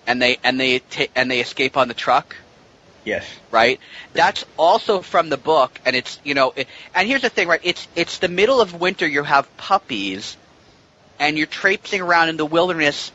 and 0.08 0.21
they 0.21 0.38
and 0.43 0.60
they 0.60 0.80
ta- 0.80 1.12
and 1.15 1.30
they 1.32 1.39
escape 1.41 1.77
on 1.77 1.88
the 1.88 1.93
truck. 1.93 2.36
yes. 3.06 3.25
right? 3.51 3.80
That's 4.13 4.43
also 4.58 5.01
from 5.01 5.30
the 5.30 5.38
book, 5.38 5.80
and 5.86 5.95
it's 5.95 6.19
you 6.23 6.34
know, 6.34 6.53
it, 6.56 6.67
and 6.95 7.08
here's 7.08 7.21
the 7.21 7.30
thing, 7.30 7.47
right? 7.47 7.62
It's 7.63 7.88
it's 7.95 8.17
the 8.19 8.27
middle 8.30 8.60
of 8.62 8.73
winter. 8.80 9.08
You 9.08 9.23
have 9.23 9.45
puppies, 9.58 10.38
and 11.19 11.38
you're 11.38 11.47
traipsing 11.47 12.01
around 12.01 12.30
in 12.30 12.38
the 12.38 12.45
wilderness 12.45 13.12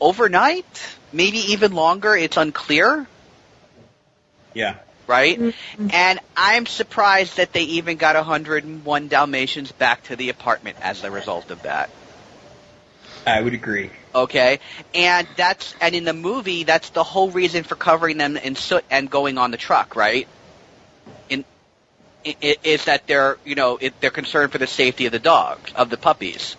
overnight, 0.00 0.66
maybe 1.12 1.38
even 1.52 1.74
longer. 1.74 2.14
It's 2.16 2.36
unclear, 2.36 3.06
Yeah. 4.54 4.74
Right? 5.08 5.40
Mm-hmm. 5.40 5.88
And 5.92 6.20
I'm 6.36 6.66
surprised 6.66 7.38
that 7.38 7.52
they 7.52 7.62
even 7.62 7.96
got 7.96 8.14
101 8.14 9.08
Dalmatians 9.08 9.72
back 9.72 10.04
to 10.04 10.16
the 10.16 10.28
apartment 10.28 10.76
as 10.80 11.02
a 11.02 11.10
result 11.10 11.50
of 11.50 11.62
that. 11.62 11.90
I 13.26 13.40
would 13.40 13.54
agree. 13.54 13.90
Okay, 14.14 14.60
and 14.94 15.26
that's 15.36 15.74
and 15.80 15.94
in 15.94 16.04
the 16.04 16.14
movie, 16.14 16.64
that's 16.64 16.90
the 16.90 17.04
whole 17.04 17.30
reason 17.30 17.62
for 17.62 17.74
covering 17.74 18.16
them 18.16 18.36
in 18.36 18.56
soot 18.56 18.84
and 18.90 19.10
going 19.10 19.36
on 19.36 19.50
the 19.50 19.56
truck, 19.56 19.96
right? 19.96 20.26
In 21.28 21.44
i- 22.24 22.36
i- 22.42 22.56
is 22.62 22.84
that 22.86 23.06
they're 23.06 23.36
you 23.44 23.54
know 23.54 23.76
it, 23.80 24.00
they're 24.00 24.10
concerned 24.10 24.52
for 24.52 24.58
the 24.58 24.66
safety 24.66 25.06
of 25.06 25.12
the 25.12 25.18
dogs 25.18 25.72
of 25.74 25.90
the 25.90 25.98
puppies. 25.98 26.56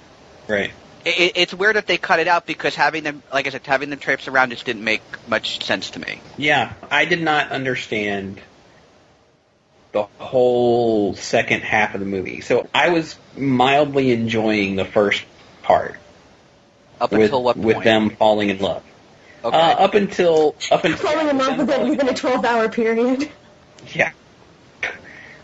Right. 0.48 0.72
I 1.06 1.10
i 1.10 1.32
it's 1.36 1.54
weird 1.54 1.76
that 1.76 1.88
they 1.88 1.98
cut 1.98 2.20
it 2.20 2.28
out 2.28 2.46
because 2.46 2.76
having 2.76 3.04
them, 3.04 3.24
like 3.34 3.48
I 3.48 3.50
said, 3.52 3.66
having 3.66 3.90
them 3.90 4.00
traipse 4.00 4.28
around 4.28 4.52
just 4.52 4.66
didn't 4.66 4.84
make 4.84 5.02
much 5.28 5.64
sense 5.66 5.92
to 5.92 6.00
me. 6.00 6.22
Yeah, 6.38 6.74
I 6.90 7.06
did 7.06 7.22
not 7.22 7.52
understand 7.52 8.40
the 9.92 10.04
whole 10.20 11.16
second 11.16 11.62
half 11.62 11.94
of 11.96 12.00
the 12.00 12.06
movie. 12.06 12.42
So 12.42 12.70
I 12.74 12.90
was 12.90 13.18
mildly 13.36 14.12
enjoying 14.12 14.76
the 14.76 14.86
first 14.86 15.24
part 15.64 15.96
Up 17.02 17.12
with, 17.12 17.22
until 17.22 17.44
what 17.44 17.56
point? 17.56 17.66
with 17.66 17.84
them 17.84 18.10
falling 18.12 18.50
in 18.50 18.60
love. 18.60 18.84
Okay. 19.44 19.58
Uh, 19.58 19.86
up 19.86 19.94
until 19.94 20.56
up 20.70 20.84
until 20.84 20.98
Falling 20.98 21.30
in 21.30 21.38
love 21.38 21.58
with 21.58 21.70
it 21.70 21.88
within 21.88 22.10
a 22.10 22.14
12 22.14 22.46
hour 22.46 22.70
period. 22.70 23.32
Yeah. 23.94 24.12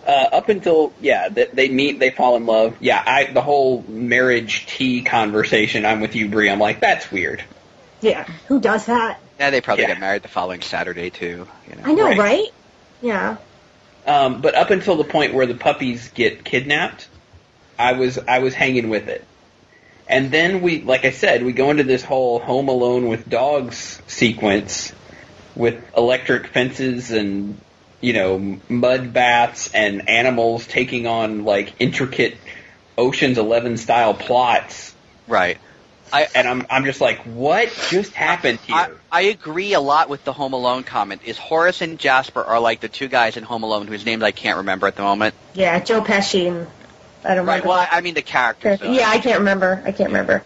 Uh, 0.06 0.30
up 0.34 0.50
until 0.50 0.94
yeah, 1.02 1.30
they, 1.30 1.46
they 1.52 1.70
meet, 1.70 2.00
they 2.00 2.12
fall 2.12 2.36
in 2.36 2.46
love. 2.46 2.78
Yeah, 2.80 3.02
I 3.06 3.26
the 3.26 3.42
whole 3.42 3.82
marriage 3.88 4.68
tea 4.68 5.02
conversation. 5.02 5.84
I'm 5.86 6.00
with 6.00 6.16
you, 6.16 6.30
Bree. 6.30 6.50
I'm 6.50 6.60
like, 6.60 6.80
that's 6.80 7.12
weird. 7.12 7.44
Yeah. 8.02 8.24
Who 8.48 8.60
does 8.60 8.86
that? 8.86 9.20
yeah, 9.40 9.50
they 9.50 9.62
probably 9.62 9.84
yeah. 9.84 9.90
get 9.90 10.00
married 10.00 10.22
the 10.22 10.28
following 10.28 10.62
Saturday 10.62 11.10
too. 11.10 11.48
You 11.70 11.76
know. 11.76 11.82
I 11.86 11.94
know, 11.94 12.04
Right. 12.06 12.18
right? 12.18 12.48
Yeah. 13.02 13.38
Um, 14.06 14.42
but 14.42 14.54
up 14.54 14.70
until 14.70 14.96
the 14.96 15.04
point 15.04 15.34
where 15.34 15.48
the 15.48 15.56
puppies 15.56 16.10
get 16.10 16.46
kidnapped, 16.46 17.08
I 17.80 17.94
was 17.94 18.20
I 18.20 18.40
was 18.40 18.54
hanging 18.54 18.90
with 18.90 19.08
it. 19.08 19.26
And 20.08 20.30
then 20.30 20.62
we, 20.62 20.82
like 20.82 21.04
I 21.06 21.10
said, 21.10 21.44
we 21.44 21.52
go 21.52 21.72
into 21.72 21.84
this 21.84 22.04
whole 22.04 22.38
Home 22.40 22.68
Alone 22.70 23.08
with 23.08 23.28
dogs 23.28 24.00
sequence 24.06 24.94
with 25.56 25.84
electric 25.98 26.48
fences 26.48 27.10
and 27.12 27.60
you 28.02 28.14
know 28.14 28.60
mud 28.70 29.14
baths 29.14 29.70
and 29.74 30.10
animals 30.10 30.66
taking 30.68 31.08
on 31.08 31.44
like 31.46 31.74
intricate 31.80 32.38
Ocean's 32.98 33.38
Eleven 33.38 33.78
style 33.78 34.14
plots. 34.14 34.94
Right. 35.28 35.58
I- 36.14 36.28
and 36.36 36.48
I'm 36.48 36.66
I'm 36.70 36.86
just 36.86 37.02
like, 37.02 37.20
what 37.24 37.70
just 37.90 38.14
happened 38.14 38.60
I, 38.70 38.86
here? 38.86 38.98
I 39.12 39.22
agree 39.24 39.74
a 39.74 39.80
lot 39.82 40.08
with 40.08 40.24
the 40.24 40.34
Home 40.34 40.54
Alone 40.54 40.84
comment. 40.84 41.22
Is 41.26 41.38
Horace 41.38 41.82
and 41.82 41.98
Jasper 41.98 42.44
are 42.44 42.60
like 42.60 42.80
the 42.80 42.88
two 42.90 43.08
guys 43.08 43.38
in 43.38 43.44
Home 43.44 43.64
Alone 43.64 43.88
whose 43.88 44.06
names 44.06 44.22
I 44.24 44.32
can't 44.32 44.58
remember 44.58 44.88
at 44.88 44.96
the 44.96 45.02
moment. 45.02 45.34
Yeah, 45.56 45.80
Joe 45.80 46.02
Pesci 46.02 46.48
and 46.48 46.68
I 47.24 47.34
don't 47.36 47.46
Right. 47.48 47.56
remember. 47.56 47.70
Well, 47.70 47.80
I 47.80 47.88
I 47.98 48.02
mean 48.02 48.14
the 48.14 48.22
characters. 48.22 48.80
though. 48.80 48.92
yeah, 48.92 49.10
I 49.10 49.18
can't 49.18 49.40
remember. 49.40 49.82
I 49.84 49.92
can't 49.92 50.10
remember. 50.10 50.44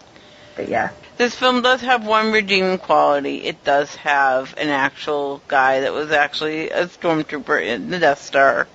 But 0.56 0.68
yeah. 0.68 0.90
This 1.20 1.34
film 1.34 1.60
does 1.60 1.82
have 1.82 2.06
one 2.06 2.32
redeeming 2.32 2.78
quality. 2.78 3.44
It 3.44 3.62
does 3.62 3.94
have 3.96 4.54
an 4.56 4.70
actual 4.70 5.42
guy 5.48 5.80
that 5.80 5.92
was 5.92 6.12
actually 6.12 6.70
a 6.70 6.86
stormtrooper 6.86 7.62
in 7.62 7.90
the 7.90 7.98
Death 7.98 8.22
Star. 8.22 8.66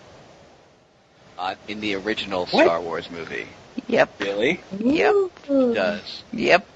Uh, 1.39 1.55
in 1.67 1.79
the 1.79 1.95
original 1.95 2.45
What? 2.45 2.65
Star 2.65 2.79
Wars 2.79 3.09
movie, 3.09 3.47
Yep. 3.87 4.19
Really? 4.19 4.59
Yep. 4.77 5.15
It 5.49 5.73
does. 5.73 6.23
Yep. 6.33 6.67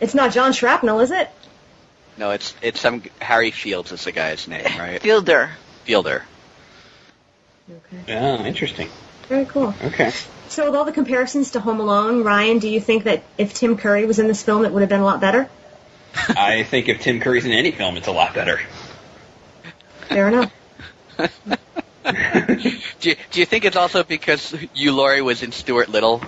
It's 0.00 0.14
not 0.14 0.32
John 0.32 0.54
Shrapnel, 0.54 1.00
is 1.00 1.10
it? 1.10 1.28
No, 2.16 2.30
it's 2.30 2.54
it's 2.62 2.80
some 2.80 3.02
Harry 3.20 3.50
Fields 3.50 3.92
is 3.92 4.04
the 4.04 4.12
guy's 4.12 4.48
name, 4.48 4.64
right? 4.78 5.02
Fielder. 5.02 5.50
Fielder. 5.84 6.24
Okay. 7.70 8.16
Oh, 8.16 8.46
interesting. 8.46 8.88
Very 9.28 9.46
cool. 9.46 9.74
Okay. 9.82 10.12
So 10.48 10.66
with 10.66 10.74
all 10.74 10.84
the 10.84 10.92
comparisons 10.92 11.52
to 11.52 11.60
Home 11.60 11.80
Alone, 11.80 12.24
Ryan, 12.24 12.58
do 12.58 12.68
you 12.68 12.80
think 12.80 13.04
that 13.04 13.22
if 13.36 13.54
Tim 13.54 13.76
Curry 13.76 14.06
was 14.06 14.18
in 14.18 14.26
this 14.26 14.42
film, 14.42 14.64
it 14.64 14.72
would 14.72 14.80
have 14.80 14.88
been 14.88 15.00
a 15.00 15.04
lot 15.04 15.20
better? 15.20 15.48
I 16.28 16.62
think 16.62 16.88
if 16.88 17.00
Tim 17.00 17.20
Curry's 17.20 17.44
in 17.44 17.52
any 17.52 17.70
film, 17.70 17.96
it's 17.96 18.08
a 18.08 18.12
lot 18.12 18.34
better. 18.34 18.60
Fair 20.08 20.28
enough. 20.28 20.52
Do 23.00 23.10
you, 23.10 23.16
do 23.30 23.40
you 23.40 23.46
think 23.46 23.64
it's 23.64 23.76
also 23.76 24.02
because 24.02 24.52
Hugh 24.72 24.92
Laurie 24.92 25.20
was 25.20 25.42
in 25.42 25.52
Stuart 25.52 25.88
Little? 25.88 26.22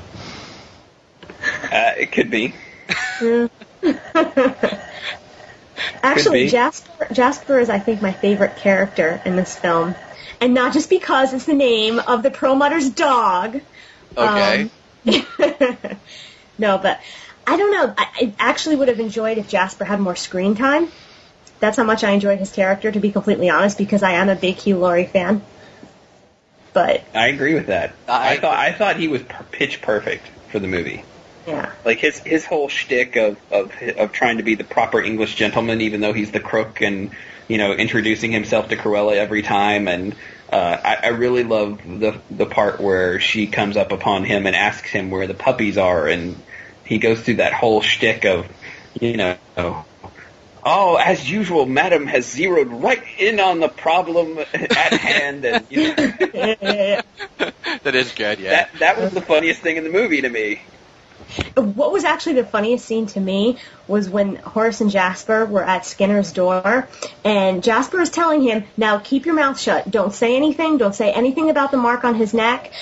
Uh, 1.65 1.93
it 1.97 2.13
could 2.13 2.31
be. 2.31 2.55
Yeah. 3.23 3.49
Actually, 6.03 6.45
be. 6.45 6.51
Jasper 6.51 7.07
Jasper 7.13 7.59
is, 7.59 7.71
I 7.71 7.79
think, 7.79 8.03
my 8.03 8.13
favorite 8.13 8.57
character 8.57 9.23
in 9.25 9.37
this 9.37 9.57
film, 9.57 9.95
and 10.41 10.55
not 10.55 10.73
just 10.73 10.89
because 10.91 11.33
it's 11.35 11.45
the 11.45 11.55
name 11.55 11.99
of 11.99 12.23
the 12.23 12.31
Perlmutter's 12.31 12.91
dog. 12.91 13.61
Okay. 14.17 14.63
Um, 14.63 14.71
no, 16.59 16.79
but 16.79 17.01
I 17.47 17.57
don't 17.57 17.73
know. 17.73 17.95
I, 17.97 18.07
I 18.15 18.35
actually 18.39 18.77
would 18.77 18.89
have 18.89 19.01
enjoyed 19.01 19.39
if 19.39 19.49
Jasper 19.49 19.85
had 19.85 20.01
more 20.01 20.17
screen 20.17 20.55
time. 20.55 20.89
That's 21.59 21.77
how 21.77 21.85
much 21.85 22.05
I 22.05 22.11
enjoyed 22.11 22.39
his 22.39 22.53
character, 22.53 22.91
to 22.91 23.01
be 23.01 23.13
completely 23.13 23.51
honest, 23.51 23.77
because 23.77 24.03
I 24.03 24.13
am 24.13 24.29
a 24.29 24.35
big 24.35 24.57
Hugh 24.57 24.79
Laurie 24.79 25.07
fan. 25.07 25.43
But 26.73 27.03
I 27.15 27.29
agree 27.29 27.55
with 27.55 27.67
that. 27.67 27.93
I 28.09 28.35
I, 28.35 28.37
thought 28.39 28.57
I 28.57 28.73
thought 28.73 28.97
he 28.97 29.09
was 29.09 29.23
pitch 29.51 29.83
perfect 29.83 30.27
for 30.51 30.59
the 30.59 30.69
movie. 30.69 31.05
yeah, 31.47 31.73
Like 31.85 31.99
his 31.99 32.19
his 32.21 32.47
whole 32.47 32.69
shtick 32.69 33.17
of, 33.17 33.37
of 33.51 33.73
of 33.99 34.13
trying 34.13 34.37
to 34.37 34.43
be 34.43 34.55
the 34.55 34.65
proper 34.65 35.01
English 35.01 35.35
gentleman, 35.35 35.81
even 35.81 36.01
though 36.01 36.13
he's 36.13 36.31
the 36.31 36.41
crook, 36.41 36.81
and 36.81 37.11
you 37.51 37.59
know 37.59 37.73
introducing 37.73 38.31
himself 38.31 38.69
to 38.69 38.77
Cruella 38.77 39.17
every 39.17 39.43
time, 39.43 39.89
and 39.89 40.15
uh, 40.53 40.77
I, 40.85 40.99
I 41.03 41.09
really 41.09 41.43
love 41.43 41.81
the 41.85 42.21
the 42.31 42.47
part 42.47 42.81
where 42.81 43.19
she 43.19 43.49
comes 43.49 43.77
up 43.77 43.91
upon 43.91 44.23
him 44.23 44.47
and 44.47 44.55
asks 44.55 44.89
him 44.89 45.11
where 45.11 45.27
the 45.27 45.35
puppies 45.35 45.77
are, 45.77 46.07
and 46.07 46.41
he 46.85 46.99
goes 46.99 47.21
through 47.21 47.37
that 47.37 47.53
whole 47.53 47.81
shtick 47.81 48.25
of, 48.25 48.47
you 49.01 49.17
know, 49.17 49.37
oh, 50.65 50.95
as 50.95 51.29
usual, 51.29 51.67
Madam 51.67 52.07
has 52.07 52.31
zeroed 52.31 52.69
right 52.69 53.03
in 53.19 53.41
on 53.41 53.59
the 53.59 53.69
problem 53.69 54.39
at 54.39 54.93
hand, 54.93 55.45
and 55.45 55.67
you 55.71 55.89
know, 55.89 56.13
yeah, 56.33 56.55
yeah, 56.63 57.03
that 57.83 57.95
is 57.97 58.13
good. 58.13 58.39
Yeah. 58.39 58.51
that 58.51 58.79
that 58.79 58.99
was 59.01 59.11
the 59.11 59.23
funniest 59.23 59.61
thing 59.61 59.77
in 59.77 59.83
the 59.83 59.91
movie 59.91 60.21
to 60.21 60.29
me. 60.29 60.63
What 61.55 61.93
was 61.93 62.05
actually 62.05 62.35
the 62.35 62.45
funniest 62.45 62.85
scene 62.85 63.07
to 63.07 63.21
me 63.21 63.59
was 63.87 64.09
when 64.09 64.37
Horace 64.37 64.81
and 64.81 64.91
Jasper 64.91 65.45
were 65.45 65.65
at 65.65 65.87
Skinner's 65.87 66.33
door, 66.33 66.89
and 67.25 67.63
Jasper 67.63 68.01
is 68.01 68.11
telling 68.11 68.43
him, 68.43 68.65
"Now 68.77 68.99
keep 68.99 69.27
your 69.27 69.35
mouth 69.35 69.59
shut. 69.59 69.91
Don't 69.91 70.15
say 70.15 70.37
anything. 70.37 70.79
Don't 70.79 70.95
say 70.95 71.13
anything 71.13 71.51
about 71.51 71.71
the 71.71 71.77
mark 71.77 72.05
on 72.05 72.15
his 72.15 72.35
neck." 72.35 72.73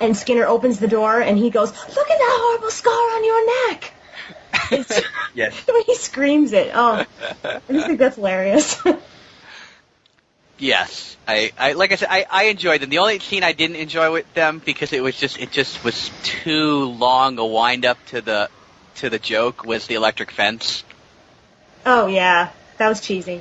And 0.00 0.16
Skinner 0.16 0.46
opens 0.46 0.78
the 0.78 0.88
door, 0.88 1.20
and 1.20 1.38
he 1.38 1.50
goes, 1.50 1.70
"Look 1.70 2.10
at 2.10 2.18
that 2.18 2.38
horrible 2.40 2.70
scar 2.70 2.92
on 2.92 3.24
your 3.24 3.68
neck." 3.68 3.92
Yes. 5.34 5.66
when 5.66 5.82
he 5.82 5.96
screams 5.96 6.52
it. 6.52 6.70
Oh, 6.74 7.04
I 7.44 7.60
just 7.72 7.86
think 7.86 7.98
that's 7.98 8.16
hilarious. 8.16 8.80
Yes, 10.58 11.16
I, 11.26 11.52
I 11.58 11.72
like 11.72 11.92
I 11.92 11.96
said, 11.96 12.08
I, 12.10 12.26
I 12.30 12.44
enjoyed 12.44 12.80
them. 12.80 12.90
The 12.90 12.98
only 12.98 13.18
scene 13.18 13.42
I 13.42 13.52
didn't 13.52 13.76
enjoy 13.76 14.12
with 14.12 14.32
them 14.34 14.62
because 14.64 14.92
it 14.92 15.02
was 15.02 15.16
just 15.16 15.38
it 15.40 15.50
just 15.50 15.82
was 15.84 16.10
too 16.22 16.84
long 16.84 17.38
a 17.38 17.46
wind 17.46 17.84
up 17.84 17.98
to 18.06 18.20
the 18.20 18.48
to 18.96 19.10
the 19.10 19.18
joke 19.18 19.64
was 19.64 19.86
the 19.86 19.94
electric 19.94 20.30
fence. 20.30 20.84
oh 21.84 22.06
yeah, 22.06 22.50
that 22.78 22.88
was 22.88 23.00
cheesy. 23.00 23.40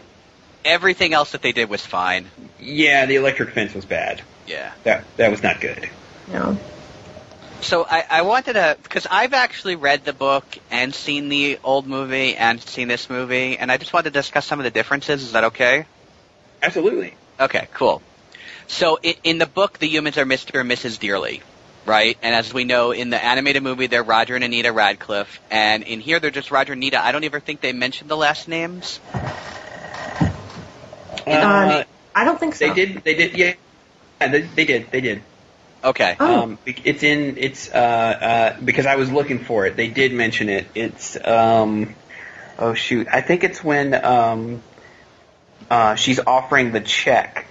Everything 0.65 1.13
else 1.13 1.33
that 1.33 1.41
they 1.41 1.51
did 1.51 1.69
was 1.69 1.85
fine. 1.85 2.25
Yeah, 2.59 3.05
the 3.05 3.15
electric 3.15 3.51
fence 3.51 3.73
was 3.73 3.85
bad. 3.85 4.21
Yeah. 4.47 4.71
That 4.83 5.03
that 5.17 5.29
was 5.29 5.43
not 5.43 5.61
good. 5.61 5.89
No. 6.31 6.57
So 7.61 7.85
I, 7.89 8.05
I 8.09 8.21
wanted 8.23 8.53
to 8.53 8.77
because 8.81 9.05
I've 9.09 9.33
actually 9.33 9.75
read 9.75 10.03
the 10.03 10.13
book 10.13 10.45
and 10.71 10.93
seen 10.93 11.29
the 11.29 11.59
old 11.63 11.85
movie 11.85 12.35
and 12.35 12.59
seen 12.61 12.87
this 12.87 13.09
movie, 13.09 13.57
and 13.57 13.71
I 13.71 13.77
just 13.77 13.93
wanted 13.93 14.13
to 14.13 14.19
discuss 14.19 14.45
some 14.45 14.59
of 14.59 14.63
the 14.63 14.71
differences. 14.71 15.21
Is 15.21 15.33
that 15.33 15.43
okay? 15.45 15.85
Absolutely. 16.63 17.13
Okay, 17.39 17.67
cool. 17.73 18.01
So 18.67 18.97
in, 19.03 19.15
in 19.23 19.37
the 19.37 19.45
book, 19.45 19.77
the 19.79 19.87
humans 19.87 20.17
are 20.17 20.25
Mr. 20.25 20.61
and 20.61 20.71
Mrs. 20.71 20.97
Dearly, 20.97 21.41
right? 21.85 22.17
And 22.23 22.33
as 22.33 22.53
we 22.53 22.63
know, 22.63 22.91
in 22.91 23.09
the 23.09 23.23
animated 23.23 23.61
movie, 23.61 23.87
they're 23.87 24.01
Roger 24.03 24.35
and 24.35 24.43
Anita 24.43 24.71
Radcliffe, 24.71 25.41
and 25.51 25.83
in 25.83 25.99
here, 25.99 26.19
they're 26.19 26.31
just 26.31 26.49
Roger 26.49 26.73
and 26.73 26.79
Anita. 26.81 27.03
I 27.03 27.11
don't 27.11 27.25
even 27.25 27.41
think 27.41 27.61
they 27.61 27.73
mentioned 27.73 28.09
the 28.09 28.17
last 28.17 28.47
names. 28.47 28.99
Uh, 29.13 30.29
Um, 31.25 31.83
I 32.15 32.25
don't 32.25 32.39
think 32.39 32.55
so. 32.55 32.67
they 32.67 32.73
did. 32.73 33.03
They 33.03 33.15
did. 33.15 33.37
Yeah. 33.37 33.53
yeah 34.21 34.27
they, 34.27 34.41
they 34.41 34.65
did. 34.65 34.91
They 34.91 35.01
did. 35.01 35.21
Okay. 35.83 36.15
Oh. 36.19 36.41
Um, 36.43 36.59
it's 36.65 37.03
in. 37.03 37.37
It's 37.37 37.69
uh, 37.69 37.77
uh, 37.77 38.59
because 38.61 38.85
I 38.85 38.95
was 38.95 39.11
looking 39.11 39.39
for 39.39 39.65
it. 39.65 39.75
They 39.75 39.87
did 39.87 40.13
mention 40.13 40.49
it. 40.49 40.67
It's 40.75 41.17
um, 41.25 41.95
oh 42.57 42.73
shoot. 42.73 43.07
I 43.11 43.21
think 43.21 43.43
it's 43.43 43.63
when 43.63 43.93
um, 43.93 44.61
uh, 45.69 45.95
she's 45.95 46.19
offering 46.19 46.71
the 46.71 46.81
check. 46.81 47.47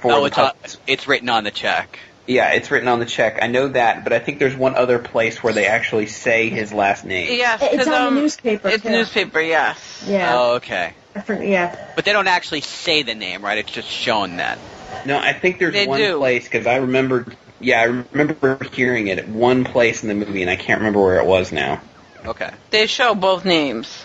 For 0.00 0.12
oh, 0.12 0.24
it's 0.26 0.38
on, 0.38 0.46
puppies. 0.52 0.78
it's 0.86 1.08
written 1.08 1.28
on 1.28 1.42
the 1.44 1.50
check. 1.50 1.98
yeah, 2.28 2.50
it's 2.52 2.70
written 2.70 2.86
on 2.88 3.00
the 3.00 3.06
check. 3.06 3.38
I 3.42 3.48
know 3.48 3.68
that, 3.68 4.04
but 4.04 4.12
I 4.12 4.20
think 4.20 4.38
there's 4.38 4.54
one 4.56 4.76
other 4.76 4.98
place 5.00 5.42
where 5.42 5.52
they 5.52 5.66
actually 5.66 6.06
say 6.06 6.48
his 6.50 6.72
last 6.72 7.04
name. 7.04 7.36
Yes, 7.36 7.60
It's 7.62 7.76
'cause, 7.78 7.86
on 7.88 7.92
the 7.92 7.98
um, 8.08 8.14
newspaper, 8.14 8.68
It's 8.68 8.82
too. 8.84 8.90
newspaper, 8.90 9.40
yes. 9.40 10.04
Yeah. 10.06 10.34
Oh, 10.36 10.54
okay. 10.56 10.92
I 11.16 11.20
forget, 11.20 11.48
yeah. 11.48 11.86
But 11.96 12.04
they 12.04 12.12
don't 12.12 12.28
actually 12.28 12.60
say 12.60 13.02
the 13.02 13.14
name, 13.16 13.42
right? 13.44 13.58
It's 13.58 13.72
just 13.72 13.88
shown 13.88 14.36
that. 14.36 14.58
No, 15.04 15.18
I 15.18 15.32
think 15.32 15.58
there's 15.58 15.72
They 15.74 15.86
one 15.86 15.98
do. 15.98 16.18
place 16.18 16.44
because 16.44 16.66
I 16.66 16.76
remember. 16.76 17.26
Yeah, 17.60 17.80
I 17.80 17.84
remember 18.12 18.62
hearing 18.72 19.08
it 19.08 19.18
at 19.18 19.28
one 19.28 19.64
place 19.64 20.04
in 20.04 20.08
the 20.08 20.14
movie, 20.14 20.42
and 20.42 20.50
I 20.50 20.54
can't 20.54 20.78
remember 20.78 21.00
where 21.02 21.18
it 21.18 21.26
was 21.26 21.50
now. 21.50 21.80
Okay. 22.24 22.50
They 22.70 22.86
show 22.86 23.16
both 23.16 23.44
names. 23.44 24.04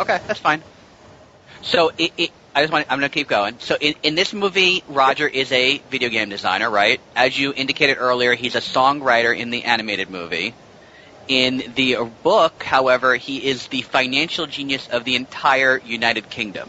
Okay, 0.00 0.20
that's 0.26 0.40
fine. 0.40 0.62
So 1.64 1.90
it, 1.96 2.12
it, 2.16 2.30
I 2.54 2.62
just 2.62 2.72
want 2.72 2.86
I'm 2.90 2.98
going 3.00 3.10
to 3.10 3.14
keep 3.14 3.28
going. 3.28 3.58
So 3.58 3.76
in, 3.80 3.94
in 4.02 4.14
this 4.14 4.32
movie, 4.32 4.84
Roger 4.88 5.26
is 5.26 5.50
a 5.50 5.78
video 5.90 6.08
game 6.08 6.28
designer, 6.28 6.70
right? 6.70 7.00
As 7.16 7.38
you 7.38 7.52
indicated 7.54 7.96
earlier, 7.98 8.34
he's 8.34 8.54
a 8.54 8.60
songwriter 8.60 9.36
in 9.36 9.50
the 9.50 9.64
animated 9.64 10.10
movie. 10.10 10.54
In 11.26 11.72
the 11.74 11.96
book, 12.22 12.62
however, 12.62 13.16
he 13.16 13.38
is 13.46 13.66
the 13.68 13.80
financial 13.80 14.46
genius 14.46 14.88
of 14.88 15.04
the 15.04 15.16
entire 15.16 15.78
United 15.78 16.28
Kingdom. 16.28 16.68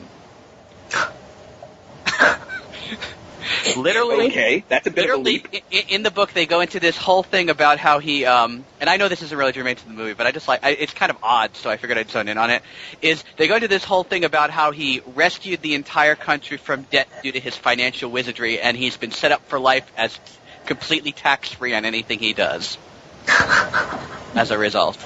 Literally, 3.77 4.27
Okay, 4.27 4.63
that's 4.67 4.87
a 4.87 4.91
bit 4.91 5.09
of 5.09 5.19
a 5.19 5.21
leap. 5.23 5.47
in, 5.71 5.83
in 5.89 6.03
the 6.03 6.11
book 6.11 6.31
they 6.33 6.45
go 6.45 6.59
into 6.61 6.79
this 6.79 6.97
whole 6.97 7.23
thing 7.23 7.49
about 7.49 7.77
how 7.79 7.99
he 7.99 8.25
um 8.25 8.63
and 8.79 8.89
I 8.89 8.97
know 8.97 9.07
this 9.07 9.21
isn't 9.21 9.37
really 9.37 9.51
germane 9.51 9.75
to 9.75 9.85
the 9.85 9.93
movie 9.93 10.13
but 10.13 10.27
I 10.27 10.31
just 10.31 10.47
like 10.47 10.63
I, 10.63 10.71
it's 10.71 10.93
kind 10.93 11.09
of 11.09 11.17
odd 11.23 11.55
so 11.55 11.69
I 11.69 11.77
figured 11.77 11.97
I'd 11.97 12.09
zone 12.09 12.27
in 12.27 12.37
on 12.37 12.49
it 12.49 12.61
is 13.01 13.23
they 13.37 13.47
go 13.47 13.55
into 13.55 13.67
this 13.67 13.83
whole 13.83 14.03
thing 14.03 14.23
about 14.25 14.49
how 14.49 14.71
he 14.71 15.01
rescued 15.15 15.61
the 15.61 15.73
entire 15.75 16.15
country 16.15 16.57
from 16.57 16.83
debt 16.83 17.07
due 17.23 17.31
to 17.31 17.39
his 17.39 17.55
financial 17.55 18.11
wizardry 18.11 18.59
and 18.59 18.77
he's 18.77 18.97
been 18.97 19.11
set 19.11 19.31
up 19.31 19.41
for 19.47 19.59
life 19.59 19.89
as 19.97 20.17
completely 20.65 21.11
tax 21.11 21.49
free 21.51 21.73
on 21.73 21.85
anything 21.85 22.19
he 22.19 22.33
does 22.33 22.77
as 23.27 24.51
a 24.51 24.57
result 24.57 24.97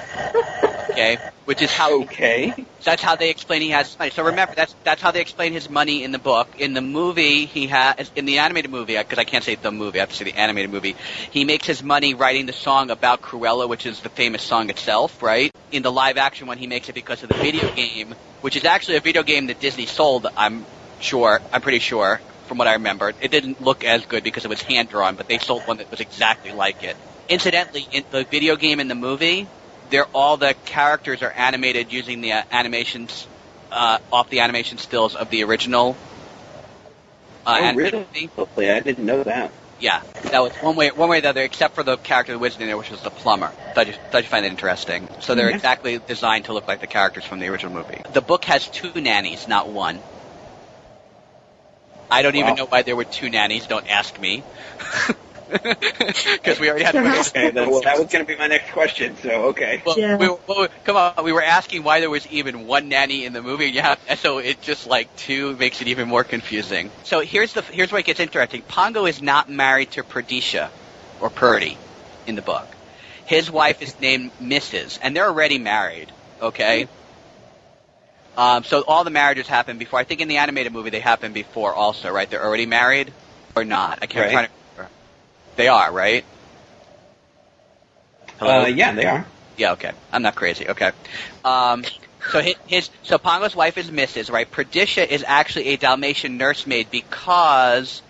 okay 0.90 1.18
which 1.44 1.62
is 1.62 1.72
how 1.72 2.04
Okay. 2.04 2.54
that's 2.84 3.02
how 3.02 3.16
they 3.16 3.30
explain 3.30 3.62
he 3.62 3.70
has 3.70 3.96
money. 3.98 4.10
So 4.10 4.22
remember, 4.24 4.54
that's 4.56 4.74
that's 4.84 5.02
how 5.02 5.10
they 5.10 5.20
explain 5.20 5.52
his 5.52 5.68
money 5.68 6.02
in 6.04 6.12
the 6.12 6.18
book. 6.18 6.54
In 6.56 6.72
the 6.72 6.80
movie, 6.80 7.46
he 7.46 7.66
has 7.68 8.10
in 8.14 8.24
the 8.24 8.38
animated 8.38 8.70
movie 8.70 8.96
because 8.96 9.18
I 9.18 9.24
can't 9.24 9.44
say 9.44 9.56
the 9.56 9.70
movie. 9.70 9.98
I 9.98 10.02
have 10.02 10.10
to 10.10 10.16
say 10.16 10.24
the 10.24 10.36
animated 10.36 10.70
movie. 10.70 10.96
He 11.30 11.44
makes 11.44 11.66
his 11.66 11.82
money 11.82 12.14
writing 12.14 12.46
the 12.46 12.52
song 12.52 12.90
about 12.90 13.20
Cruella, 13.20 13.68
which 13.68 13.86
is 13.86 14.00
the 14.00 14.10
famous 14.10 14.42
song 14.42 14.70
itself, 14.70 15.22
right? 15.22 15.52
In 15.70 15.82
the 15.82 15.92
live 15.92 16.16
action 16.16 16.46
one, 16.46 16.58
he 16.58 16.66
makes 16.66 16.88
it 16.88 16.94
because 16.94 17.22
of 17.22 17.28
the 17.28 17.36
video 17.36 17.70
game, 17.74 18.14
which 18.40 18.56
is 18.56 18.64
actually 18.64 18.96
a 18.96 19.00
video 19.00 19.22
game 19.22 19.46
that 19.48 19.58
Disney 19.58 19.86
sold. 19.86 20.26
I'm 20.36 20.66
sure. 20.98 21.40
I'm 21.52 21.60
pretty 21.62 21.80
sure. 21.80 22.22
From 22.44 22.58
what 22.58 22.66
I 22.68 22.74
remember, 22.74 23.12
it 23.20 23.30
didn't 23.30 23.60
look 23.60 23.84
as 23.84 24.06
good 24.06 24.22
because 24.24 24.44
it 24.44 24.48
was 24.48 24.62
hand 24.62 24.88
drawn, 24.88 25.16
but 25.16 25.28
they 25.28 25.38
sold 25.38 25.66
one 25.66 25.78
that 25.78 25.90
was 25.90 26.00
exactly 26.00 26.52
like 26.52 26.82
it. 26.82 26.96
Incidentally, 27.28 27.86
in 27.90 28.04
the 28.10 28.24
video 28.30 28.56
game 28.56 28.80
and 28.80 28.90
the 28.90 28.94
movie, 28.94 29.48
they're 29.90 30.06
all 30.14 30.36
the 30.36 30.54
characters 30.64 31.22
are 31.22 31.32
animated 31.32 31.92
using 31.92 32.20
the 32.20 32.32
uh, 32.32 32.42
animations 32.50 33.26
uh, 33.70 33.98
off 34.10 34.30
the 34.30 34.40
animation 34.40 34.78
stills 34.78 35.14
of 35.14 35.30
the 35.30 35.44
original. 35.44 35.96
Uh, 37.46 37.72
oh, 37.72 37.76
really? 37.76 38.30
Hopefully, 38.36 38.70
I 38.70 38.80
didn't 38.80 39.06
know 39.06 39.22
that. 39.22 39.50
Yeah, 39.80 40.02
that 40.24 40.42
was 40.42 40.52
one 40.56 40.76
way, 40.76 40.90
one 40.90 41.08
way 41.08 41.18
or 41.18 41.20
the 41.22 41.30
other, 41.30 41.42
except 41.42 41.74
for 41.74 41.82
the 41.82 41.96
character 41.96 42.32
that 42.32 42.38
was 42.38 42.58
in 42.58 42.66
there, 42.66 42.76
which 42.76 42.90
was 42.90 43.00
the 43.00 43.10
plumber. 43.10 43.50
Thought 43.74 43.86
you, 43.86 43.94
thought 44.10 44.22
you 44.22 44.28
find 44.28 44.44
that 44.44 44.50
interesting. 44.50 45.08
So 45.20 45.34
they're 45.34 45.50
Mhm. 45.50 45.54
exactly 45.54 45.98
designed 45.98 46.44
to 46.46 46.52
look 46.52 46.68
like 46.68 46.80
the 46.80 46.86
characters 46.86 47.24
from 47.24 47.40
the 47.40 47.48
original 47.48 47.72
movie. 47.72 47.98
The 48.10 48.20
book 48.20 48.44
has 48.44 48.68
two 48.68 48.92
nannies, 49.00 49.48
not 49.48 49.68
one. 49.68 50.00
I 52.10 52.22
don't 52.22 52.36
even 52.36 52.56
know 52.56 52.66
why 52.66 52.82
there 52.82 52.96
were 52.96 53.04
two 53.04 53.30
nannies. 53.30 53.66
Don't 53.66 53.88
ask 53.88 54.18
me. 54.20 54.42
Because 55.50 56.60
we 56.60 56.68
already 56.68 56.84
had. 56.84 56.92
Sure. 56.92 57.20
Okay, 57.20 57.50
that, 57.50 57.68
well, 57.68 57.80
that 57.82 57.98
was 57.98 58.06
going 58.06 58.24
to 58.24 58.32
be 58.32 58.36
my 58.38 58.46
next 58.46 58.70
question. 58.72 59.16
So, 59.16 59.30
okay. 59.48 59.82
Well, 59.84 59.98
Yeah. 59.98 60.16
we, 60.16 60.28
well, 60.28 60.68
come 60.84 60.96
on, 60.96 61.24
we 61.24 61.32
were 61.32 61.42
asking 61.42 61.82
why 61.82 62.00
there 62.00 62.10
was 62.10 62.26
even 62.28 62.66
one 62.66 62.88
nanny 62.88 63.24
in 63.24 63.32
the 63.32 63.42
movie. 63.42 63.70
Yeah, 63.70 63.96
so 64.16 64.38
it 64.38 64.62
just 64.62 64.86
like 64.86 65.14
two 65.16 65.56
makes 65.56 65.80
it 65.80 65.88
even 65.88 66.08
more 66.08 66.24
confusing. 66.24 66.90
So 67.04 67.20
here's 67.20 67.52
the 67.52 67.62
here's 67.62 67.90
where 67.90 68.00
it 68.00 68.06
gets 68.06 68.20
interesting. 68.20 68.62
Pongo 68.62 69.06
is 69.06 69.20
not 69.22 69.48
married 69.48 69.92
to 69.92 70.02
Perdisha 70.02 70.68
or 71.20 71.30
Purdy 71.30 71.76
in 72.26 72.34
the 72.34 72.42
book. 72.42 72.66
His 73.26 73.50
wife 73.50 73.82
is 73.82 73.98
named 74.00 74.32
Mrs. 74.40 74.98
and 75.02 75.14
they're 75.14 75.26
already 75.28 75.58
married. 75.58 76.08
Okay. 76.42 76.88
Um, 78.36 78.64
so 78.64 78.82
all 78.86 79.04
the 79.04 79.10
marriages 79.10 79.46
happen 79.46 79.78
before. 79.78 79.98
I 79.98 80.04
think 80.04 80.20
in 80.20 80.28
the 80.28 80.38
animated 80.38 80.72
movie 80.72 80.90
they 80.90 81.00
happen 81.00 81.32
before 81.32 81.74
also, 81.74 82.10
right? 82.10 82.28
They're 82.28 82.44
already 82.44 82.66
married 82.66 83.12
or 83.54 83.64
not? 83.64 83.98
I 84.02 84.06
can't 84.06 84.34
Right. 84.34 84.50
Try 85.56 85.64
to 85.64 85.70
remember. 85.70 85.90
They 85.90 85.90
are, 85.90 85.92
right? 85.92 86.24
Uh, 88.40 88.66
yeah, 88.66 88.92
they 88.92 89.06
are. 89.06 89.26
Yeah, 89.56 89.72
okay. 89.72 89.92
I'm 90.12 90.22
not 90.22 90.34
crazy. 90.34 90.68
Okay. 90.68 90.92
Um, 91.44 91.84
so 92.32 92.40
his, 92.40 92.54
his 92.66 92.90
so 93.02 93.18
Pongo's 93.18 93.54
wife 93.54 93.76
is 93.78 93.90
Mrs. 93.90 94.30
Right. 94.30 94.50
Perdisha 94.50 95.06
is 95.06 95.24
actually 95.26 95.68
a 95.68 95.76
Dalmatian 95.76 96.38
nursemaid 96.38 96.90
because 96.90 98.02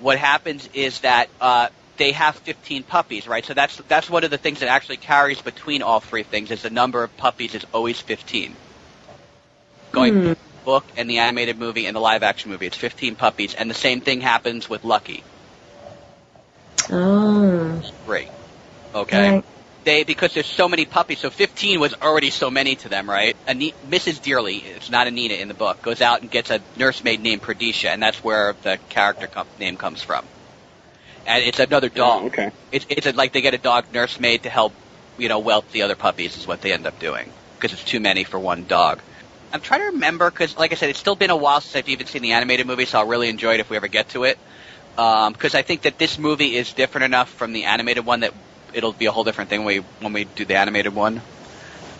what 0.00 0.18
happens 0.18 0.68
is 0.74 1.00
that 1.00 1.28
uh, 1.40 1.68
they 1.96 2.12
have 2.12 2.36
15 2.36 2.82
puppies, 2.82 3.28
right? 3.28 3.44
So 3.44 3.54
that's 3.54 3.76
that's 3.88 4.10
one 4.10 4.24
of 4.24 4.30
the 4.30 4.38
things 4.38 4.60
that 4.60 4.68
actually 4.68 4.96
carries 4.96 5.40
between 5.40 5.82
all 5.82 6.00
three 6.00 6.24
things 6.24 6.50
is 6.50 6.62
the 6.62 6.70
number 6.70 7.04
of 7.04 7.16
puppies 7.16 7.54
is 7.54 7.64
always 7.72 8.00
15. 8.00 8.56
Going 9.92 10.24
the 10.24 10.36
book 10.64 10.84
and 10.96 11.08
the 11.08 11.18
animated 11.18 11.58
movie 11.58 11.86
and 11.86 11.94
the 11.94 12.00
live 12.00 12.22
action 12.22 12.50
movie, 12.50 12.66
it's 12.66 12.76
15 12.76 13.14
puppies, 13.14 13.54
and 13.54 13.70
the 13.70 13.74
same 13.74 14.00
thing 14.00 14.20
happens 14.20 14.68
with 14.68 14.84
Lucky. 14.84 15.22
Oh. 16.92 17.82
Three. 18.04 18.28
Okay. 18.94 19.30
Right. 19.36 19.44
they 19.84 20.04
because 20.04 20.34
there's 20.34 20.46
so 20.46 20.68
many 20.68 20.84
puppies. 20.84 21.20
So 21.20 21.30
15 21.30 21.80
was 21.80 21.94
already 21.94 22.30
so 22.30 22.50
many 22.50 22.76
to 22.76 22.88
them, 22.88 23.08
right? 23.08 23.36
Ani- 23.46 23.74
Mrs. 23.88 24.22
Dearly, 24.22 24.58
it's 24.58 24.90
not 24.90 25.06
Anita 25.06 25.40
in 25.40 25.48
the 25.48 25.54
book, 25.54 25.80
goes 25.82 26.00
out 26.00 26.20
and 26.20 26.30
gets 26.30 26.50
a 26.50 26.60
nursemaid 26.76 27.20
named 27.20 27.42
Perdisha, 27.42 27.88
and 27.88 28.02
that's 28.02 28.22
where 28.22 28.54
the 28.62 28.78
character 28.90 29.26
com- 29.26 29.46
name 29.58 29.76
comes 29.76 30.02
from. 30.02 30.24
And 31.26 31.42
it's 31.44 31.60
another 31.60 31.90
oh, 31.92 31.96
dog. 31.96 32.22
Oh, 32.22 32.26
okay. 32.26 32.50
It's 32.70 32.86
it's 32.88 33.06
a, 33.06 33.12
like 33.12 33.32
they 33.32 33.40
get 33.40 33.54
a 33.54 33.58
dog 33.58 33.86
nursemaid 33.92 34.42
to 34.42 34.50
help, 34.50 34.74
you 35.18 35.28
know, 35.28 35.40
whelp 35.40 35.70
the 35.72 35.82
other 35.82 35.96
puppies 35.96 36.36
is 36.36 36.46
what 36.46 36.60
they 36.60 36.72
end 36.72 36.86
up 36.86 36.98
doing 36.98 37.30
because 37.56 37.72
it's 37.72 37.84
too 37.84 38.00
many 38.00 38.24
for 38.24 38.38
one 38.38 38.64
dog. 38.66 39.00
I'm 39.52 39.60
trying 39.60 39.80
to 39.80 39.86
remember 39.86 40.30
because, 40.30 40.56
like 40.56 40.72
I 40.72 40.76
said, 40.76 40.90
it's 40.90 40.98
still 40.98 41.14
been 41.14 41.30
a 41.30 41.36
while 41.36 41.60
since 41.60 41.76
I've 41.76 41.88
even 41.88 42.06
seen 42.06 42.22
the 42.22 42.32
animated 42.32 42.66
movie, 42.66 42.86
so 42.86 42.98
I'll 42.98 43.06
really 43.06 43.28
enjoy 43.28 43.54
it 43.54 43.60
if 43.60 43.70
we 43.70 43.76
ever 43.76 43.88
get 43.88 44.08
to 44.10 44.24
it. 44.24 44.38
Because 44.96 45.54
I 45.54 45.62
think 45.62 45.82
that 45.82 45.98
this 45.98 46.18
movie 46.18 46.56
is 46.56 46.72
different 46.72 47.04
enough 47.06 47.30
from 47.30 47.52
the 47.52 47.64
animated 47.64 48.04
one 48.04 48.20
that 48.20 48.32
it'll 48.74 48.92
be 48.92 49.06
a 49.06 49.10
whole 49.12 49.24
different 49.24 49.50
thing 49.50 49.64
when 49.64 49.76
we 49.78 49.84
when 50.00 50.12
we 50.12 50.24
do 50.24 50.44
the 50.44 50.56
animated 50.56 50.94
one. 50.94 51.20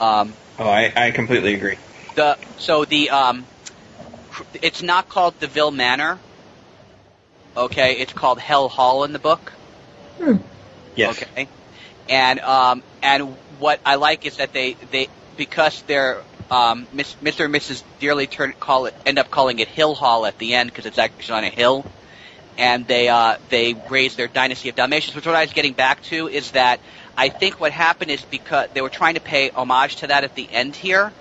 Um, 0.00 0.34
Oh, 0.58 0.68
I, 0.68 0.92
I 0.94 1.10
completely 1.10 1.54
agree. 1.54 1.78
the 2.14 2.36
so 2.58 2.84
the 2.84 3.10
um, 3.10 3.46
it's 4.62 4.82
not 4.82 5.08
called 5.08 5.38
De 5.40 5.46
Vil 5.46 5.70
Manor. 5.70 6.18
Okay, 7.56 7.94
it's 7.98 8.12
called 8.12 8.38
Hell 8.38 8.68
Hall 8.68 9.04
in 9.04 9.12
the 9.12 9.18
book. 9.18 9.52
Yes. 10.94 11.22
Okay. 11.22 11.48
And 12.08 12.40
um 12.40 12.82
and 13.02 13.36
what 13.58 13.80
I 13.84 13.94
like 13.96 14.26
is 14.26 14.36
that 14.36 14.52
they 14.52 14.74
they 14.90 15.08
because 15.36 15.82
they're 15.82 16.18
um 16.50 16.86
Mr. 16.94 17.44
and 17.44 17.54
Mrs. 17.54 17.82
Dearly 18.00 18.26
turn 18.26 18.54
call 18.58 18.86
it 18.86 18.94
end 19.06 19.18
up 19.18 19.30
calling 19.30 19.58
it 19.58 19.68
Hill 19.68 19.94
Hall 19.94 20.26
at 20.26 20.38
the 20.38 20.54
end 20.54 20.70
because 20.70 20.86
it's 20.86 20.98
actually 20.98 21.38
on 21.38 21.44
a 21.44 21.50
hill. 21.50 21.84
And 22.62 22.86
they 22.86 23.08
uh 23.08 23.38
they 23.48 23.74
raise 23.90 24.14
their 24.14 24.28
dynasty 24.28 24.68
of 24.68 24.76
Dalmatians, 24.76 25.16
which 25.16 25.26
what 25.26 25.34
I 25.34 25.42
was 25.42 25.52
getting 25.52 25.72
back 25.72 26.02
to 26.04 26.28
is 26.28 26.52
that 26.52 26.78
I 27.16 27.28
think 27.28 27.58
what 27.60 27.72
happened 27.72 28.10
is 28.12 28.22
because 28.22 28.68
they 28.72 28.80
were 28.80 28.88
trying 28.88 29.14
to 29.14 29.20
pay 29.20 29.50
homage 29.50 29.96
to 29.96 30.06
that 30.06 30.22
at 30.22 30.34
the 30.36 30.48
end 30.52 30.76
here. 30.76 31.12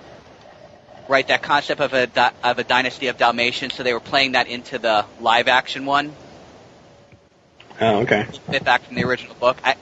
Right, 1.08 1.26
that 1.26 1.42
concept 1.42 1.80
of 1.80 1.92
a 1.94 2.08
of 2.44 2.58
a 2.60 2.64
dynasty 2.64 3.08
of 3.08 3.18
Dalmatians, 3.18 3.74
so 3.74 3.82
they 3.82 3.92
were 3.92 4.00
playing 4.00 4.32
that 4.32 4.46
into 4.46 4.78
the 4.78 5.04
live 5.20 5.48
action 5.48 5.84
one 5.84 6.12
Oh, 7.80 8.00
okay. 8.02 8.26
bit 8.48 8.64
back 8.64 8.82
from 8.82 8.94
the 8.96 9.02
original 9.04 9.34
book. 9.34 9.56
I, 9.64 9.74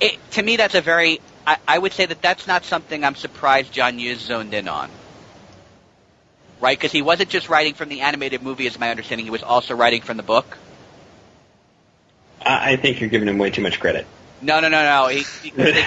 it, 0.00 0.18
to 0.32 0.42
me, 0.42 0.56
that's 0.56 0.74
a 0.74 0.82
very. 0.82 1.20
I, 1.46 1.56
I 1.66 1.78
would 1.78 1.94
say 1.94 2.04
that 2.04 2.20
that's 2.20 2.46
not 2.46 2.64
something 2.64 3.02
I'm 3.02 3.14
surprised 3.14 3.72
John 3.72 3.98
Hughes 3.98 4.20
zoned 4.20 4.52
in 4.52 4.68
on. 4.68 4.90
Right, 6.60 6.76
because 6.76 6.92
he 6.92 7.00
wasn't 7.02 7.30
just 7.30 7.48
writing 7.48 7.72
from 7.72 7.88
the 7.88 8.02
animated 8.02 8.42
movie, 8.42 8.66
is 8.66 8.78
my 8.78 8.90
understanding. 8.90 9.24
He 9.24 9.30
was 9.30 9.42
also 9.42 9.74
writing 9.74 10.02
from 10.02 10.18
the 10.18 10.22
book. 10.22 10.58
I, 12.44 12.72
I 12.72 12.76
think 12.76 13.00
you're 13.00 13.10
giving 13.10 13.28
him 13.28 13.38
way 13.38 13.50
too 13.50 13.62
much 13.62 13.80
credit. 13.80 14.06
No, 14.40 14.60
no, 14.60 14.68
no, 14.68 14.82
no. 14.82 15.08
He, 15.08 15.50
they, 15.56 15.84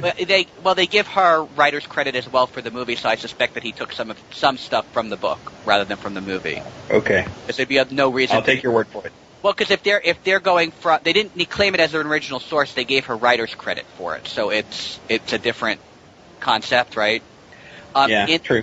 well, 0.00 0.12
they 0.18 0.46
well 0.62 0.74
they 0.74 0.86
give 0.86 1.06
her 1.08 1.44
writer's 1.56 1.86
credit 1.86 2.16
as 2.16 2.28
well 2.28 2.46
for 2.46 2.60
the 2.60 2.70
movie, 2.70 2.96
so 2.96 3.08
I 3.08 3.16
suspect 3.16 3.54
that 3.54 3.62
he 3.62 3.72
took 3.72 3.92
some 3.92 4.10
of 4.10 4.18
some 4.32 4.56
stuff 4.56 4.90
from 4.92 5.10
the 5.10 5.16
book 5.16 5.38
rather 5.64 5.84
than 5.84 5.96
from 5.96 6.14
the 6.14 6.20
movie. 6.20 6.60
Okay. 6.90 7.26
Because 7.42 7.56
there'd 7.56 7.68
be 7.68 7.82
no 7.90 8.10
reason. 8.10 8.36
I'll 8.36 8.42
take 8.42 8.62
your 8.62 8.72
word 8.72 8.88
for 8.88 9.06
it. 9.06 9.12
Well, 9.42 9.52
because 9.52 9.70
if 9.70 9.82
they're 9.82 10.00
if 10.04 10.22
they're 10.24 10.40
going 10.40 10.72
from 10.72 11.00
they 11.04 11.12
didn't 11.12 11.48
claim 11.48 11.74
it 11.74 11.80
as 11.80 11.94
an 11.94 12.06
original 12.06 12.40
source, 12.40 12.74
they 12.74 12.84
gave 12.84 13.06
her 13.06 13.16
writer's 13.16 13.54
credit 13.54 13.84
for 13.96 14.16
it, 14.16 14.26
so 14.26 14.50
it's 14.50 14.98
it's 15.08 15.32
a 15.32 15.38
different 15.38 15.80
concept, 16.40 16.96
right? 16.96 17.22
Um, 17.94 18.10
yeah, 18.10 18.26
in, 18.26 18.40
true. 18.40 18.62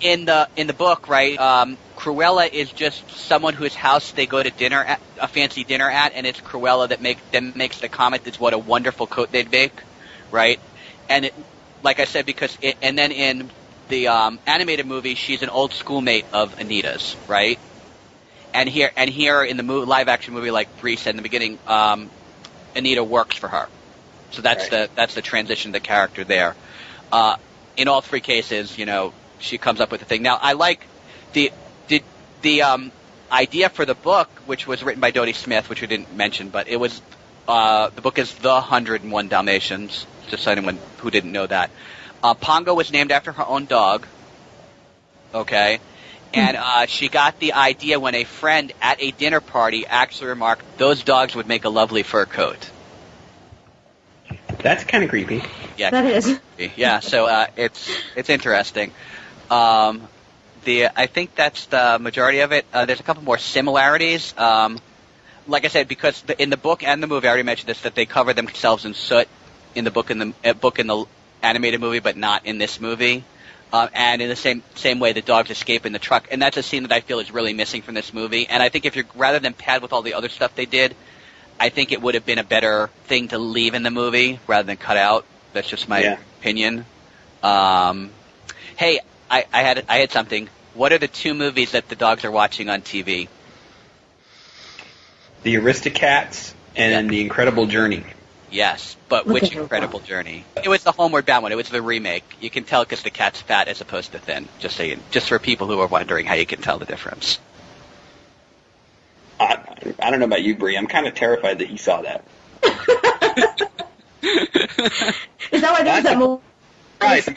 in 0.00 0.24
the 0.24 0.48
in 0.56 0.66
the 0.66 0.72
book, 0.72 1.08
right? 1.08 1.38
Um, 1.38 1.78
Cruella 1.96 2.48
is 2.50 2.72
just 2.72 3.10
someone 3.10 3.54
whose 3.54 3.74
house 3.74 4.12
they 4.12 4.26
go 4.26 4.42
to 4.42 4.50
dinner 4.50 4.82
at, 4.84 5.00
a 5.20 5.28
fancy 5.28 5.64
dinner 5.64 5.88
at, 5.90 6.12
and 6.14 6.26
it's 6.26 6.40
Cruella 6.40 6.88
that 6.88 7.00
make 7.00 7.18
that 7.30 7.56
makes 7.56 7.80
the 7.80 7.88
comment 7.88 8.24
that's 8.24 8.40
what 8.40 8.52
a 8.52 8.58
wonderful 8.58 9.06
coat 9.06 9.30
they'd 9.32 9.50
make, 9.50 9.72
right? 10.30 10.58
And 11.08 11.26
it, 11.26 11.34
like 11.82 12.00
I 12.00 12.04
said, 12.04 12.26
because 12.26 12.56
it, 12.60 12.76
and 12.82 12.98
then 12.98 13.12
in 13.12 13.50
the 13.88 14.08
um, 14.08 14.40
animated 14.46 14.86
movie, 14.86 15.14
she's 15.14 15.42
an 15.42 15.50
old 15.50 15.72
schoolmate 15.72 16.26
of 16.32 16.58
Anita's, 16.58 17.16
right? 17.28 17.58
And 18.52 18.68
here 18.68 18.90
and 18.96 19.10
here 19.10 19.42
in 19.44 19.56
the 19.56 19.62
mo- 19.62 19.80
live 19.80 20.08
action 20.08 20.34
movie, 20.34 20.50
like 20.50 20.68
Bree 20.80 20.96
said 20.96 21.10
in 21.10 21.16
the 21.16 21.22
beginning, 21.22 21.58
um, 21.66 22.10
Anita 22.74 23.04
works 23.04 23.36
for 23.36 23.48
her, 23.48 23.68
so 24.30 24.42
that's 24.42 24.62
Right. 24.62 24.70
the 24.70 24.90
that's 24.94 25.14
the 25.14 25.22
transition 25.22 25.70
of 25.70 25.72
the 25.74 25.80
character 25.80 26.24
there. 26.24 26.54
Uh, 27.12 27.36
in 27.76 27.88
all 27.88 28.00
three 28.00 28.20
cases, 28.20 28.78
you 28.78 28.86
know, 28.86 29.12
she 29.38 29.58
comes 29.58 29.80
up 29.80 29.90
with 29.90 30.00
the 30.00 30.06
thing. 30.06 30.22
Now, 30.22 30.38
I 30.40 30.52
like 30.52 30.86
the 31.32 31.50
the 32.44 32.50
the 32.56 32.62
um, 32.62 32.92
idea 33.32 33.68
for 33.68 33.84
the 33.84 33.94
book, 33.94 34.28
which 34.46 34.66
was 34.66 34.82
written 34.84 35.00
by 35.00 35.10
Dodie 35.10 35.32
Smith, 35.32 35.68
which 35.68 35.80
we 35.80 35.86
didn't 35.86 36.14
mention, 36.14 36.50
but 36.50 36.68
it 36.68 36.76
was 36.76 37.00
uh, 37.48 37.88
the 37.88 38.00
book 38.00 38.18
is 38.18 38.32
The 38.34 38.60
Hundred 38.60 39.02
and 39.02 39.10
One 39.10 39.28
Dalmatians. 39.28 40.06
Just 40.28 40.44
so 40.44 40.52
anyone 40.52 40.78
who 40.98 41.10
didn't 41.10 41.32
know 41.32 41.46
that, 41.46 41.70
uh, 42.22 42.34
Pongo 42.34 42.74
was 42.74 42.92
named 42.92 43.12
after 43.12 43.32
her 43.32 43.46
own 43.46 43.66
dog. 43.66 44.06
Okay. 45.34 45.80
And 46.32 46.56
uh, 46.56 46.86
she 46.86 47.08
got 47.08 47.38
the 47.38 47.52
idea 47.52 48.00
when 48.00 48.14
a 48.14 48.24
friend 48.24 48.72
at 48.82 49.00
a 49.00 49.10
dinner 49.12 49.40
party 49.40 49.86
actually 49.86 50.28
remarked, 50.28 50.62
"Those 50.78 51.02
dogs 51.04 51.34
would 51.34 51.46
make 51.46 51.64
a 51.64 51.68
lovely 51.68 52.02
fur 52.02 52.26
coat." 52.26 52.70
That's 54.58 54.84
kind 54.84 55.04
of 55.04 55.10
creepy. 55.10 55.42
Yeah, 55.76 55.90
That 55.90 56.06
is. 56.06 56.40
yeah, 56.76 57.00
so 57.00 57.26
uh, 57.26 57.46
it's 57.56 57.88
it's 58.16 58.30
interesting. 58.30 58.92
Um, 59.50 60.08
the 60.64 60.88
I 60.98 61.06
think 61.06 61.34
that's 61.34 61.66
the 61.66 61.98
majority 62.00 62.40
of 62.40 62.52
it. 62.52 62.66
Uh, 62.72 62.84
there's 62.86 63.00
a 63.00 63.04
couple 63.04 63.22
more 63.22 63.38
similarities. 63.38 64.36
Um, 64.38 64.78
like 65.46 65.64
I 65.64 65.68
said, 65.68 65.88
because 65.88 66.22
the, 66.22 66.40
in 66.40 66.50
the 66.50 66.56
book 66.56 66.82
and 66.82 67.02
the 67.02 67.06
movie, 67.06 67.26
I 67.26 67.30
already 67.30 67.42
mentioned 67.44 67.68
this 67.68 67.82
that 67.82 67.94
they 67.94 68.06
cover 68.06 68.32
themselves 68.32 68.84
in 68.84 68.94
soot 68.94 69.28
in 69.74 69.84
the 69.84 69.90
book 69.90 70.10
and 70.10 70.20
the 70.20 70.50
uh, 70.50 70.52
book 70.54 70.78
in 70.78 70.86
the 70.86 71.04
animated 71.42 71.80
movie, 71.80 71.98
but 72.00 72.16
not 72.16 72.46
in 72.46 72.58
this 72.58 72.80
movie. 72.80 73.24
Uh, 73.72 73.88
and 73.92 74.22
in 74.22 74.28
the 74.28 74.36
same 74.36 74.62
same 74.76 75.00
way, 75.00 75.12
the 75.12 75.22
dogs 75.22 75.50
escape 75.50 75.84
in 75.84 75.92
the 75.92 75.98
truck, 75.98 76.28
and 76.30 76.40
that's 76.40 76.56
a 76.56 76.62
scene 76.62 76.84
that 76.84 76.92
I 76.92 77.00
feel 77.00 77.18
is 77.18 77.32
really 77.32 77.52
missing 77.52 77.82
from 77.82 77.94
this 77.94 78.12
movie. 78.14 78.46
And 78.48 78.62
I 78.62 78.68
think 78.68 78.86
if 78.86 78.94
you're 78.96 79.04
rather 79.14 79.40
than 79.40 79.52
pad 79.52 79.82
with 79.82 79.92
all 79.92 80.02
the 80.02 80.14
other 80.14 80.28
stuff 80.28 80.54
they 80.54 80.66
did, 80.66 80.94
I 81.58 81.68
think 81.70 81.92
it 81.92 82.00
would 82.00 82.14
have 82.14 82.24
been 82.24 82.38
a 82.38 82.44
better 82.44 82.88
thing 83.06 83.28
to 83.28 83.38
leave 83.38 83.74
in 83.74 83.82
the 83.82 83.90
movie 83.90 84.38
rather 84.46 84.66
than 84.66 84.76
cut 84.76 84.96
out. 84.96 85.24
That's 85.52 85.68
just 85.68 85.88
my 85.88 86.00
Yeah. 86.00 86.18
opinion. 86.40 86.84
Um, 87.42 88.10
hey, 88.76 89.00
I, 89.30 89.46
I 89.52 89.62
had 89.62 89.84
I 89.88 89.98
had 89.98 90.12
something. 90.12 90.48
What 90.74 90.92
are 90.92 90.98
the 90.98 91.08
two 91.08 91.34
movies 91.34 91.72
that 91.72 91.88
the 91.88 91.96
dogs 91.96 92.24
are 92.24 92.30
watching 92.30 92.68
on 92.68 92.82
TV? 92.82 93.28
The 95.42 95.54
Aristocats 95.56 96.52
and 96.76 97.06
Yeah. 97.06 97.10
The 97.10 97.20
Incredible 97.20 97.66
Journey. 97.66 98.04
yes, 98.50 98.96
but 99.08 99.26
Look 99.26 99.34
which 99.34 99.44
at 99.44 99.52
her 99.52 99.62
incredible 99.62 100.00
journey! 100.00 100.44
It 100.62 100.68
was 100.68 100.82
the 100.82 100.92
Homeward 100.92 101.26
Bound 101.26 101.42
one. 101.42 101.52
It 101.52 101.56
was 101.56 101.68
the 101.68 101.82
remake. 101.82 102.24
You 102.40 102.50
can 102.50 102.64
tell 102.64 102.82
because 102.84 103.02
the 103.02 103.10
cat's 103.10 103.40
fat 103.40 103.68
as 103.68 103.80
opposed 103.80 104.12
to 104.12 104.18
thin. 104.18 104.48
Just 104.58 104.76
saying, 104.76 105.00
just 105.10 105.28
for 105.28 105.38
people 105.38 105.66
who 105.66 105.78
are 105.80 105.86
wondering 105.86 106.26
how 106.26 106.34
you 106.34 106.46
can 106.46 106.60
tell 106.60 106.78
the 106.78 106.86
difference. 106.86 107.38
I, 109.38 109.58
I 110.00 110.10
don't 110.10 110.20
know 110.20 110.26
about 110.26 110.42
you, 110.42 110.56
Bree. 110.56 110.76
I'm 110.76 110.86
kind 110.86 111.06
of 111.06 111.14
terrified 111.14 111.58
that 111.58 111.70
you 111.70 111.76
saw 111.78 112.02
that. 112.02 112.24
Is 114.22 115.60
that 115.60 115.72
why 115.72 115.82
there's 115.82 116.04
that 116.04 116.18
movie? 116.18 116.42
Right. 117.00 117.28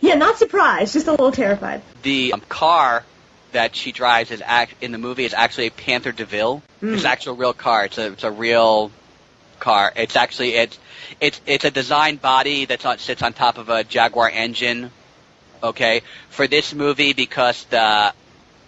Yeah, 0.00 0.14
not 0.14 0.38
surprised, 0.38 0.92
just 0.92 1.06
a 1.06 1.10
little 1.10 1.32
terrified. 1.32 1.82
the 2.02 2.32
um, 2.32 2.40
car 2.48 3.04
that 3.52 3.74
she 3.74 3.92
drives 3.92 4.30
is 4.30 4.42
act 4.44 4.74
in 4.82 4.92
the 4.92 4.98
movie 4.98 5.24
is 5.24 5.34
actually 5.34 5.66
a 5.66 5.70
Panther 5.70 6.12
DeVille. 6.12 6.62
It's 6.82 7.02
an 7.02 7.06
actual 7.06 7.34
real 7.34 7.52
car. 7.54 7.86
It's 7.86 7.98
a 7.98 8.12
it's 8.12 8.24
a 8.24 8.30
real 8.30 8.90
car. 9.58 9.92
It's 9.96 10.16
actually 10.16 10.54
it's 10.54 10.78
it's 11.20 11.40
it's 11.46 11.64
a 11.64 11.70
design 11.70 12.16
body 12.16 12.66
that 12.66 12.84
on 12.84 12.98
sits 12.98 13.22
on 13.22 13.32
top 13.32 13.58
of 13.58 13.68
a 13.68 13.84
Jaguar 13.84 14.30
engine. 14.30 14.90
Okay, 15.62 16.02
for 16.28 16.46
this 16.46 16.74
movie 16.74 17.14
because 17.14 17.64
the 17.64 18.12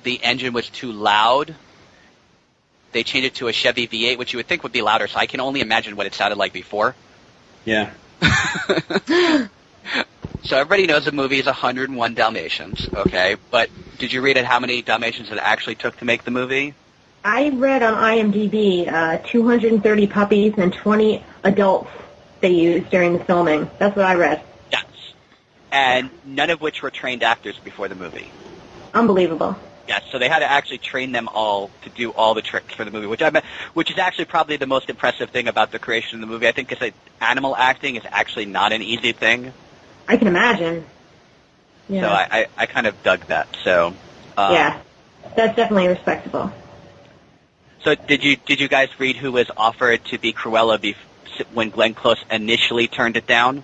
the 0.03 0.23
engine 0.23 0.53
was 0.53 0.69
too 0.69 0.93
loud. 0.93 1.55
They 2.93 3.05
changed 3.05 3.27
it 3.27 3.35
to 3.37 3.47
a 3.47 3.53
Chevy 3.53 3.87
V8, 3.87 4.19
which 4.19 4.33
you 4.33 4.39
would 4.39 4.49
think 4.49 4.65
would 4.65 4.73
be 4.73 4.83
louder. 4.83 5.07
So 5.07 5.19
I 5.19 5.27
can 5.27 5.41
only 5.41 5.61
imagine 5.61 5.95
what 5.95 6.07
it 6.07 6.15
sounded 6.15 6.39
like 6.39 6.53
before. 6.53 6.97
Yeah. 7.65 7.91
So 10.43 10.57
everybody 10.57 10.87
knows 10.87 11.05
the 11.05 11.13
movie 11.13 11.39
is 11.39 11.47
101 11.47 12.15
Dalmatians, 12.15 12.89
okay? 12.95 13.37
But 13.51 13.69
did 13.99 14.13
you 14.13 14.23
read 14.23 14.37
it 14.39 14.45
how 14.45 14.59
many 14.59 14.81
Dalmatians 14.81 15.31
it 15.31 15.39
actually 15.39 15.75
took 15.75 15.99
to 15.99 16.05
make 16.05 16.25
the 16.25 16.31
movie? 16.31 16.75
I 17.25 17.51
read 17.51 17.83
on 17.83 17.95
IMDb 17.95 18.91
uh, 18.91 19.19
230 19.19 20.07
puppies 20.07 20.55
and 20.57 20.73
20 20.73 21.23
adults 21.45 21.91
they 22.41 22.51
used 22.51 22.89
during 22.89 23.19
the 23.19 23.25
filming. 23.25 23.71
That's 23.79 23.95
what 23.95 24.07
I 24.07 24.15
read. 24.15 24.43
Yes. 24.73 24.87
And 25.71 26.11
none 26.25 26.49
of 26.49 26.63
which 26.63 26.83
were 26.83 26.91
trained 26.91 27.23
actors 27.23 27.59
before 27.63 27.89
the 27.89 27.95
movie. 27.95 28.31
Unbelievable. 28.95 29.55
Yes, 29.87 30.05
so 30.11 30.19
they 30.19 30.29
had 30.29 30.39
to 30.39 30.51
actually 30.51 30.79
train 30.79 31.13
them 31.13 31.29
all 31.29 31.71
to 31.83 31.91
do 31.91 32.13
all 32.13 32.33
the 32.33 32.43
tricks 32.43 32.73
for 32.73 32.85
the 32.85 32.91
movie, 32.91 33.07
which 33.07 33.23
I 33.23 33.29
mean, 33.29 33.43
which 33.75 33.91
is 33.91 33.99
actually 33.99 34.27
probably 34.27 34.57
the 34.57 34.67
most 34.67 34.89
impressive 34.89 35.31
thing 35.31 35.49
about 35.49 35.73
the 35.73 35.79
creation 35.79 36.15
of 36.17 36.21
the 36.23 36.33
movie. 36.33 36.49
I 36.49 36.53
think 36.53 36.69
because 36.69 36.93
animal 37.21 37.55
acting 37.55 37.97
is 37.97 38.05
actually 38.09 38.47
not 38.47 38.73
an 38.73 38.81
easy 38.83 39.13
thing. 39.13 39.53
I 40.11 40.17
can 40.17 40.27
imagine. 40.27 40.85
Yeah. 41.89 42.03
So 42.03 42.09
I, 42.09 42.41
I, 42.41 42.47
I 42.57 42.67
kind 42.67 42.89
of 42.89 43.01
dug 43.05 43.25
that. 43.29 43.47
So 43.63 43.95
um, 44.37 44.53
yeah. 44.53 44.81
That's 45.37 45.55
definitely 45.55 45.87
respectable. 45.87 46.53
So 47.83 47.95
did 47.95 48.25
you 48.25 48.35
did 48.37 48.59
you 48.61 48.67
guys 48.67 48.89
read 48.99 49.15
who 49.15 49.31
was 49.31 49.49
offered 49.57 50.05
to 50.07 50.19
be 50.19 50.33
Cruella 50.33 50.79
bef- 50.79 51.47
when 51.55 51.71
Glenn 51.71 51.95
Close 51.95 52.19
initially 52.29 52.89
turned 52.89 53.17
it 53.17 53.29
down? 53.29 53.63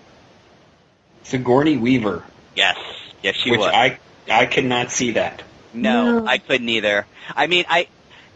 Sigourney 1.24 1.76
Weaver, 1.76 2.22
Yes, 2.54 2.78
yes, 3.24 3.34
she 3.34 3.50
which 3.50 3.58
was. 3.58 3.72
I 3.74 3.98
I 4.30 4.46
could 4.46 4.66
not 4.66 4.92
see 4.92 5.12
that. 5.12 5.42
no, 5.74 6.20
No. 6.20 6.26
I 6.26 6.38
couldn't 6.38 6.68
either. 6.68 7.06
I 7.34 7.48
mean, 7.48 7.64
I 7.68 7.88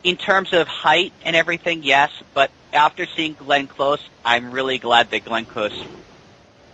in 0.03 0.17
terms 0.17 0.53
of 0.53 0.67
height 0.67 1.13
and 1.25 1.37
everything, 1.37 1.85
yes, 1.85 2.11
but 2.35 2.51
after 2.73 3.07
seeing 3.07 3.35
Glenn 3.35 3.69
Close, 3.69 4.03
I'm 4.25 4.51
really 4.51 4.79
glad 4.79 5.11
that 5.13 5.25
Glenn 5.25 5.45
Close 5.45 5.85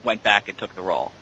went 0.03 0.23
back 0.23 0.49
and 0.49 0.57
took 0.57 0.75
the 0.75 0.83
role. 0.83 1.13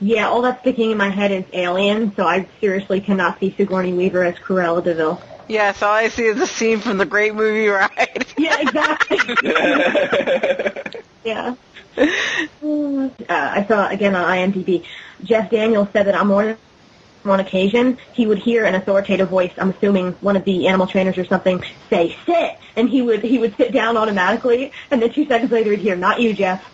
Yeah, 0.00 0.28
all 0.28 0.42
that's 0.42 0.60
sticking 0.60 0.90
in 0.90 0.98
my 0.98 1.08
head 1.08 1.30
is 1.30 1.44
Alien, 1.52 2.14
so 2.14 2.26
I 2.26 2.48
seriously 2.60 3.00
cannot 3.00 3.38
see 3.40 3.54
Sigourney 3.56 3.92
Weaver 3.92 4.24
as 4.24 4.34
Cruella 4.36 4.82
De 4.82 4.94
Vil. 4.94 5.20
Yes, 5.48 5.82
all 5.82 5.92
I 5.92 6.08
see 6.08 6.24
is 6.24 6.40
a 6.40 6.46
scene 6.46 6.80
from 6.80 6.98
the 6.98 7.06
Great 7.06 7.34
Movie 7.34 7.68
Ride. 7.68 8.26
Yeah, 8.36 8.60
exactly. 8.60 9.18
yeah. 11.24 11.54
Uh, 11.96 13.10
I 13.28 13.64
saw 13.68 13.88
again 13.88 14.16
on 14.16 14.24
IMDb. 14.24 14.84
Jeff 15.22 15.50
Daniels 15.50 15.88
said 15.92 16.06
that 16.06 16.16
on 16.16 16.28
one 16.28 17.40
occasion 17.40 17.96
he 18.12 18.26
would 18.26 18.38
hear 18.38 18.64
an 18.64 18.74
authoritative 18.74 19.28
voice. 19.28 19.52
I'm 19.56 19.70
assuming 19.70 20.12
one 20.14 20.36
of 20.36 20.44
the 20.44 20.66
animal 20.66 20.88
trainers 20.88 21.16
or 21.16 21.24
something 21.24 21.62
say 21.88 22.16
"sit," 22.26 22.58
and 22.74 22.90
he 22.90 23.02
would 23.02 23.22
he 23.22 23.38
would 23.38 23.56
sit 23.56 23.72
down 23.72 23.96
automatically, 23.96 24.72
and 24.90 25.00
then 25.00 25.12
two 25.12 25.26
seconds 25.26 25.52
later 25.52 25.70
he'd 25.70 25.80
hear 25.80 25.96
"Not 25.96 26.20
you, 26.20 26.34
Jeff." 26.34 26.73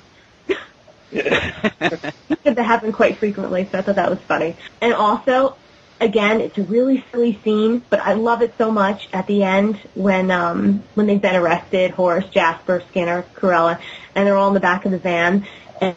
That 1.12 2.56
happened 2.56 2.94
quite 2.94 3.18
frequently, 3.18 3.68
so 3.70 3.78
I 3.78 3.82
thought 3.82 3.96
that 3.96 4.10
was 4.10 4.18
funny. 4.20 4.56
And 4.80 4.94
also, 4.94 5.56
again, 6.00 6.40
it's 6.40 6.56
a 6.58 6.62
really 6.62 7.04
silly 7.10 7.38
scene, 7.44 7.82
but 7.90 8.00
I 8.00 8.14
love 8.14 8.42
it 8.42 8.54
so 8.58 8.70
much 8.70 9.08
at 9.12 9.26
the 9.26 9.42
end 9.42 9.76
when 9.94 10.30
um 10.30 10.82
when 10.94 11.06
they've 11.06 11.20
been 11.20 11.36
arrested, 11.36 11.92
Horace, 11.92 12.28
Jasper, 12.30 12.82
Skinner, 12.88 13.24
Cruella, 13.34 13.80
and 14.14 14.26
they're 14.26 14.36
all 14.36 14.48
in 14.48 14.54
the 14.54 14.60
back 14.60 14.84
of 14.84 14.92
the 14.92 14.98
van 14.98 15.46
and 15.80 15.96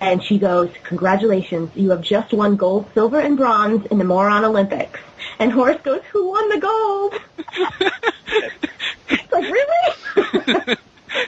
and 0.00 0.22
she 0.24 0.38
goes, 0.38 0.70
Congratulations, 0.84 1.70
you 1.76 1.90
have 1.90 2.00
just 2.00 2.32
won 2.32 2.56
gold, 2.56 2.86
silver, 2.94 3.20
and 3.20 3.36
bronze 3.36 3.86
in 3.86 3.98
the 3.98 4.04
Moron 4.04 4.44
Olympics. 4.44 4.98
And 5.38 5.52
Horace 5.52 5.80
goes, 5.82 6.02
Who 6.12 6.30
won 6.30 6.48
the 6.48 6.58
gold? 6.58 7.14
it's 9.10 9.32
like, 9.32 9.44
really? 9.44 10.76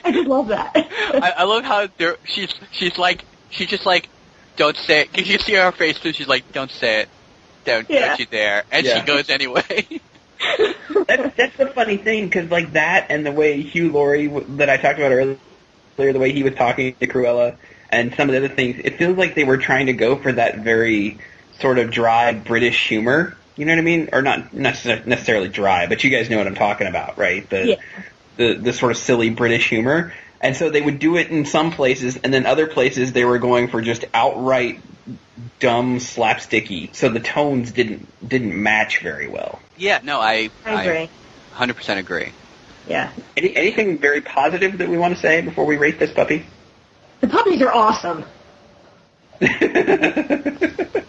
I 0.03 0.11
just 0.11 0.27
love 0.27 0.47
that. 0.49 0.71
I, 0.75 1.33
I 1.37 1.43
love 1.43 1.63
how 1.63 1.87
there, 1.97 2.17
she's 2.25 2.53
she's 2.71 2.97
like 2.97 3.23
she's 3.49 3.67
just 3.67 3.85
like, 3.85 4.09
don't 4.57 4.75
say 4.77 5.01
it. 5.01 5.13
'Cause 5.13 5.27
you 5.27 5.39
see 5.39 5.53
her 5.53 5.71
face 5.71 5.99
too. 5.99 6.13
She's 6.13 6.27
like, 6.27 6.51
don't 6.51 6.71
say 6.71 7.01
it. 7.01 7.09
Don't 7.65 7.89
Yeah. 7.89 8.07
don't 8.09 8.19
you 8.19 8.25
dare. 8.25 8.63
And 8.71 8.85
Yeah. 8.85 8.99
she 8.99 9.05
goes 9.05 9.29
anyway. 9.29 9.63
that's 11.07 11.35
that's 11.35 11.57
the 11.57 11.67
funny 11.73 11.97
thing 11.97 12.25
because 12.25 12.49
like 12.51 12.73
that 12.73 13.07
and 13.09 13.25
the 13.25 13.31
way 13.31 13.61
Hugh 13.61 13.91
Laurie 13.91 14.27
w- 14.27 14.45
that 14.57 14.69
I 14.69 14.77
talked 14.77 14.99
about 14.99 15.11
earlier, 15.11 15.37
the 15.97 16.19
way 16.19 16.31
he 16.33 16.43
was 16.43 16.53
talking 16.55 16.95
to 16.95 17.07
Cruella 17.07 17.55
and 17.89 18.13
some 18.15 18.27
of 18.29 18.33
the 18.33 18.43
other 18.45 18.53
things, 18.53 18.81
it 18.83 18.97
feels 18.97 19.17
like 19.17 19.35
they 19.35 19.43
were 19.43 19.57
trying 19.57 19.85
to 19.85 19.93
go 19.93 20.15
for 20.17 20.31
that 20.33 20.59
very 20.59 21.19
sort 21.59 21.77
of 21.79 21.91
dry 21.91 22.33
British 22.33 22.87
humor. 22.89 23.37
You 23.55 23.65
know 23.65 23.73
what 23.73 23.79
I 23.79 23.83
mean? 23.83 24.09
Or 24.11 24.23
not 24.23 24.51
necess- 24.51 25.05
necessarily 25.05 25.47
dry, 25.47 25.85
but 25.85 26.03
you 26.03 26.09
guys 26.09 26.27
know 26.29 26.37
what 26.39 26.47
I'm 26.47 26.55
talking 26.55 26.87
about, 26.87 27.17
right? 27.19 27.47
The 27.49 27.67
Yeah. 27.67 27.75
The 28.37 28.53
the 28.55 28.73
sort 28.73 28.91
of 28.91 28.97
silly 28.97 29.29
British 29.29 29.69
humor. 29.69 30.13
And 30.41 30.57
so 30.57 30.69
they 30.69 30.81
would 30.81 30.99
do 30.99 31.15
it 31.15 31.29
in 31.29 31.45
some 31.45 31.71
places, 31.71 32.17
and 32.17 32.33
then 32.33 32.45
other 32.45 32.67
places 32.67 33.13
they 33.13 33.23
were 33.23 33.39
going 33.39 33.69
for 33.69 33.81
just 33.81 34.03
outright 34.13 34.81
dumb 35.61 35.99
slapsticky. 35.99 36.93
So 36.93 37.07
the 37.07 37.21
tones 37.21 37.71
didn't 37.71 38.07
didn't 38.27 38.61
match 38.61 38.99
very 38.99 39.29
well. 39.29 39.59
yeah, 39.77 40.01
no, 40.03 40.19
I 40.19 40.49
I 40.65 40.83
agree. 40.83 41.09
hundred 41.53 41.75
percent 41.75 41.99
agree. 42.01 42.33
Yeah. 42.89 43.11
Any, 43.37 43.55
anything 43.55 43.97
very 43.99 44.19
positive 44.19 44.79
that 44.79 44.89
we 44.89 44.97
want 44.97 45.15
to 45.15 45.19
say 45.21 45.39
before 45.41 45.63
we 45.65 45.77
rate 45.77 45.99
this 45.99 46.11
puppy? 46.11 46.45
The 47.21 47.27
puppies 47.29 47.61
are 47.61 47.71
awesome. 47.71 48.25
it 49.39 51.05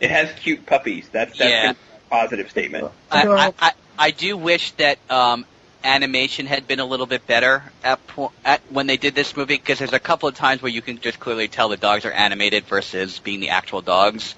has 0.00 0.30
cute 0.40 0.66
puppies. 0.66 1.08
That's 1.10 1.36
that's 1.36 1.50
Yeah. 1.50 1.70
a 1.72 1.76
positive 2.10 2.50
statement. 2.50 2.90
I, 3.10 3.26
I, 3.26 3.52
I, 3.58 3.72
I 3.98 4.10
do 4.12 4.36
wish 4.36 4.70
that 4.72 4.98
um, 5.10 5.44
animation 5.86 6.46
had 6.46 6.66
been 6.66 6.80
a 6.80 6.84
little 6.84 7.06
bit 7.06 7.26
better 7.26 7.62
at, 7.84 8.04
po- 8.08 8.32
at 8.44 8.60
when 8.70 8.86
they 8.86 8.96
did 8.96 9.14
this 9.14 9.36
movie 9.36 9.56
because 9.56 9.78
there's 9.78 9.92
a 9.92 9.98
couple 10.00 10.28
of 10.28 10.34
times 10.34 10.60
where 10.60 10.70
you 10.72 10.82
can 10.82 10.98
just 11.00 11.18
clearly 11.20 11.48
tell 11.48 11.68
the 11.68 11.76
dogs 11.76 12.04
are 12.04 12.12
animated 12.12 12.64
versus 12.64 13.18
being 13.20 13.40
the 13.40 13.50
actual 13.50 13.80
dogs. 13.82 14.34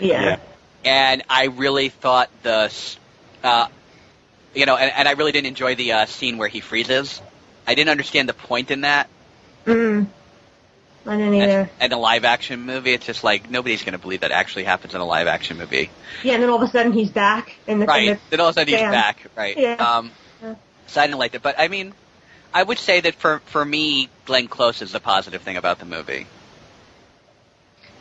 Yeah. 0.00 0.22
Yeah. 0.22 0.38
And 0.84 1.22
I 1.30 1.46
really 1.46 1.88
thought 1.88 2.30
the, 2.42 2.64
s- 2.66 2.98
uh, 3.42 3.68
you 4.54 4.66
know, 4.66 4.76
and, 4.76 4.92
and 4.92 5.08
I 5.08 5.12
really 5.12 5.32
didn't 5.32 5.46
enjoy 5.48 5.74
the 5.76 5.92
uh, 5.92 6.06
scene 6.06 6.36
where 6.38 6.48
he 6.48 6.60
freezes. 6.60 7.20
I 7.66 7.74
didn't 7.74 7.90
understand 7.90 8.28
the 8.28 8.34
point 8.34 8.70
in 8.70 8.82
that. 8.82 9.08
Mm. 9.66 10.06
I 11.06 11.16
didn't 11.16 11.34
either. 11.34 11.60
And, 11.60 11.70
and 11.80 11.92
a 11.92 11.96
live 11.96 12.24
action 12.24 12.62
movie, 12.62 12.92
it's 12.92 13.06
just 13.06 13.24
like 13.24 13.50
nobody's 13.50 13.82
going 13.82 13.92
to 13.92 13.98
believe 13.98 14.20
that 14.20 14.30
actually 14.30 14.64
happens 14.64 14.94
in 14.94 15.00
a 15.00 15.04
live 15.06 15.26
action 15.26 15.56
movie. 15.58 15.90
Yeah, 16.22 16.34
and 16.34 16.42
then 16.42 16.50
all 16.50 16.62
of 16.62 16.68
a 16.68 16.70
sudden 16.72 16.92
he's 16.92 17.10
back 17.10 17.56
in 17.66 17.78
the, 17.78 17.84
in 17.84 17.88
Right. 17.88 18.06
the 18.16 18.20
Then 18.30 18.40
all 18.40 18.48
of 18.48 18.56
a 18.56 18.60
sudden 18.60 18.72
he's 18.74 18.82
back. 18.82 19.24
Right. 19.36 19.56
Yeah. 19.56 19.74
Um, 19.74 20.06
Yeah. 20.06 20.12
So 20.88 21.00
I 21.00 21.06
didn't 21.06 21.18
like 21.18 21.32
that. 21.32 21.42
But 21.42 21.56
I 21.58 21.68
mean, 21.68 21.94
I 22.52 22.62
would 22.62 22.78
say 22.78 23.00
that 23.00 23.14
for 23.14 23.40
for 23.46 23.64
me, 23.64 24.08
Glenn 24.24 24.48
Close 24.48 24.82
is 24.82 24.92
the 24.92 25.00
positive 25.00 25.42
thing 25.42 25.56
about 25.56 25.78
the 25.78 25.84
movie. 25.84 26.26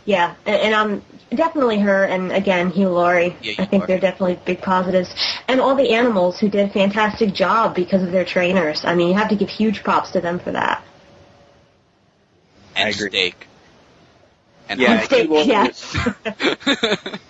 Yeah, 0.05 0.35
and, 0.45 0.55
and 0.55 0.73
um, 0.73 1.01
definitely 1.31 1.79
her, 1.79 2.05
and 2.05 2.31
again 2.31 2.69
Hugh 2.71 2.89
Laurie. 2.89 3.35
Yeah, 3.41 3.55
I 3.59 3.65
think 3.65 3.81
Laurie. 3.81 3.87
they're 3.87 3.99
definitely 3.99 4.39
big 4.45 4.61
positives, 4.61 5.13
and 5.47 5.59
all 5.59 5.75
the 5.75 5.91
animals 5.91 6.39
who 6.39 6.47
did 6.49 6.69
a 6.69 6.71
fantastic 6.71 7.33
job 7.33 7.75
because 7.75 8.01
of 8.03 8.11
their 8.11 8.25
trainers. 8.25 8.85
I 8.85 8.95
mean, 8.95 9.09
you 9.09 9.15
have 9.15 9.29
to 9.29 9.35
give 9.35 9.49
huge 9.49 9.83
props 9.83 10.11
to 10.11 10.21
them 10.21 10.39
for 10.39 10.51
that. 10.51 10.83
And 12.75 12.87
I 12.87 12.89
agree. 12.91 13.09
steak. 13.09 13.47
And 14.69 14.79
Yeah, 14.79 15.01
steak, 15.01 15.27
Hugh 15.27 15.33
Laurie 15.33 15.47
yes. 15.47 15.97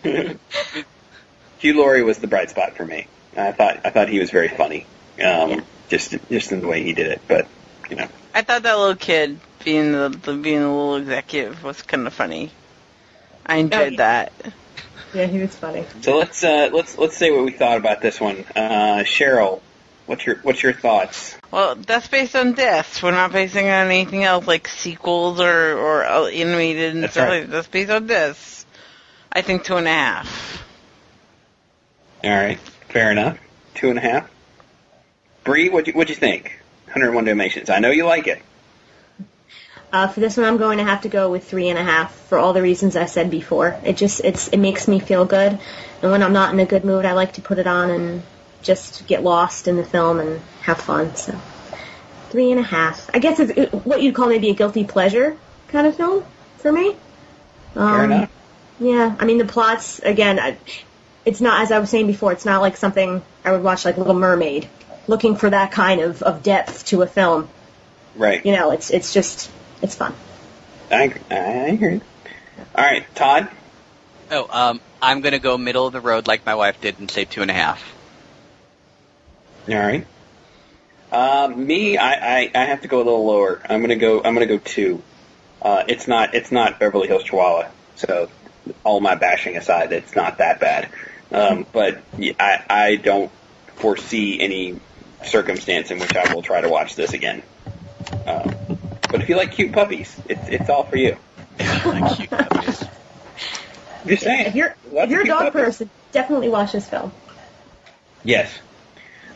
Hugh 1.59 1.77
Laurie 1.77 2.03
was 2.03 2.19
the 2.19 2.27
bright 2.27 2.51
spot 2.51 2.75
for 2.75 2.85
me. 2.85 3.07
I 3.35 3.51
thought 3.51 3.81
I 3.85 3.89
thought 3.89 4.09
he 4.09 4.19
was 4.19 4.29
very 4.29 4.49
funny. 4.49 4.85
Um, 5.19 5.49
Yeah. 5.49 5.61
Just 5.89 6.15
just 6.29 6.51
in 6.51 6.59
the 6.61 6.67
way 6.67 6.83
he 6.83 6.91
did 6.91 7.07
it, 7.07 7.21
but 7.27 7.47
you 7.89 7.95
know. 7.95 8.09
I 8.33 8.41
thought 8.41 8.63
that 8.63 8.77
little 8.77 8.95
kid 8.95 9.39
being 9.63 9.93
the, 9.93 10.09
the 10.09 10.33
being 10.33 10.59
the 10.59 10.67
little 10.67 10.97
executive 10.97 11.63
was 11.63 11.81
kind 11.81 12.05
of 12.05 12.13
funny. 12.13 12.51
I 13.45 13.55
enjoyed 13.57 13.93
yeah. 13.93 13.97
that. 13.97 14.33
yeah, 15.13 15.25
he 15.27 15.39
was 15.39 15.55
funny. 15.55 15.85
So 16.01 16.17
let's 16.17 16.43
uh, 16.43 16.69
let's 16.73 16.97
let's 16.97 17.15
say 17.15 17.31
what 17.31 17.45
we 17.45 17.51
thought 17.51 17.77
about 17.77 18.01
this 18.01 18.19
one. 18.19 18.43
Uh, 18.53 19.03
Cheryl, 19.05 19.61
what's 20.07 20.25
your 20.25 20.35
what's 20.39 20.61
your 20.61 20.73
thoughts? 20.73 21.37
Well, 21.51 21.75
that's 21.75 22.09
based 22.09 22.35
on 22.35 22.53
this. 22.53 23.01
We're 23.01 23.11
not 23.11 23.31
basing 23.31 23.69
on 23.69 23.87
anything 23.87 24.25
else 24.25 24.45
like 24.45 24.67
sequels 24.67 25.39
or 25.39 25.77
or 25.77 26.03
uh, 26.05 26.25
animated 26.25 26.95
and 26.95 27.03
That's 27.03 27.13
stuff. 27.13 27.29
right. 27.29 27.41
like 27.43 27.49
That's 27.49 27.67
based 27.69 27.91
on 27.91 28.07
this. 28.07 28.65
I 29.31 29.41
think 29.41 29.63
two 29.63 29.77
and 29.77 29.87
a 29.87 29.91
half. 29.91 30.63
All 32.25 32.29
right, 32.31 32.59
fair 32.89 33.11
enough. 33.11 33.39
Two 33.73 33.89
and 33.89 33.97
a 33.99 34.01
half. 34.01 34.29
Bree, 35.47 35.69
what 35.69 35.87
what'd 35.87 36.09
you 36.09 36.15
think? 36.15 36.59
101 36.87 37.23
Dalmatians. 37.23 37.69
I 37.69 37.79
know 37.79 37.89
you 37.89 38.05
like 38.05 38.27
it. 38.27 38.41
Uh, 39.93 40.07
for 40.09 40.19
this 40.19 40.35
one, 40.35 40.45
I'm 40.45 40.57
going 40.57 40.79
to 40.79 40.83
have 40.83 41.03
to 41.03 41.09
go 41.09 41.31
with 41.31 41.47
three 41.47 41.69
and 41.69 41.79
a 41.79 41.83
half 41.83 42.13
for 42.13 42.37
all 42.37 42.51
the 42.51 42.61
reasons 42.61 42.97
I 42.97 43.05
said 43.05 43.31
before. 43.31 43.79
It 43.85 43.95
just 43.95 44.19
it's 44.25 44.49
it 44.49 44.57
makes 44.57 44.89
me 44.89 44.99
feel 44.99 45.23
good, 45.23 45.57
and 46.01 46.11
when 46.11 46.21
I'm 46.21 46.33
not 46.33 46.53
in 46.53 46.59
a 46.59 46.65
good 46.65 46.83
mood, 46.83 47.05
I 47.05 47.13
like 47.13 47.33
to 47.33 47.41
put 47.41 47.59
it 47.59 47.65
on 47.65 47.89
and 47.89 48.23
just 48.61 49.07
get 49.07 49.23
lost 49.23 49.69
in 49.69 49.77
the 49.77 49.85
film 49.85 50.19
and 50.19 50.41
have 50.61 50.79
fun. 50.81 51.15
So 51.15 51.39
three 52.29 52.51
and 52.51 52.59
a 52.59 52.63
half. 52.63 53.09
I 53.13 53.19
guess 53.19 53.39
it's 53.39 53.73
what 53.85 54.01
you'd 54.01 54.15
call 54.15 54.27
maybe 54.27 54.49
a 54.49 54.53
guilty 54.53 54.83
pleasure 54.83 55.37
kind 55.69 55.87
of 55.87 55.95
film 55.95 56.25
for 56.57 56.71
me. 56.73 56.89
Um, 57.75 57.95
Fair 57.95 58.03
enough. 58.03 58.31
Yeah, 58.81 59.15
I 59.17 59.23
mean 59.23 59.37
the 59.37 59.45
plots 59.45 59.99
again. 59.99 60.39
I, 60.39 60.57
it's 61.23 61.39
not 61.39 61.61
as 61.61 61.71
I 61.71 61.79
was 61.79 61.89
saying 61.89 62.07
before. 62.07 62.33
It's 62.33 62.45
not 62.45 62.61
like 62.61 62.75
something 62.75 63.21
I 63.45 63.53
would 63.53 63.63
watch 63.63 63.85
like 63.85 63.97
Little 63.97 64.13
Mermaid, 64.13 64.67
looking 65.07 65.35
for 65.35 65.49
that 65.49 65.71
kind 65.71 66.01
of, 66.01 66.21
of 66.21 66.43
depth 66.43 66.85
to 66.87 67.01
a 67.01 67.07
film. 67.07 67.49
Right. 68.15 68.45
You 68.45 68.51
know, 68.53 68.71
it's 68.71 68.89
it's 68.89 69.13
just 69.13 69.49
it's 69.81 69.95
fun. 69.95 70.13
I 70.91 71.13
I 71.29 71.71
hear 71.71 71.91
you. 71.91 72.01
All 72.75 72.83
right, 72.83 73.05
Todd. 73.15 73.49
Oh, 74.31 74.47
um, 74.49 74.81
I'm 75.01 75.21
gonna 75.21 75.39
go 75.39 75.57
middle 75.57 75.87
of 75.87 75.93
the 75.93 76.01
road 76.01 76.27
like 76.27 76.45
my 76.45 76.55
wife 76.55 76.81
did 76.81 76.99
and 76.99 77.09
say 77.09 77.25
two 77.25 77.41
and 77.41 77.51
a 77.51 77.53
half. 77.53 77.83
All 79.69 79.75
right. 79.75 80.05
Um, 81.11 81.65
me, 81.65 81.97
I, 81.97 82.39
I, 82.39 82.51
I 82.53 82.65
have 82.65 82.81
to 82.81 82.87
go 82.87 82.97
a 82.97 83.03
little 83.03 83.25
lower. 83.25 83.61
I'm 83.69 83.81
gonna 83.81 83.95
go. 83.95 84.21
I'm 84.23 84.33
gonna 84.33 84.45
go 84.45 84.57
two. 84.57 85.01
Uh, 85.61 85.83
it's 85.87 86.07
not. 86.07 86.35
It's 86.35 86.51
not 86.51 86.79
Beverly 86.79 87.07
Hills 87.07 87.23
Chihuahua. 87.23 87.69
So, 87.95 88.29
all 88.83 88.99
my 88.99 89.15
bashing 89.15 89.57
aside, 89.57 89.91
it's 89.93 90.15
not 90.15 90.39
that 90.39 90.59
bad. 90.59 90.89
Um, 91.31 91.65
but 91.71 92.01
I 92.39 92.99
don't 93.01 93.31
foresee 93.75 94.39
any 94.39 94.79
circumstance 95.23 95.91
in 95.91 95.99
which 95.99 96.15
I 96.15 96.33
will 96.33 96.41
try 96.41 96.61
to 96.61 96.69
watch 96.69 96.95
this 96.95 97.13
again. 97.13 97.41
Um, 98.25 98.55
but 99.09 99.21
if 99.21 99.29
you 99.29 99.35
like 99.35 99.51
cute 99.51 99.71
puppies, 99.73 100.15
it's 100.27 100.47
it's 100.47 100.69
all 100.69 100.83
for 100.83 100.97
you. 100.97 101.17
like 101.85 102.15
cute 102.15 102.29
puppies. 102.29 102.83
Just 104.05 104.23
saying. 104.23 104.45
If 104.47 104.55
you're 104.55 104.75
if 104.91 105.09
you're 105.09 105.21
a 105.21 105.25
dog 105.25 105.39
puppies. 105.53 105.61
person, 105.63 105.89
definitely 106.11 106.49
watch 106.49 106.71
this 106.71 106.87
film. 106.87 107.11
Yes. 108.23 108.51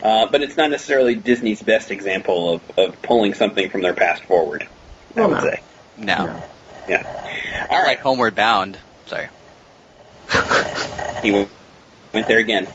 Uh, 0.02 0.26
but 0.26 0.42
it's 0.42 0.56
not 0.56 0.70
necessarily 0.70 1.14
Disney's 1.14 1.62
best 1.62 1.90
example 1.92 2.54
of, 2.54 2.78
of 2.78 3.02
pulling 3.02 3.34
something 3.34 3.70
from 3.70 3.82
their 3.82 3.94
past 3.94 4.24
forward, 4.24 4.66
I 5.16 5.20
Well, 5.20 5.28
would 5.28 5.34
no. 5.36 5.40
say. 5.42 5.60
No, 5.98 6.26
No. 6.26 6.42
Yeah. 6.88 7.66
I 7.70 7.84
like 7.84 8.00
Homeward 8.00 8.34
Bound. 8.34 8.76
Sorry. 9.06 9.28
He 11.22 11.28
w- 11.30 11.48
went 12.12 12.26
there 12.26 12.38
again. 12.40 12.66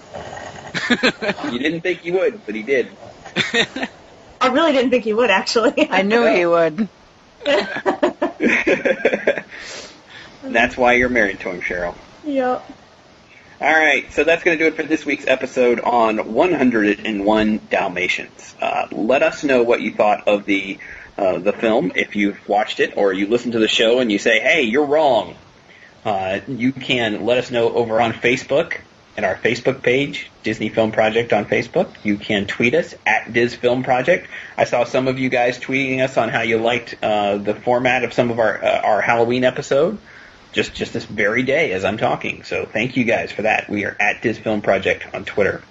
You 1.52 1.60
didn't 1.60 1.82
think 1.82 2.02
he 2.02 2.12
would, 2.12 2.46
but 2.46 2.56
he 2.56 2.64
did. 2.64 2.90
I 4.42 4.48
really 4.50 4.72
didn't 4.74 4.92
think 4.92 5.04
he 5.04 5.14
would 5.14 5.30
actually. 5.30 5.88
I 5.92 6.02
knew 6.02 6.26
he 6.26 6.46
would. 6.46 6.90
That's 10.44 10.78
why 10.78 10.94
you're 10.94 11.10
married 11.10 11.40
to 11.42 11.50
him, 11.50 11.62
Cheryl. 11.62 11.96
yep. 12.24 12.64
All 13.60 13.74
right, 13.74 14.12
so 14.14 14.24
that's 14.24 14.44
going 14.44 14.56
to 14.56 14.64
do 14.64 14.68
it 14.68 14.76
for 14.76 14.84
this 14.84 15.04
week's 15.04 15.26
episode 15.26 15.80
on 15.80 16.34
101 16.34 17.62
Dalmatians. 17.72 18.56
Uh, 18.62 18.88
let 18.92 19.24
us 19.24 19.44
know 19.44 19.64
what 19.64 19.82
you 19.82 19.92
thought 19.92 20.28
of 20.28 20.46
the 20.46 20.78
uh, 21.18 21.40
the 21.40 21.54
film 21.54 21.92
if 21.96 22.16
you've 22.16 22.48
watched 22.48 22.80
it 22.80 22.96
or 22.98 23.12
you 23.14 23.26
listen 23.26 23.54
to 23.54 23.60
the 23.60 23.68
show 23.68 24.00
and 24.00 24.12
you 24.12 24.20
say, 24.20 24.40
"Hey, 24.40 24.62
you're 24.62 24.86
wrong." 24.86 25.36
Uh, 26.06 26.42
you 26.48 26.72
can 26.72 27.26
let 27.26 27.40
us 27.40 27.50
know 27.50 27.74
over 27.74 28.00
on 28.00 28.14
Facebook 28.14 28.78
at 29.18 29.24
our 29.24 29.36
Facebook 29.36 29.82
page, 29.82 30.30
Disney 30.44 30.70
Film 30.70 30.92
Project 30.92 31.34
on 31.34 31.46
Facebook. 31.46 31.90
You 32.04 32.18
can 32.18 32.46
tweet 32.46 32.76
us 32.76 32.94
at 33.06 33.34
Diz 33.34 33.56
Film 33.56 33.84
Project. 33.84 34.28
I 34.56 34.66
saw 34.66 34.84
some 34.84 35.08
of 35.08 35.18
you 35.18 35.30
guys 35.30 35.58
tweeting 35.58 36.04
us 36.04 36.18
on 36.18 36.30
how 36.30 36.42
you 36.42 36.60
liked 36.60 36.96
uh, 37.02 37.38
the 37.38 37.56
format 37.56 38.04
of 38.04 38.14
some 38.14 38.30
of 38.30 38.40
our 38.40 38.64
uh, 38.64 38.82
our 38.82 39.02
Halloween 39.02 39.44
episode 39.44 39.98
just 40.54 40.74
just 40.74 40.94
this 40.94 41.06
very 41.06 41.44
day 41.44 41.72
as 41.72 41.84
I'm 41.84 41.98
talking. 41.98 42.44
So 42.44 42.66
thank 42.66 42.98
you 42.98 43.04
guys 43.04 43.32
for 43.32 43.44
that. 43.44 43.70
We 43.70 43.86
are 43.86 43.96
at 44.00 44.22
Diz 44.22 44.38
Film 44.38 44.62
Project 44.62 45.06
on 45.14 45.26
Twitter. 45.26 45.62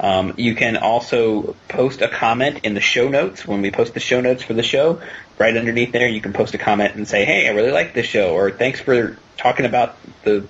Um, 0.00 0.34
you 0.36 0.54
can 0.54 0.76
also 0.76 1.56
post 1.66 2.02
a 2.02 2.08
comment 2.08 2.60
in 2.62 2.74
the 2.74 2.80
show 2.80 3.08
notes 3.08 3.46
when 3.46 3.62
we 3.62 3.72
post 3.72 3.94
the 3.94 4.00
show 4.00 4.20
notes 4.20 4.44
for 4.44 4.54
the 4.54 4.62
show. 4.62 5.02
Right 5.38 5.56
underneath 5.56 5.92
there, 5.92 6.08
you 6.08 6.20
can 6.20 6.32
post 6.32 6.54
a 6.54 6.58
comment 6.58 6.94
and 6.94 7.06
say, 7.06 7.24
"Hey, 7.24 7.48
I 7.48 7.52
really 7.52 7.72
like 7.72 7.94
this 7.94 8.06
show," 8.06 8.34
or 8.34 8.50
"Thanks 8.50 8.80
for 8.80 9.16
talking 9.36 9.66
about 9.66 9.96
the 10.22 10.46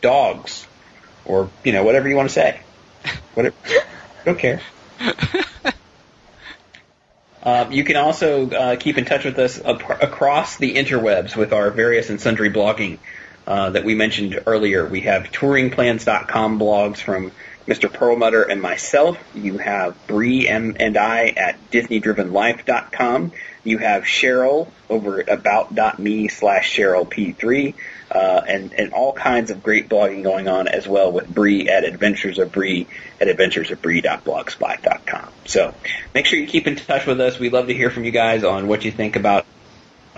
dogs," 0.00 0.66
or 1.28 1.50
you 1.62 1.72
know 1.72 1.84
whatever 1.84 2.08
you 2.08 2.16
want 2.16 2.28
to 2.28 2.34
say. 2.34 2.60
Whatever, 3.34 3.54
don't 4.24 4.38
care. 4.38 4.60
Um, 7.40 7.72
you 7.72 7.84
can 7.84 7.96
also 7.96 8.50
uh, 8.50 8.76
keep 8.76 8.98
in 8.98 9.04
touch 9.04 9.24
with 9.24 9.38
us 9.38 9.58
ap- 9.64 10.02
across 10.02 10.56
the 10.56 10.74
interwebs 10.74 11.36
with 11.36 11.52
our 11.52 11.70
various 11.70 12.10
and 12.10 12.20
sundry 12.20 12.50
blogging 12.50 12.98
uh, 13.46 13.70
that 13.70 13.84
we 13.84 13.94
mentioned 13.94 14.42
earlier. 14.46 14.86
We 14.86 15.02
have 15.02 15.24
touringplans.com 15.24 16.58
blogs 16.58 16.98
from 16.98 17.32
Mr. 17.68 17.92
Perlmutter 17.92 18.42
and 18.42 18.60
myself. 18.62 19.18
You 19.34 19.58
have 19.58 19.94
Bree 20.06 20.48
and, 20.48 20.96
I 20.96 21.34
at 21.36 21.70
DisneyDrivenLife.com. 21.70 23.32
You 23.62 23.76
have 23.78 24.04
Cheryl 24.04 24.68
over 24.88 25.20
at 25.20 25.28
about.me 25.28 26.28
slash 26.28 26.74
Cheryl 26.74 27.06
P3. 27.06 27.74
Uh, 28.10 28.40
and, 28.48 28.72
and 28.72 28.94
all 28.94 29.12
kinds 29.12 29.50
of 29.50 29.62
great 29.62 29.90
blogging 29.90 30.22
going 30.22 30.48
on 30.48 30.66
as 30.66 30.88
well 30.88 31.12
with 31.12 31.28
Bree 31.28 31.68
at 31.68 31.84
Adventures 31.84 32.38
of 32.38 32.50
Bree 32.50 32.86
at 33.20 33.28
adventuresofbree.blogspot.com. 33.28 35.28
So 35.44 35.74
make 36.14 36.24
sure 36.24 36.38
you 36.38 36.46
keep 36.46 36.66
in 36.66 36.76
touch 36.76 37.04
with 37.04 37.20
us. 37.20 37.38
We 37.38 37.50
love 37.50 37.66
to 37.66 37.74
hear 37.74 37.90
from 37.90 38.04
you 38.04 38.10
guys 38.10 38.44
on 38.44 38.66
what 38.66 38.86
you 38.86 38.90
think 38.90 39.16
about 39.16 39.44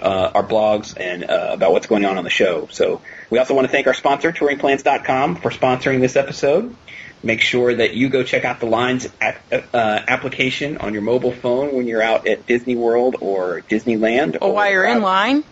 uh, 0.01 0.33
our 0.35 0.43
blogs 0.43 0.99
and 0.99 1.25
uh, 1.25 1.51
about 1.53 1.73
what's 1.73 1.87
going 1.87 2.05
on 2.05 2.19
on 2.19 2.25
the 2.25 2.31
show. 2.31 2.69
So 2.71 3.01
we 3.31 3.39
also 3.39 3.55
want 3.55 3.67
to 3.67 3.73
thank 3.73 3.87
our 3.87 3.95
sponsor, 3.95 4.33
touringplans.com, 4.33 5.37
for 5.37 5.51
sponsoring 5.51 6.01
this 6.01 6.17
episode. 6.17 6.75
Make 7.23 7.43
sure 7.43 7.75
that 7.75 7.93
you 7.95 8.09
go 8.09 8.23
check 8.23 8.45
out 8.47 8.61
the 8.61 8.67
Lines 8.67 9.07
uh, 9.21 9.61
application 9.75 10.79
on 10.79 10.95
your 10.95 11.03
mobile 11.03 11.33
phone 11.33 11.75
when 11.75 11.87
you're 11.87 12.03
out 12.03 12.27
at 12.27 12.47
Disney 12.47 12.77
World 12.77 13.17
or 13.21 13.61
Disneyland. 13.69 14.39
Or 14.41 14.55
while 14.55 14.71
you're 14.71 14.87
in 14.87 15.03
line. 15.03 15.45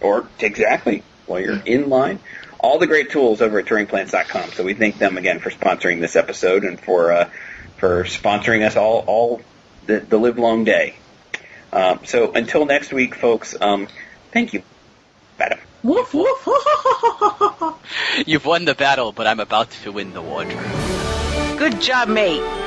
or 0.00 0.28
exactly 0.40 1.04
while 1.26 1.40
you're 1.40 1.62
in 1.64 1.88
line. 1.88 2.18
All 2.58 2.78
the 2.80 2.88
great 2.88 3.10
tools 3.10 3.40
over 3.40 3.60
at 3.60 3.66
touringplans.com. 3.66 4.50
So 4.50 4.64
we 4.64 4.74
thank 4.74 4.98
them 4.98 5.16
again 5.16 5.38
for 5.38 5.50
sponsoring 5.50 6.00
this 6.00 6.16
episode 6.16 6.64
and 6.64 6.80
for 6.80 7.12
uh, 7.12 7.30
for 7.76 8.02
sponsoring 8.04 8.66
us 8.66 8.76
all 8.76 9.04
all 9.06 9.42
the, 9.86 10.00
the 10.00 10.18
live 10.18 10.38
long 10.38 10.64
day. 10.64 10.96
Um, 11.76 12.00
so 12.06 12.32
until 12.32 12.64
next 12.64 12.90
week, 12.90 13.14
folks. 13.14 13.54
Um, 13.60 13.86
thank 14.32 14.54
you, 14.54 14.62
Madam. 15.38 15.58
Woof 15.82 16.14
woof. 16.14 16.48
You've 18.26 18.46
won 18.46 18.64
the 18.64 18.74
battle, 18.74 19.12
but 19.12 19.26
I'm 19.26 19.40
about 19.40 19.70
to 19.82 19.92
win 19.92 20.14
the 20.14 20.22
wardrobe. 20.22 21.58
Good 21.58 21.82
job, 21.82 22.08
mate. 22.08 22.65